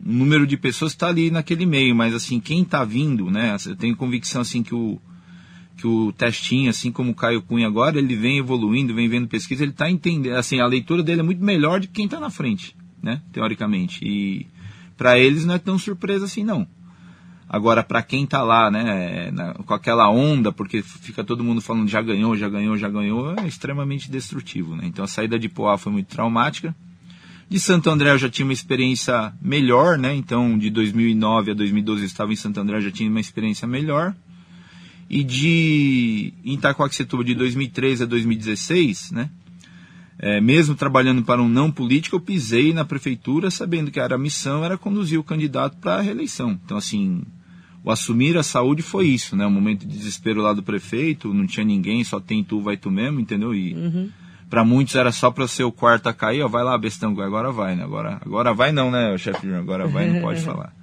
um 0.04 0.14
número 0.14 0.48
de 0.48 0.58
pessoas 0.58 0.94
que 0.94 0.96
está 0.96 1.10
ali 1.10 1.30
naquele 1.30 1.68
meio, 1.68 1.96
mas 1.96 2.16
assim, 2.16 2.40
quem 2.40 2.64
está 2.64 2.84
vindo, 2.84 3.30
né, 3.30 3.56
eu 3.68 3.76
tenho 3.76 3.96
convicção 3.96 4.42
assim 4.42 4.64
que 4.64 4.74
o 4.74 5.00
que 5.78 5.86
o 5.86 6.12
Testinho, 6.12 6.72
assim 6.72 6.92
como 6.92 7.12
o 7.12 7.16
Caio 7.16 7.44
Cunha 7.44 7.68
agora, 7.68 8.00
ele 8.00 8.16
vem 8.16 8.40
evoluindo, 8.40 8.96
vem 8.96 9.08
vendo 9.08 9.28
pesquisa, 9.28 9.62
ele 9.64 9.74
está 9.74 9.88
entendendo, 9.92 10.34
assim, 10.38 10.60
a 10.60 10.66
leitura 10.66 11.04
dele 11.04 11.20
é 11.20 11.24
muito 11.24 11.44
melhor 11.44 11.80
de 11.80 11.88
quem 11.88 12.06
está 12.06 12.20
na 12.20 12.32
frente, 12.32 12.76
né, 13.00 13.22
teoricamente. 13.32 14.04
E 14.04 14.48
para 14.98 15.18
eles 15.18 15.46
não 15.46 15.54
é 15.54 15.60
tão 15.60 15.78
surpresa 15.78 16.26
assim, 16.26 16.44
não. 16.44 16.68
Agora, 17.50 17.82
para 17.82 18.04
quem 18.04 18.26
tá 18.26 18.44
lá, 18.44 18.70
né, 18.70 19.32
na- 19.32 19.54
com 19.54 19.74
aquela 19.74 20.10
onda, 20.10 20.52
porque 20.52 20.82
fica 20.82 21.24
todo 21.24 21.44
mundo 21.44 21.62
falando 21.62 21.88
já 21.88 22.02
ganhou, 22.02 22.36
já 22.36 22.50
ganhou, 22.50 22.78
já 22.78 22.90
ganhou, 22.90 23.36
é 23.40 23.48
extremamente 23.48 24.12
destrutivo, 24.12 24.76
né? 24.76 24.84
Então 24.86 25.06
a 25.06 25.08
saída 25.08 25.40
de 25.40 25.48
Poá 25.48 25.78
foi 25.78 25.94
muito 25.94 26.08
traumática. 26.08 26.76
De 27.50 27.58
Santo 27.58 27.90
André 27.90 28.12
eu 28.12 28.18
já 28.18 28.30
tinha 28.30 28.46
uma 28.46 28.52
experiência 28.52 29.32
melhor, 29.42 29.98
né? 29.98 30.14
Então 30.14 30.58
de 30.58 30.70
2009 30.70 31.52
a 31.52 31.54
2012 31.54 32.02
eu 32.02 32.06
estava 32.06 32.34
em 32.34 32.36
Santo 32.36 32.60
André, 32.60 32.78
eu 32.78 32.82
já 32.82 32.92
tinha 32.92 33.10
uma 33.10 33.22
experiência 33.22 33.66
melhor. 33.66 34.14
E 35.10 35.24
de 35.24 36.34
Itacoaxetuba 36.44 37.24
de 37.24 37.34
2013 37.34 38.04
a 38.04 38.06
2016, 38.06 39.12
né? 39.12 39.30
É, 40.20 40.42
mesmo 40.42 40.74
trabalhando 40.74 41.22
para 41.24 41.42
um 41.42 41.48
não 41.48 41.72
político, 41.72 42.16
eu 42.16 42.20
pisei 42.20 42.74
na 42.74 42.84
prefeitura 42.84 43.52
sabendo 43.52 43.92
que 43.92 44.00
era 44.00 44.16
a 44.16 44.18
missão 44.18 44.66
era 44.66 44.78
conduzir 44.78 45.20
o 45.20 45.24
candidato 45.24 45.78
para 45.78 45.98
a 45.98 46.02
reeleição. 46.02 46.60
Então, 46.66 46.76
assim, 46.76 47.22
o 47.84 47.92
assumir 47.92 48.36
a 48.36 48.44
saúde 48.44 48.82
foi 48.82 49.08
isso, 49.08 49.36
né? 49.36 49.46
Um 49.46 49.52
momento 49.52 49.86
de 49.86 49.96
desespero 49.96 50.42
lá 50.42 50.54
do 50.54 50.64
prefeito, 50.64 51.34
não 51.34 51.46
tinha 51.46 51.64
ninguém, 51.64 52.04
só 52.04 52.20
tem 52.20 52.44
tu, 52.44 52.62
vai 52.62 52.76
tu 52.78 52.90
mesmo, 52.90 53.20
entendeu? 53.20 53.54
E 53.54 53.76
para 54.50 54.64
muitos 54.64 54.96
era 54.96 55.12
só 55.12 55.30
para 55.30 55.48
ser 55.48 55.64
o 55.64 55.72
quarto 55.72 56.08
a 56.08 56.14
cair, 56.14 56.42
ó, 56.42 56.48
vai 56.48 56.64
lá, 56.64 56.78
bestão, 56.78 57.12
agora 57.22 57.52
vai, 57.52 57.76
né? 57.76 57.84
Agora, 57.84 58.20
agora 58.26 58.54
vai 58.54 58.72
não, 58.72 58.90
né, 58.90 59.18
chefe? 59.18 59.54
Agora 59.54 59.88
vai, 59.88 60.10
não 60.10 60.22
pode 60.22 60.42
falar. 60.44 60.74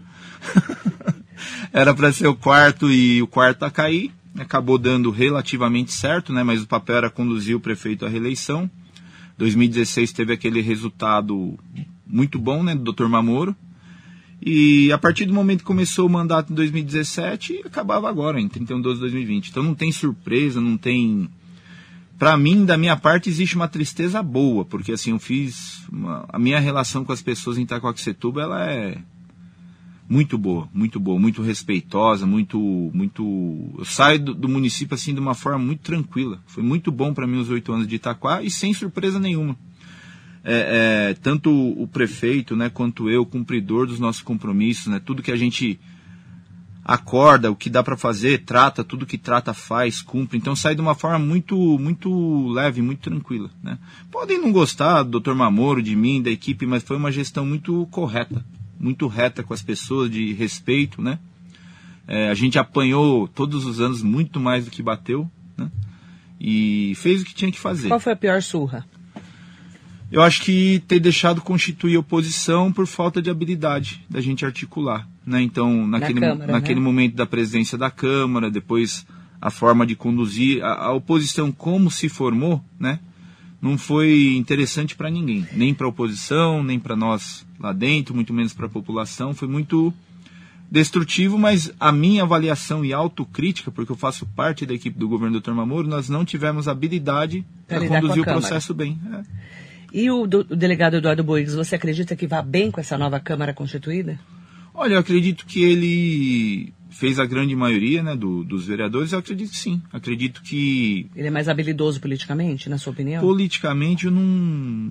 era 1.73 1.93
para 1.93 2.13
ser 2.13 2.29
o 2.29 2.35
quarto 2.35 2.91
e 2.91 3.21
o 3.21 3.27
quarto 3.27 3.65
a 3.65 3.71
cair. 3.71 4.13
Acabou 4.39 4.79
dando 4.79 5.11
relativamente 5.11 5.93
certo, 5.93 6.33
né? 6.33 6.43
Mas 6.43 6.63
o 6.63 6.67
papel 6.67 6.97
era 6.97 7.11
conduzir 7.11 7.57
o 7.57 7.61
prefeito 7.61 8.05
à 8.05 8.09
reeleição. 8.09 8.71
2016 9.39 10.13
teve 10.13 10.33
aquele 10.33 10.61
resultado 10.61 11.59
muito 12.07 12.39
bom, 12.39 12.63
né, 12.63 12.75
do 12.75 12.93
Dr. 12.93 13.07
Mamoro. 13.07 13.57
E 14.41 14.93
a 14.93 14.99
partir 14.99 15.25
do 15.25 15.33
momento 15.33 15.61
que 15.61 15.65
começou 15.65 16.07
o 16.07 16.11
mandato 16.11 16.53
em 16.53 16.55
2017, 16.55 17.63
acabava 17.65 18.09
agora, 18.09 18.41
em 18.41 18.49
31 18.49 18.77
de 18.77 18.83
12 18.83 18.95
de 18.97 19.01
2020. 19.01 19.49
Então 19.49 19.63
não 19.63 19.75
tem 19.75 19.91
surpresa, 19.91 20.61
não 20.61 20.77
tem. 20.77 21.29
Para 22.19 22.37
mim, 22.37 22.65
da 22.65 22.77
minha 22.77 22.97
parte, 22.97 23.29
existe 23.29 23.57
uma 23.57 23.69
tristeza 23.69 24.23
boa, 24.23 24.65
porque 24.65 24.93
assim, 24.93 25.13
eu 25.13 25.19
fiz. 25.19 25.83
Uma... 25.91 26.27
A 26.29 26.39
minha 26.39 26.61
relação 26.61 27.05
com 27.05 27.13
as 27.13 27.23
pessoas 27.23 27.57
em 27.57 27.63
Itacoaxetuba, 27.63 28.43
ela 28.43 28.71
é 28.71 28.99
muito 30.09 30.37
boa, 30.37 30.69
muito 30.73 31.01
boa, 31.01 31.19
muito 31.19 31.43
respeitosa, 31.43 32.27
muito. 32.27 32.59
muito 32.93 33.75
Eu 33.79 33.85
saio 33.85 34.19
do, 34.19 34.35
do 34.35 34.49
município 34.49 34.95
assim 34.95 35.15
de 35.15 35.21
uma 35.21 35.35
forma 35.35 35.59
muito 35.59 35.81
tranquila. 35.81 36.43
Foi 36.47 36.63
muito 36.63 36.93
bom 36.93 37.15
para 37.15 37.27
mim 37.27 37.39
os 37.39 37.51
oito 37.51 37.73
anos 37.73 37.87
de 37.87 37.97
Itaquá 37.97 38.43
e 38.43 38.51
sem 38.51 38.75
surpresa 38.75 39.19
nenhuma 39.19 39.57
é, 40.45 41.11
é, 41.11 41.15
tanto 41.15 41.51
o 41.51 41.89
prefeito 41.89 42.55
né, 42.55 42.69
quanto 42.69 43.09
eu, 43.09 43.25
cumpridor 43.25 43.87
dos 43.87 43.99
nossos 43.99 44.21
compromissos, 44.21 44.89
né, 44.89 45.01
tudo 45.03 45.23
que 45.23 45.33
a 45.33 45.37
gente 45.37 45.81
acorda, 46.85 47.51
o 47.51 47.57
que 47.57 47.71
dá 47.71 47.83
para 47.83 47.97
fazer, 47.97 48.45
trata, 48.45 48.85
tudo 48.85 49.07
que 49.07 49.17
trata 49.17 49.55
faz, 49.55 50.03
cumpre. 50.03 50.37
Então 50.37 50.55
sai 50.55 50.75
de 50.75 50.83
uma 50.83 50.95
forma 50.95 51.19
muito 51.19 51.57
muito 51.79 52.49
leve, 52.49 52.83
muito 52.83 53.01
tranquila. 53.01 53.51
Né? 53.63 53.79
Podem 54.13 54.39
não 54.39 54.53
gostar 54.53 55.03
do 55.03 55.19
Dr. 55.19 55.33
Mamoro, 55.33 55.83
de 55.83 55.97
mim, 55.97 56.21
da 56.21 56.31
equipe, 56.31 56.67
mas 56.67 56.83
foi 56.83 56.99
uma 56.99 57.11
gestão 57.11 57.47
muito 57.47 57.87
correta, 57.91 58.45
muito 58.85 59.07
reta 59.07 59.43
com 59.43 59.55
as 59.55 59.63
pessoas, 59.63 60.11
de 60.11 60.35
respeito. 60.35 61.01
Né? 61.01 61.19
É, 62.07 62.29
a 62.29 62.35
gente 62.35 62.59
apanhou 62.59 63.27
todos 63.27 63.65
os 63.65 63.81
anos 63.81 64.03
muito 64.03 64.39
mais 64.39 64.67
do 64.67 64.71
que 64.71 64.83
bateu. 64.83 65.29
Né? 65.57 65.71
E 66.39 66.93
fez 66.97 67.23
o 67.23 67.25
que 67.25 67.35
tinha 67.35 67.51
que 67.51 67.59
fazer. 67.59 67.89
Qual 67.89 67.99
foi 67.99 68.13
a 68.13 68.17
pior 68.17 68.43
surra? 68.43 68.85
Eu 70.13 70.21
acho 70.21 70.43
que 70.43 70.83
ter 70.87 71.01
deixado 71.01 71.41
constituir 71.41 71.97
oposição 71.97 72.71
por 72.71 72.87
falta 72.87 73.23
de 73.23 73.31
habilidade 73.31 74.05
da 74.09 74.21
gente 74.21 74.45
articular. 74.45 75.09
Né? 75.27 75.41
Então, 75.41 75.87
naquele, 75.87 76.21
Na 76.21 76.29
Câmara, 76.29 76.53
naquele 76.53 76.81
né? 76.81 76.85
momento 76.85 77.15
da 77.15 77.25
presidência 77.25 77.79
da 77.79 77.91
Câmara, 77.91 78.51
depois 78.51 79.07
a 79.41 79.51
forma 79.51 79.87
de 79.87 79.97
conduzir, 79.97 80.63
a, 80.63 80.87
a 80.87 80.93
oposição 80.93 81.51
como 81.51 81.91
se 81.91 82.11
formou, 82.11 82.63
né? 82.79 83.01
não 83.63 83.79
foi 83.79 84.35
interessante 84.37 84.95
para 84.95 85.11
ninguém, 85.11 85.47
nem 85.55 85.73
para 85.73 85.87
a 85.87 85.89
oposição, 85.89 86.63
nem 86.63 86.79
para 86.79 86.95
nós 86.95 87.44
lá 87.65 87.73
dentro, 87.73 88.15
muito 88.15 88.33
menos 88.33 88.53
para 88.53 88.67
a 88.67 88.69
população. 88.69 89.35
Foi 89.35 89.49
muito 89.49 89.93
destrutivo, 90.71 91.39
mas 91.39 91.73
a 91.79 91.93
minha 91.93 92.23
avaliação 92.23 92.85
e 92.85 92.93
autocrítica, 92.93 93.71
porque 93.71 93.93
eu 93.93 93.97
faço 93.97 94.27
parte 94.27 94.67
da 94.67 94.75
equipe 94.75 94.99
do 94.99 95.09
governo 95.09 95.39
do 95.39 95.43
Dr. 95.43 95.53
Mamoro, 95.53 95.89
nós 95.89 96.09
não 96.09 96.25
tivemos 96.25 96.69
habilidade 96.69 97.45
para 97.67 97.87
conduzir 97.87 98.23
o 98.23 98.25
processo 98.25 98.75
bem. 98.75 98.99
É. 99.13 99.23
E 99.93 100.11
o, 100.11 100.27
do, 100.27 100.41
o 100.41 100.57
delegado 100.57 100.97
Eduardo 100.97 101.23
Boigues, 101.23 101.55
você 101.55 101.77
acredita 101.77 102.17
que 102.17 102.27
vá 102.27 102.43
bem 102.43 102.71
com 102.71 102.81
essa 102.81 102.99
nova 102.99 103.21
Câmara 103.21 103.55
Constituída? 103.55 104.19
Olha, 104.75 104.95
eu 104.95 104.99
acredito 104.99 105.47
que 105.47 105.63
ele 105.63 106.73
fez 106.91 107.21
a 107.21 107.27
grande 107.27 107.55
maioria 107.55 108.03
né, 108.03 108.17
do, 108.17 108.43
dos 108.45 108.67
vereadores, 108.67 109.13
eu 109.13 109.21
acredito 109.21 109.51
que 109.51 109.57
sim. 109.57 109.81
Acredito 109.93 110.43
que. 110.43 111.09
Ele 111.15 111.29
é 111.29 111.31
mais 111.31 111.49
habilidoso 111.49 112.01
politicamente, 112.01 112.69
na 112.69 112.79
sua 112.79 112.93
opinião? 112.93 113.21
Politicamente 113.21 114.07
eu 114.07 114.11
não. 114.11 114.91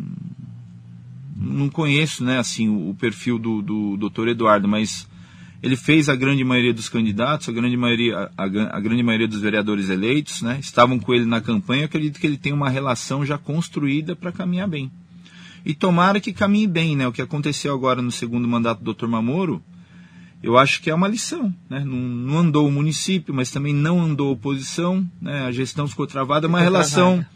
Não 1.44 1.70
conheço 1.70 2.24
né, 2.24 2.40
assim, 2.40 2.70
o, 2.70 2.92
o 2.92 2.96
perfil 2.96 3.38
do, 3.38 3.62
do 3.62 3.98
doutor 3.98 4.28
Eduardo, 4.28 4.68
mas 4.68 5.08
ele 5.64 5.78
fez 5.78 6.10
a 6.10 6.16
grande 6.16 6.44
maioria 6.44 6.74
dos 6.74 6.90
candidatos, 6.90 7.48
a 7.48 7.52
grande 7.54 7.78
maioria, 7.78 8.30
a, 8.38 8.44
a, 8.44 8.80
grande 8.82 9.02
maioria 9.02 9.30
dos 9.30 9.40
vereadores 9.40 9.90
eleitos, 9.90 10.42
né? 10.42 10.58
Estavam 10.60 11.00
com 11.00 11.14
ele 11.14 11.26
na 11.26 11.40
campanha. 11.40 11.84
Eu 11.84 11.86
acredito 11.86 12.20
que 12.20 12.28
ele 12.28 12.38
tem 12.38 12.52
uma 12.52 12.70
relação 12.70 13.26
já 13.26 13.38
construída 13.38 14.14
para 14.14 14.30
caminhar 14.30 14.68
bem. 14.68 14.92
E 15.66 15.74
tomara 15.74 16.20
que 16.20 16.34
caminhe 16.34 16.68
bem, 16.68 16.98
né? 16.98 17.08
O 17.08 17.14
que 17.14 17.22
aconteceu 17.22 17.74
agora 17.74 18.02
no 18.02 18.12
segundo 18.12 18.46
mandato 18.46 18.84
do 18.84 18.94
Dr. 18.94 19.08
Mamoro, 19.08 19.64
eu 20.44 20.58
acho 20.58 20.82
que 20.82 20.90
é 20.90 20.94
uma 20.94 21.08
lição, 21.08 21.54
né? 21.70 21.80
Não, 21.86 21.96
não 21.96 22.38
andou 22.40 22.68
o 22.68 22.72
município, 22.72 23.34
mas 23.34 23.50
também 23.50 23.74
não 23.74 24.02
andou 24.02 24.28
a 24.28 24.34
oposição, 24.34 25.10
né? 25.22 25.46
A 25.46 25.52
gestão 25.54 25.88
ficou 25.88 26.06
travada, 26.06 26.46
uma 26.46 26.60
relação 26.60 27.14
travada. 27.14 27.30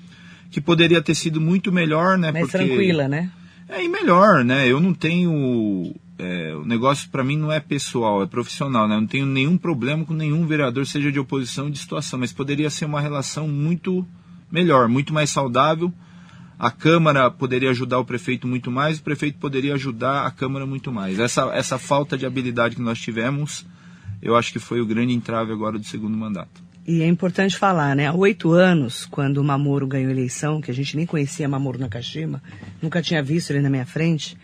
que 0.52 0.60
poderia 0.60 1.02
ter 1.02 1.16
sido 1.16 1.40
muito 1.40 1.72
melhor, 1.72 2.18
né? 2.18 2.34
Mais 2.34 2.52
Porque... 2.52 2.58
tranquila, 2.58 3.08
né? 3.08 3.32
É, 3.70 3.88
melhor, 3.88 4.44
né? 4.44 4.68
Eu 4.68 4.80
não 4.80 4.94
tenho 4.94 5.94
é, 6.20 6.56
o 6.56 6.66
negócio 6.66 7.10
para 7.10 7.24
mim 7.24 7.38
não 7.38 7.52
é 7.52 7.60
pessoal, 7.60 8.24
é 8.24 8.26
profissional. 8.26 8.88
Né? 8.88 8.96
Eu 8.96 9.02
não 9.02 9.08
tenho 9.08 9.26
nenhum 9.26 9.58
problema 9.58 10.04
com 10.04 10.14
nenhum 10.14 10.46
vereador, 10.48 10.86
seja 10.86 11.12
de 11.12 11.20
oposição 11.20 11.66
ou 11.66 11.72
de 11.72 11.78
situação, 11.78 12.20
mas 12.20 12.34
poderia 12.34 12.70
ser 12.70 12.86
uma 12.86 13.00
relação 13.00 13.48
muito 13.48 14.06
melhor, 14.52 14.88
muito 14.88 15.14
mais 15.14 15.30
saudável. 15.30 15.94
A 16.58 16.72
Câmara 16.72 17.30
poderia 17.30 17.70
ajudar 17.70 18.00
o 18.00 18.06
prefeito 18.06 18.48
muito 18.48 18.72
mais, 18.72 18.98
o 18.98 19.04
prefeito 19.04 19.38
poderia 19.38 19.76
ajudar 19.76 20.26
a 20.26 20.32
Câmara 20.32 20.66
muito 20.66 20.92
mais. 20.92 21.20
Essa, 21.20 21.52
essa 21.54 21.78
falta 21.78 22.18
de 22.18 22.26
habilidade 22.26 22.76
que 22.76 22.82
nós 22.82 23.00
tivemos, 23.00 23.64
eu 24.22 24.36
acho 24.36 24.52
que 24.52 24.58
foi 24.58 24.82
o 24.82 24.86
grande 24.86 25.14
entrave 25.14 25.52
agora 25.52 25.78
do 25.78 25.86
segundo 25.86 26.18
mandato. 26.18 26.67
E 26.88 27.02
é 27.02 27.08
importante 27.08 27.58
falar, 27.58 27.98
né? 27.98 28.08
Há 28.08 28.14
oito 28.14 28.54
anos, 28.54 29.06
quando 29.06 29.40
o 29.40 29.44
Mamoro 29.44 29.86
ganhou 29.86 30.08
a 30.08 30.14
eleição, 30.14 30.62
que 30.62 30.72
a 30.72 30.74
gente 30.74 30.96
nem 30.96 31.06
conhecia 31.06 31.48
Mamoro 31.48 31.78
Nakashima, 31.78 32.42
nunca 32.82 33.02
tinha 33.02 33.22
visto 33.22 33.52
ele 33.52 33.60
na 33.60 33.70
minha 33.70 33.86
frente, 33.86 34.38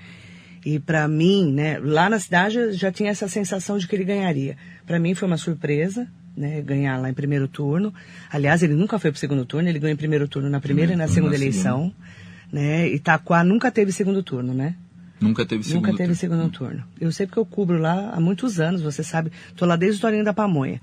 e 0.66 0.78
para 0.78 1.08
mim, 1.08 1.54
né, 1.54 1.80
lá 1.80 2.10
na 2.10 2.20
cidade 2.20 2.74
já 2.74 2.92
tinha 2.92 3.12
essa 3.12 3.30
sensação 3.30 3.78
de 3.78 3.88
que 3.88 3.96
ele 3.96 4.04
ganharia. 4.04 4.58
Para 4.86 5.00
mim 5.00 5.14
foi 5.14 5.26
uma 5.26 5.38
surpresa, 5.38 6.06
né, 6.36 6.62
ganhar 6.62 6.98
lá 6.98 7.10
em 7.10 7.14
primeiro 7.14 7.48
turno. 7.48 7.94
Aliás, 8.30 8.62
ele 8.62 8.74
nunca 8.74 9.00
foi 9.00 9.12
para 9.12 9.18
o 9.18 9.20
segundo 9.20 9.46
turno, 9.46 9.70
ele 9.70 9.80
ganhou 9.80 9.94
em 9.94 9.98
primeiro 9.98 10.28
turno 10.28 10.50
na 10.50 10.60
primeira 10.60 10.92
e 10.92 10.96
na 10.98 11.08
segunda 11.08 11.32
na 11.32 11.38
eleição. 11.38 11.94
Né? 12.52 12.90
Itaquá 12.90 13.44
nunca 13.44 13.72
teve 13.72 13.92
segundo 13.92 14.22
turno, 14.22 14.54
né? 14.54 14.76
Nunca 15.20 15.46
teve 15.46 15.64
segundo 15.64 15.86
Nunca 15.86 15.98
teve 15.98 16.16
segundo 16.16 16.50
turno. 16.50 16.84
Eu 17.00 17.12
sei 17.12 17.26
porque 17.26 17.40
eu 17.40 17.46
cubro 17.46 17.78
lá 17.78 18.12
há 18.14 18.20
muitos 18.20 18.60
anos, 18.60 18.82
você 18.82 19.02
sabe. 19.02 19.32
Estou 19.48 19.68
lá 19.68 19.76
desde 19.76 20.00
o 20.00 20.02
Torinho 20.02 20.24
da 20.24 20.34
Pamonha. 20.34 20.82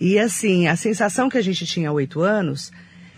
E 0.00 0.18
assim, 0.18 0.66
a 0.66 0.76
sensação 0.76 1.28
que 1.28 1.36
a 1.36 1.42
gente 1.42 1.66
tinha 1.66 1.90
há 1.90 1.92
oito 1.92 2.22
anos, 2.22 2.72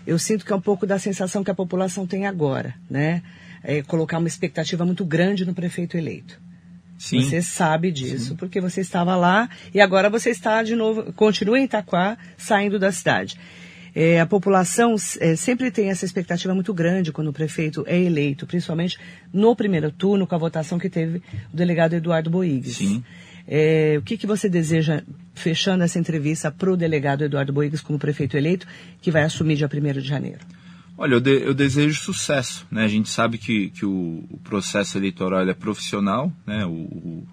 eu 0.05 0.19
sinto 0.19 0.45
que 0.45 0.51
é 0.51 0.55
um 0.55 0.61
pouco 0.61 0.85
da 0.85 0.99
sensação 0.99 1.43
que 1.43 1.51
a 1.51 1.55
população 1.55 2.05
tem 2.05 2.27
agora, 2.27 2.75
né? 2.89 3.23
é, 3.63 3.81
colocar 3.81 4.17
uma 4.17 4.27
expectativa 4.27 4.85
muito 4.85 5.05
grande 5.05 5.45
no 5.45 5.53
prefeito 5.53 5.97
eleito. 5.97 6.39
Sim. 6.97 7.21
Você 7.21 7.41
sabe 7.41 7.91
disso, 7.91 8.29
Sim. 8.29 8.35
porque 8.35 8.61
você 8.61 8.81
estava 8.81 9.15
lá 9.15 9.49
e 9.73 9.81
agora 9.81 10.09
você 10.09 10.29
está 10.29 10.61
de 10.61 10.75
novo, 10.75 11.11
continua 11.13 11.59
em 11.59 11.63
Itaquá, 11.63 12.17
saindo 12.37 12.77
da 12.77 12.91
cidade. 12.91 13.37
É, 13.95 14.19
a 14.19 14.25
população 14.25 14.95
é, 15.19 15.35
sempre 15.35 15.69
tem 15.69 15.89
essa 15.89 16.03
expectativa 16.03 16.53
muito 16.53 16.73
grande 16.73 17.11
quando 17.11 17.27
o 17.27 17.33
prefeito 17.33 17.83
é 17.87 17.99
eleito, 17.99 18.47
principalmente 18.47 18.97
no 19.31 19.55
primeiro 19.55 19.91
turno, 19.91 20.25
com 20.25 20.33
a 20.33 20.37
votação 20.37 20.79
que 20.79 20.89
teve 20.89 21.21
o 21.53 21.55
delegado 21.55 21.93
Eduardo 21.93 22.29
Boigues. 22.29 22.77
Sim. 22.77 23.03
É, 23.47 23.95
o 23.97 24.01
que, 24.01 24.17
que 24.17 24.25
você 24.25 24.47
deseja, 24.47 25.03
fechando 25.33 25.83
essa 25.83 25.99
entrevista, 25.99 26.51
para 26.51 26.71
o 26.71 26.77
delegado 26.77 27.23
Eduardo 27.23 27.51
Boigues 27.51 27.81
como 27.81 27.99
prefeito 27.99 28.37
eleito, 28.37 28.65
que 29.01 29.11
vai 29.11 29.23
assumir 29.23 29.55
dia 29.55 29.69
1 29.71 30.01
de 30.01 30.07
janeiro? 30.07 30.39
Olha, 30.97 31.15
eu, 31.15 31.19
de, 31.19 31.41
eu, 31.41 31.53
desejo 31.53 32.01
sucesso. 32.01 32.65
Né? 32.71 32.83
A 32.85 32.87
gente 32.87 33.09
sabe 33.09 33.37
que, 33.37 33.69
que 33.71 33.85
o, 33.85 34.23
o 34.29 34.39
processo 34.43 34.97
eleitoral 34.97 35.47
é 35.47 35.53
profissional, 35.53 36.31
né? 36.45 36.65
O, 36.65 36.71
o, 36.71 37.27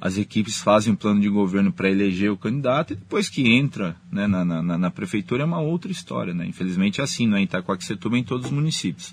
as 0.00 0.16
equipes 0.16 0.60
fazem 0.60 0.92
um 0.92 0.96
plano 0.96 1.20
de 1.20 1.28
governo 1.28 1.72
para 1.72 1.90
eleger 1.90 2.30
o 2.30 2.36
candidato 2.36 2.92
e 2.92 2.96
depois 2.96 3.28
que 3.28 3.48
entra 3.48 3.96
né, 4.12 4.28
na, 4.28 4.44
na, 4.44 4.78
na, 4.78 4.90
prefeitura 4.90 5.42
é 5.42 5.46
uma 5.46 5.60
outra 5.60 5.90
história. 5.90 6.32
Né? 6.32 6.46
Infelizmente 6.46 7.00
é 7.00 7.04
assim, 7.04 7.26
não 7.26 7.36
é 7.36 7.40
em 7.40 7.44
Itacoaxetuba, 7.44 8.16
em 8.16 8.22
todos 8.22 8.46
os 8.46 8.52
municípios. 8.52 9.12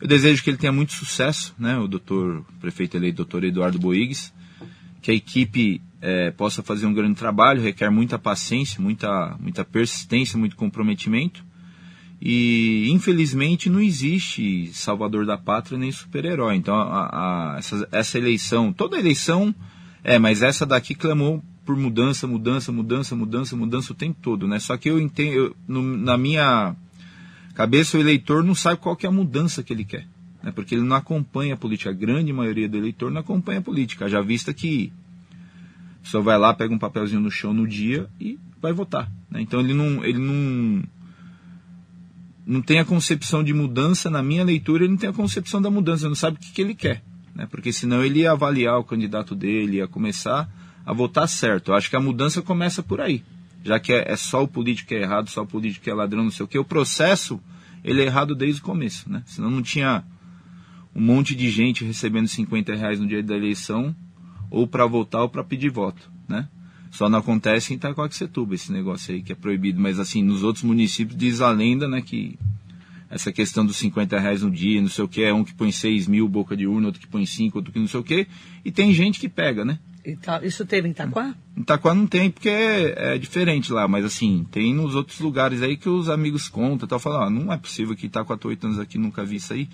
Eu 0.00 0.08
desejo 0.08 0.42
que 0.42 0.50
ele 0.50 0.56
tenha 0.56 0.72
muito 0.72 0.92
sucesso, 0.92 1.54
né? 1.56 1.78
o 1.78 1.86
doutor, 1.86 2.44
prefeito 2.60 2.96
eleito, 2.96 3.18
doutor 3.18 3.44
Eduardo 3.44 3.78
Boigues, 3.78 4.32
que 5.00 5.10
a 5.10 5.14
equipe 5.14 5.80
é, 6.00 6.30
possa 6.30 6.62
fazer 6.62 6.86
um 6.86 6.92
grande 6.92 7.14
trabalho, 7.14 7.62
requer 7.62 7.90
muita 7.90 8.18
paciência, 8.18 8.80
muita, 8.80 9.36
muita 9.40 9.64
persistência, 9.64 10.38
muito 10.38 10.56
comprometimento 10.56 11.44
e 12.20 12.90
infelizmente 12.90 13.70
não 13.70 13.80
existe 13.80 14.70
salvador 14.72 15.24
da 15.24 15.38
pátria 15.38 15.78
nem 15.78 15.92
super-herói. 15.92 16.56
Então 16.56 16.74
a, 16.74 17.54
a, 17.54 17.58
essa, 17.58 17.88
essa, 17.92 18.18
eleição, 18.18 18.72
toda 18.72 18.98
eleição 18.98 19.54
é, 20.02 20.18
mas 20.18 20.42
essa 20.42 20.64
daqui 20.64 20.94
clamou 20.94 21.42
por 21.64 21.76
mudança, 21.76 22.26
mudança, 22.26 22.72
mudança, 22.72 23.14
mudança, 23.14 23.56
mudança 23.56 23.92
o 23.92 23.96
tempo 23.96 24.18
todo, 24.22 24.48
né? 24.48 24.58
Só 24.58 24.76
que 24.76 24.88
eu 24.88 24.98
entendo, 24.98 25.32
eu, 25.32 25.56
no, 25.66 25.82
na 25.82 26.16
minha 26.16 26.74
cabeça 27.54 27.98
o 27.98 28.00
eleitor 28.00 28.42
não 28.42 28.54
sabe 28.54 28.80
qual 28.80 28.96
que 28.96 29.04
é 29.04 29.08
a 29.08 29.12
mudança 29.12 29.62
que 29.62 29.72
ele 29.72 29.84
quer, 29.84 30.06
né? 30.42 30.52
Porque 30.52 30.74
ele 30.74 30.82
não 30.82 30.96
acompanha 30.96 31.54
a 31.54 31.56
política. 31.56 31.90
A 31.90 31.92
grande 31.92 32.32
maioria 32.32 32.68
do 32.68 32.76
eleitor 32.76 33.10
não 33.10 33.20
acompanha 33.20 33.58
a 33.58 33.62
política. 33.62 34.08
Já 34.08 34.20
vista 34.20 34.52
que 34.54 34.92
só 36.02 36.20
vai 36.20 36.38
lá, 36.38 36.54
pega 36.54 36.74
um 36.74 36.78
papelzinho 36.78 37.20
no 37.20 37.30
chão 37.30 37.52
no 37.52 37.66
dia 37.66 38.08
e 38.20 38.38
vai 38.60 38.72
votar. 38.72 39.10
Né? 39.30 39.40
Então 39.42 39.60
ele 39.60 39.74
não, 39.74 40.04
ele 40.04 40.18
não 40.18 40.82
não 42.46 42.62
tem 42.62 42.78
a 42.78 42.84
concepção 42.84 43.44
de 43.44 43.52
mudança, 43.52 44.08
na 44.08 44.22
minha 44.22 44.42
leitura, 44.42 44.84
ele 44.84 44.92
não 44.92 44.98
tem 44.98 45.10
a 45.10 45.12
concepção 45.12 45.60
da 45.60 45.70
mudança, 45.70 46.08
não 46.08 46.14
sabe 46.14 46.38
o 46.38 46.40
que, 46.40 46.50
que 46.50 46.62
ele 46.62 46.74
quer. 46.74 47.02
Né? 47.34 47.46
Porque 47.50 47.72
senão 47.72 48.02
ele 48.02 48.20
ia 48.20 48.32
avaliar 48.32 48.78
o 48.78 48.84
candidato 48.84 49.34
dele, 49.34 49.76
ia 49.76 49.86
começar 49.86 50.48
a 50.86 50.92
votar 50.94 51.28
certo. 51.28 51.72
Eu 51.72 51.74
acho 51.74 51.90
que 51.90 51.96
a 51.96 52.00
mudança 52.00 52.40
começa 52.40 52.82
por 52.82 53.02
aí. 53.02 53.22
Já 53.62 53.78
que 53.78 53.92
é, 53.92 54.12
é 54.12 54.16
só 54.16 54.42
o 54.42 54.48
político 54.48 54.88
que 54.88 54.94
é 54.94 55.02
errado, 55.02 55.28
só 55.28 55.42
o 55.42 55.46
político 55.46 55.84
que 55.84 55.90
é 55.90 55.94
ladrão, 55.94 56.24
não 56.24 56.30
sei 56.30 56.44
o 56.44 56.48
que. 56.48 56.58
O 56.58 56.64
processo, 56.64 57.38
ele 57.84 58.00
é 58.00 58.06
errado 58.06 58.34
desde 58.34 58.62
o 58.62 58.64
começo, 58.64 59.10
né? 59.10 59.22
Senão 59.26 59.50
não 59.50 59.60
tinha 59.60 60.02
um 60.98 61.00
monte 61.00 61.36
de 61.36 61.48
gente 61.48 61.84
recebendo 61.84 62.26
50 62.26 62.74
reais 62.74 62.98
no 62.98 63.06
dia 63.06 63.22
da 63.22 63.36
eleição, 63.36 63.94
ou 64.50 64.66
para 64.66 64.84
votar 64.84 65.22
ou 65.22 65.28
para 65.28 65.44
pedir 65.44 65.70
voto, 65.70 66.10
né? 66.28 66.48
Só 66.90 67.08
não 67.08 67.20
acontece 67.20 67.72
em 67.72 67.76
Itacoaxetuba 67.76 68.56
esse 68.56 68.72
negócio 68.72 69.14
aí 69.14 69.22
que 69.22 69.30
é 69.30 69.34
proibido. 69.34 69.80
Mas 69.80 70.00
assim, 70.00 70.22
nos 70.22 70.42
outros 70.42 70.64
municípios 70.64 71.16
diz 71.16 71.40
a 71.40 71.50
lenda, 71.50 71.86
né, 71.86 72.00
que 72.00 72.36
essa 73.08 73.30
questão 73.30 73.64
dos 73.64 73.76
50 73.76 74.18
reais 74.18 74.42
no 74.42 74.50
dia, 74.50 74.80
não 74.80 74.88
sei 74.88 75.04
o 75.04 75.08
que, 75.08 75.22
é 75.22 75.32
um 75.32 75.44
que 75.44 75.54
põe 75.54 75.70
6 75.70 76.08
mil 76.08 76.28
boca 76.28 76.56
de 76.56 76.66
urna, 76.66 76.88
outro 76.88 77.00
que 77.00 77.06
põe 77.06 77.24
5, 77.24 77.58
outro 77.58 77.72
que 77.72 77.78
não 77.78 77.86
sei 77.86 78.00
o 78.00 78.02
que, 78.02 78.26
e 78.64 78.72
tem 78.72 78.92
gente 78.92 79.20
que 79.20 79.28
pega, 79.28 79.64
né? 79.64 79.78
Isso 80.42 80.64
teve 80.64 80.88
em 80.88 80.90
Itaquá? 80.90 81.34
Em 81.56 81.60
Itaquá 81.60 81.94
não 81.94 82.06
tem, 82.06 82.30
porque 82.30 82.48
é, 82.48 83.14
é, 83.14 83.18
diferente 83.18 83.72
lá, 83.72 83.86
mas 83.86 84.04
assim, 84.04 84.46
tem 84.50 84.74
nos 84.74 84.94
outros 84.94 85.20
lugares 85.20 85.62
aí 85.62 85.76
que 85.76 85.88
os 85.88 86.08
amigos 86.08 86.48
contam 86.48 86.86
e 86.86 86.88
tal, 86.88 86.98
falam, 86.98 87.22
ah, 87.22 87.30
não 87.30 87.52
é 87.52 87.58
possível 87.58 87.94
que 87.94 88.06
Itaquá, 88.06 88.36
tô 88.36 88.48
8 88.48 88.66
anos 88.66 88.78
aqui, 88.80 88.98
nunca 88.98 89.24
vi 89.24 89.36
isso 89.36 89.52
aí. 89.52 89.68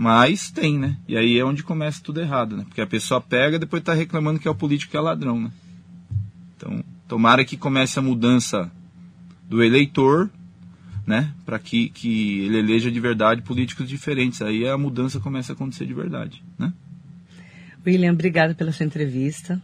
Mas 0.00 0.48
tem, 0.48 0.78
né? 0.78 0.96
E 1.08 1.16
aí 1.16 1.36
é 1.36 1.44
onde 1.44 1.64
começa 1.64 2.00
tudo 2.00 2.20
errado, 2.20 2.56
né? 2.56 2.62
Porque 2.68 2.80
a 2.80 2.86
pessoa 2.86 3.20
pega 3.20 3.56
e 3.56 3.58
depois 3.58 3.82
tá 3.82 3.92
reclamando 3.92 4.38
que 4.38 4.46
é 4.46 4.50
o 4.50 4.54
político 4.54 4.92
que 4.92 4.96
é 4.96 5.00
ladrão, 5.00 5.40
né? 5.40 5.50
Então, 6.56 6.84
tomara 7.08 7.44
que 7.44 7.56
comece 7.56 7.98
a 7.98 8.02
mudança 8.02 8.70
do 9.48 9.60
eleitor, 9.60 10.30
né? 11.04 11.32
Para 11.44 11.58
que, 11.58 11.88
que 11.88 12.42
ele 12.42 12.58
eleja 12.58 12.92
de 12.92 13.00
verdade 13.00 13.42
políticos 13.42 13.88
diferentes. 13.88 14.40
Aí 14.40 14.68
a 14.68 14.78
mudança 14.78 15.18
começa 15.18 15.50
a 15.50 15.54
acontecer 15.56 15.84
de 15.84 15.94
verdade, 15.94 16.44
né? 16.56 16.72
William, 17.84 18.12
obrigado 18.12 18.54
pela 18.54 18.70
sua 18.70 18.86
entrevista. 18.86 19.60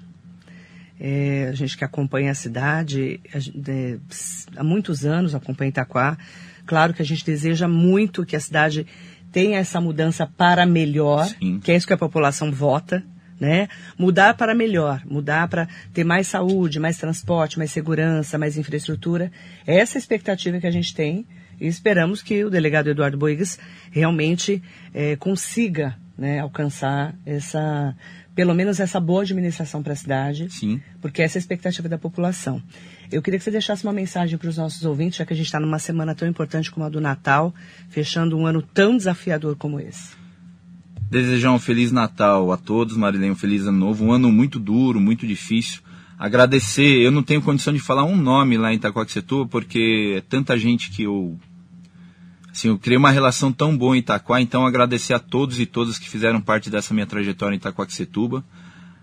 É, 0.99 1.47
a 1.49 1.53
gente 1.53 1.79
que 1.79 1.85
acompanha 1.85 2.33
a 2.33 2.35
cidade 2.35 3.21
a, 3.33 4.61
há 4.61 4.65
muitos 4.65 5.05
anos, 5.05 5.33
acompanha 5.33 5.69
Itaquá. 5.69 6.19
Claro 6.67 6.93
que 6.93 7.03
a 7.03 7.05
gente 7.05 7.25
deseja 7.25 7.69
muito 7.69 8.27
que 8.27 8.35
a 8.35 8.41
cidade 8.41 8.85
tenha 9.35 9.59
essa 9.59 9.81
mudança 9.81 10.29
para 10.29 10.65
melhor, 10.65 11.27
Sim. 11.27 11.59
que 11.59 11.73
é 11.73 11.77
isso 11.77 11.89
que 11.89 11.93
a 11.93 11.99
população 11.99 12.53
vota, 12.53 13.03
né? 13.41 13.69
Mudar 13.99 14.35
para 14.35 14.55
melhor, 14.55 15.03
mudar 15.05 15.49
para 15.49 15.67
ter 15.93 16.05
mais 16.05 16.29
saúde, 16.29 16.79
mais 16.79 16.99
transporte, 16.99 17.59
mais 17.59 17.73
segurança, 17.73 18.39
mais 18.39 18.57
infraestrutura. 18.57 19.33
Essa 19.67 19.97
é 19.97 19.99
a 19.99 20.03
expectativa 20.03 20.61
que 20.61 20.69
a 20.69 20.71
gente 20.71 20.95
tem 20.95 21.27
e 21.61 21.67
esperamos 21.67 22.23
que 22.23 22.45
o 22.45 22.51
delegado 22.51 22.89
Eduardo 22.89 23.19
Boigas 23.19 23.59
realmente 23.91 24.63
é, 24.95 25.17
consiga 25.17 25.97
né, 26.17 26.39
alcançar 26.39 27.13
essa, 27.27 27.93
pelo 28.35 28.55
menos 28.55 28.81
essa 28.81 28.99
boa 28.99 29.23
administração 29.23 29.83
para 29.83 29.93
a 29.93 29.97
cidade, 29.97 30.51
Sim. 30.51 30.81
porque 31.01 31.23
essa 31.23 31.39
é 31.39 31.39
a 31.39 31.43
expectativa 31.43 31.89
da 31.89 31.97
população. 31.97 32.61
Eu 33.11 33.23
queria 33.23 33.39
que 33.39 33.45
você 33.45 33.51
deixasse 33.51 33.85
uma 33.85 33.93
mensagem 33.93 34.37
para 34.37 34.49
os 34.49 34.57
nossos 34.57 34.85
ouvintes, 34.85 35.19
já 35.19 35.25
que 35.25 35.33
a 35.33 35.37
gente 35.37 35.47
está 35.47 35.61
numa 35.61 35.79
semana 35.79 36.15
tão 36.15 36.27
importante 36.27 36.71
como 36.71 36.85
a 36.85 36.89
do 36.89 37.01
Natal, 37.01 37.55
fechando 37.89 38.37
um 38.37 38.47
ano 38.47 38.61
tão 38.61 38.97
desafiador 38.97 39.57
como 39.57 39.79
esse. 39.79 40.17
Desejar 41.11 41.53
um 41.53 41.59
Feliz 41.61 41.93
Natal 41.93 42.51
a 42.51 42.57
todos, 42.57 42.97
Marilene, 42.97 43.31
um 43.31 43.37
Feliz 43.37 43.63
Ano 43.67 43.79
Novo, 43.79 44.05
um 44.05 44.13
ano 44.13 44.33
muito 44.33 44.59
duro, 44.59 45.01
muito 45.01 45.27
difícil. 45.27 45.81
Agradecer, 46.19 47.03
eu 47.03 47.13
não 47.13 47.23
tenho 47.23 47.43
condição 47.43 47.73
de 47.73 47.79
falar 47.79 48.05
um 48.05 48.17
nome 48.17 48.57
lá 48.57 48.73
em 48.73 48.77
Itacoaxetuba, 48.77 49.49
porque 49.49 50.15
é 50.17 50.21
tanta 50.21 50.59
gente 50.59 50.91
que 50.91 51.05
eu 51.05 51.39
Assim, 52.55 52.69
eu 52.69 52.79
criei 52.79 52.97
uma 52.97 53.11
relação 53.11 53.53
tão 53.53 53.77
boa 53.77 53.97
em 53.97 53.99
Itaquá, 53.99 54.41
então 54.41 54.65
agradecer 54.65 55.13
a 55.13 55.19
todos 55.19 55.59
e 55.59 55.67
todas 55.67 55.99
que 55.99 56.09
fizeram 56.09 56.41
parte 56.41 56.71
dessa 56.71 56.95
minha 56.95 57.05
trajetória 57.05 57.53
em 57.53 57.59
Itacoaxetuba. 57.59 58.45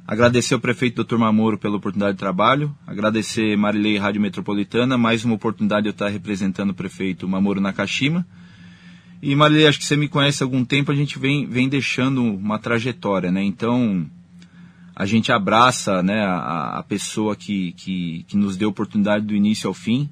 Agradecer 0.07 0.53
ao 0.53 0.59
prefeito 0.61 1.03
Dr. 1.03 1.17
Mamoro 1.17 1.57
pela 1.57 1.75
oportunidade 1.75 2.13
de 2.13 2.19
trabalho. 2.19 2.73
Agradecer 2.87 3.57
Marilei 3.57 3.97
Rádio 3.97 4.21
Metropolitana, 4.21 4.97
mais 4.97 5.25
uma 5.25 5.35
oportunidade 5.35 5.81
de 5.81 5.89
eu 5.89 5.91
estar 5.91 6.07
representando 6.07 6.69
o 6.69 6.73
prefeito 6.73 7.27
Mamoro 7.27 7.59
Nakashima. 7.59 8.25
E 9.21 9.35
Marilei, 9.35 9.67
acho 9.67 9.79
que 9.79 9.85
você 9.85 9.97
me 9.97 10.07
conhece 10.07 10.41
há 10.41 10.45
algum 10.45 10.63
tempo, 10.63 10.89
a 10.89 10.95
gente 10.95 11.19
vem, 11.19 11.45
vem 11.45 11.67
deixando 11.67 12.23
uma 12.23 12.57
trajetória, 12.57 13.33
né? 13.33 13.43
Então, 13.43 14.09
a 14.95 15.05
gente 15.05 15.29
abraça 15.29 16.01
né, 16.01 16.23
a, 16.23 16.79
a 16.79 16.83
pessoa 16.83 17.35
que, 17.35 17.73
que, 17.73 18.23
que 18.29 18.37
nos 18.37 18.55
deu 18.55 18.69
oportunidade 18.69 19.25
do 19.25 19.35
início 19.35 19.67
ao 19.67 19.73
fim. 19.73 20.09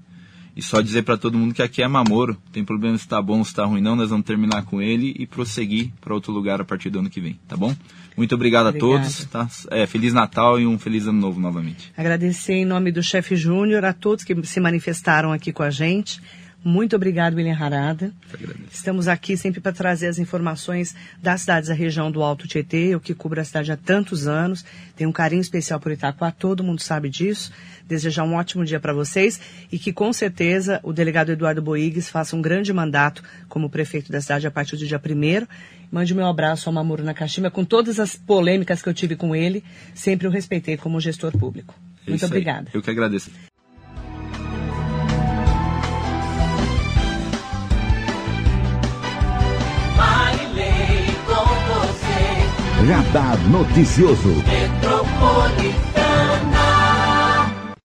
E 0.56 0.62
só 0.62 0.82
dizer 0.82 1.04
para 1.04 1.18
todo 1.18 1.38
mundo 1.38 1.54
que 1.54 1.62
aqui 1.62 1.82
é 1.82 1.88
Mamoro. 1.88 2.38
Tem 2.52 2.64
problema 2.64 2.98
se 2.98 3.04
está 3.04 3.22
bom 3.22 3.40
ou 3.40 3.46
se 3.46 3.52
está 3.52 3.66
ruim, 3.66 3.82
não. 3.82 3.96
Nós 3.96 4.10
vamos 4.10 4.26
terminar 4.26 4.64
com 4.64 4.82
ele 4.82 5.16
e 5.18 5.26
prosseguir 5.26 5.92
para 6.02 6.14
outro 6.14 6.32
lugar 6.32 6.60
a 6.60 6.66
partir 6.66 6.90
do 6.90 7.00
ano 7.00 7.10
que 7.10 7.22
vem, 7.22 7.40
tá 7.48 7.56
bom? 7.56 7.76
Muito 8.18 8.36
obrigado 8.36 8.68
Obrigada. 8.68 8.96
a 8.96 9.00
todos. 9.00 9.26
Tá? 9.26 9.48
É, 9.72 9.88
feliz 9.88 10.14
Natal 10.14 10.60
e 10.60 10.68
um 10.68 10.78
feliz 10.78 11.08
ano 11.08 11.20
novo 11.20 11.40
novamente. 11.40 11.94
Agradecer 11.96 12.54
em 12.54 12.66
nome 12.66 12.92
do 12.92 13.02
chefe 13.02 13.36
Júnior 13.36 13.86
a 13.86 13.94
todos 13.94 14.26
que 14.26 14.36
se 14.46 14.60
manifestaram 14.60 15.32
aqui 15.32 15.54
com 15.54 15.64
a 15.64 15.70
gente. 15.70 16.22
Muito 16.64 16.94
obrigado, 16.94 17.36
William 17.36 17.58
Harada. 17.58 18.12
Estamos 18.70 19.08
aqui 19.08 19.38
sempre 19.38 19.62
para 19.62 19.72
trazer 19.72 20.08
as 20.08 20.20
informações 20.20 20.94
das 21.22 21.42
cidades 21.42 21.70
da 21.70 21.76
região 21.76 22.12
do 22.12 22.22
Alto 22.22 22.48
Tietê, 22.48 22.90
eu 22.90 23.00
que 23.00 23.14
cubro 23.14 23.40
a 23.40 23.46
cidade 23.46 23.72
há 23.72 23.78
tantos 23.78 24.28
anos. 24.28 24.66
Tenho 24.96 25.10
um 25.10 25.14
carinho 25.14 25.40
especial 25.40 25.80
por 25.80 25.92
Itaquá, 25.92 26.32
todo 26.32 26.64
mundo 26.64 26.82
sabe 26.82 27.10
disso. 27.10 27.54
Desejar 27.88 28.26
um 28.26 28.36
ótimo 28.36 28.66
dia 28.66 28.80
para 28.80 28.94
vocês 28.94 29.40
e 29.72 29.80
que 29.80 29.94
com 29.94 30.12
certeza 30.12 30.82
o 30.84 30.92
delegado 30.92 31.32
Eduardo 31.32 31.62
Boigues 31.62 32.10
faça 32.10 32.36
um 32.36 32.42
grande 32.42 32.74
mandato 32.74 33.24
como 33.48 33.70
prefeito 33.70 34.12
da 34.12 34.20
cidade 34.20 34.46
a 34.46 34.52
partir 34.52 34.76
do 34.76 34.86
dia 34.86 35.00
1 35.00 35.48
Mande 35.90 36.14
meu 36.14 36.28
abraço 36.28 36.68
ao 36.68 36.74
Mamuro 36.74 37.04
Nakashima 37.04 37.50
com 37.50 37.64
todas 37.64 38.00
as 38.00 38.16
polêmicas 38.16 38.82
que 38.82 38.90
eu 38.90 38.94
tive 38.94 39.16
com 39.16 39.36
ele, 39.36 39.64
sempre 39.96 40.28
o 40.28 40.30
respeitei 40.30 40.78
como 40.78 41.00
gestor 41.00 41.32
público. 41.32 41.74
É 42.06 42.10
Muito 42.10 42.26
obrigada. 42.26 42.70
Eu 42.74 42.82
que 42.82 42.92
agradeço. 42.92 43.32
Radar 52.88 53.38
Noticioso. 53.50 54.34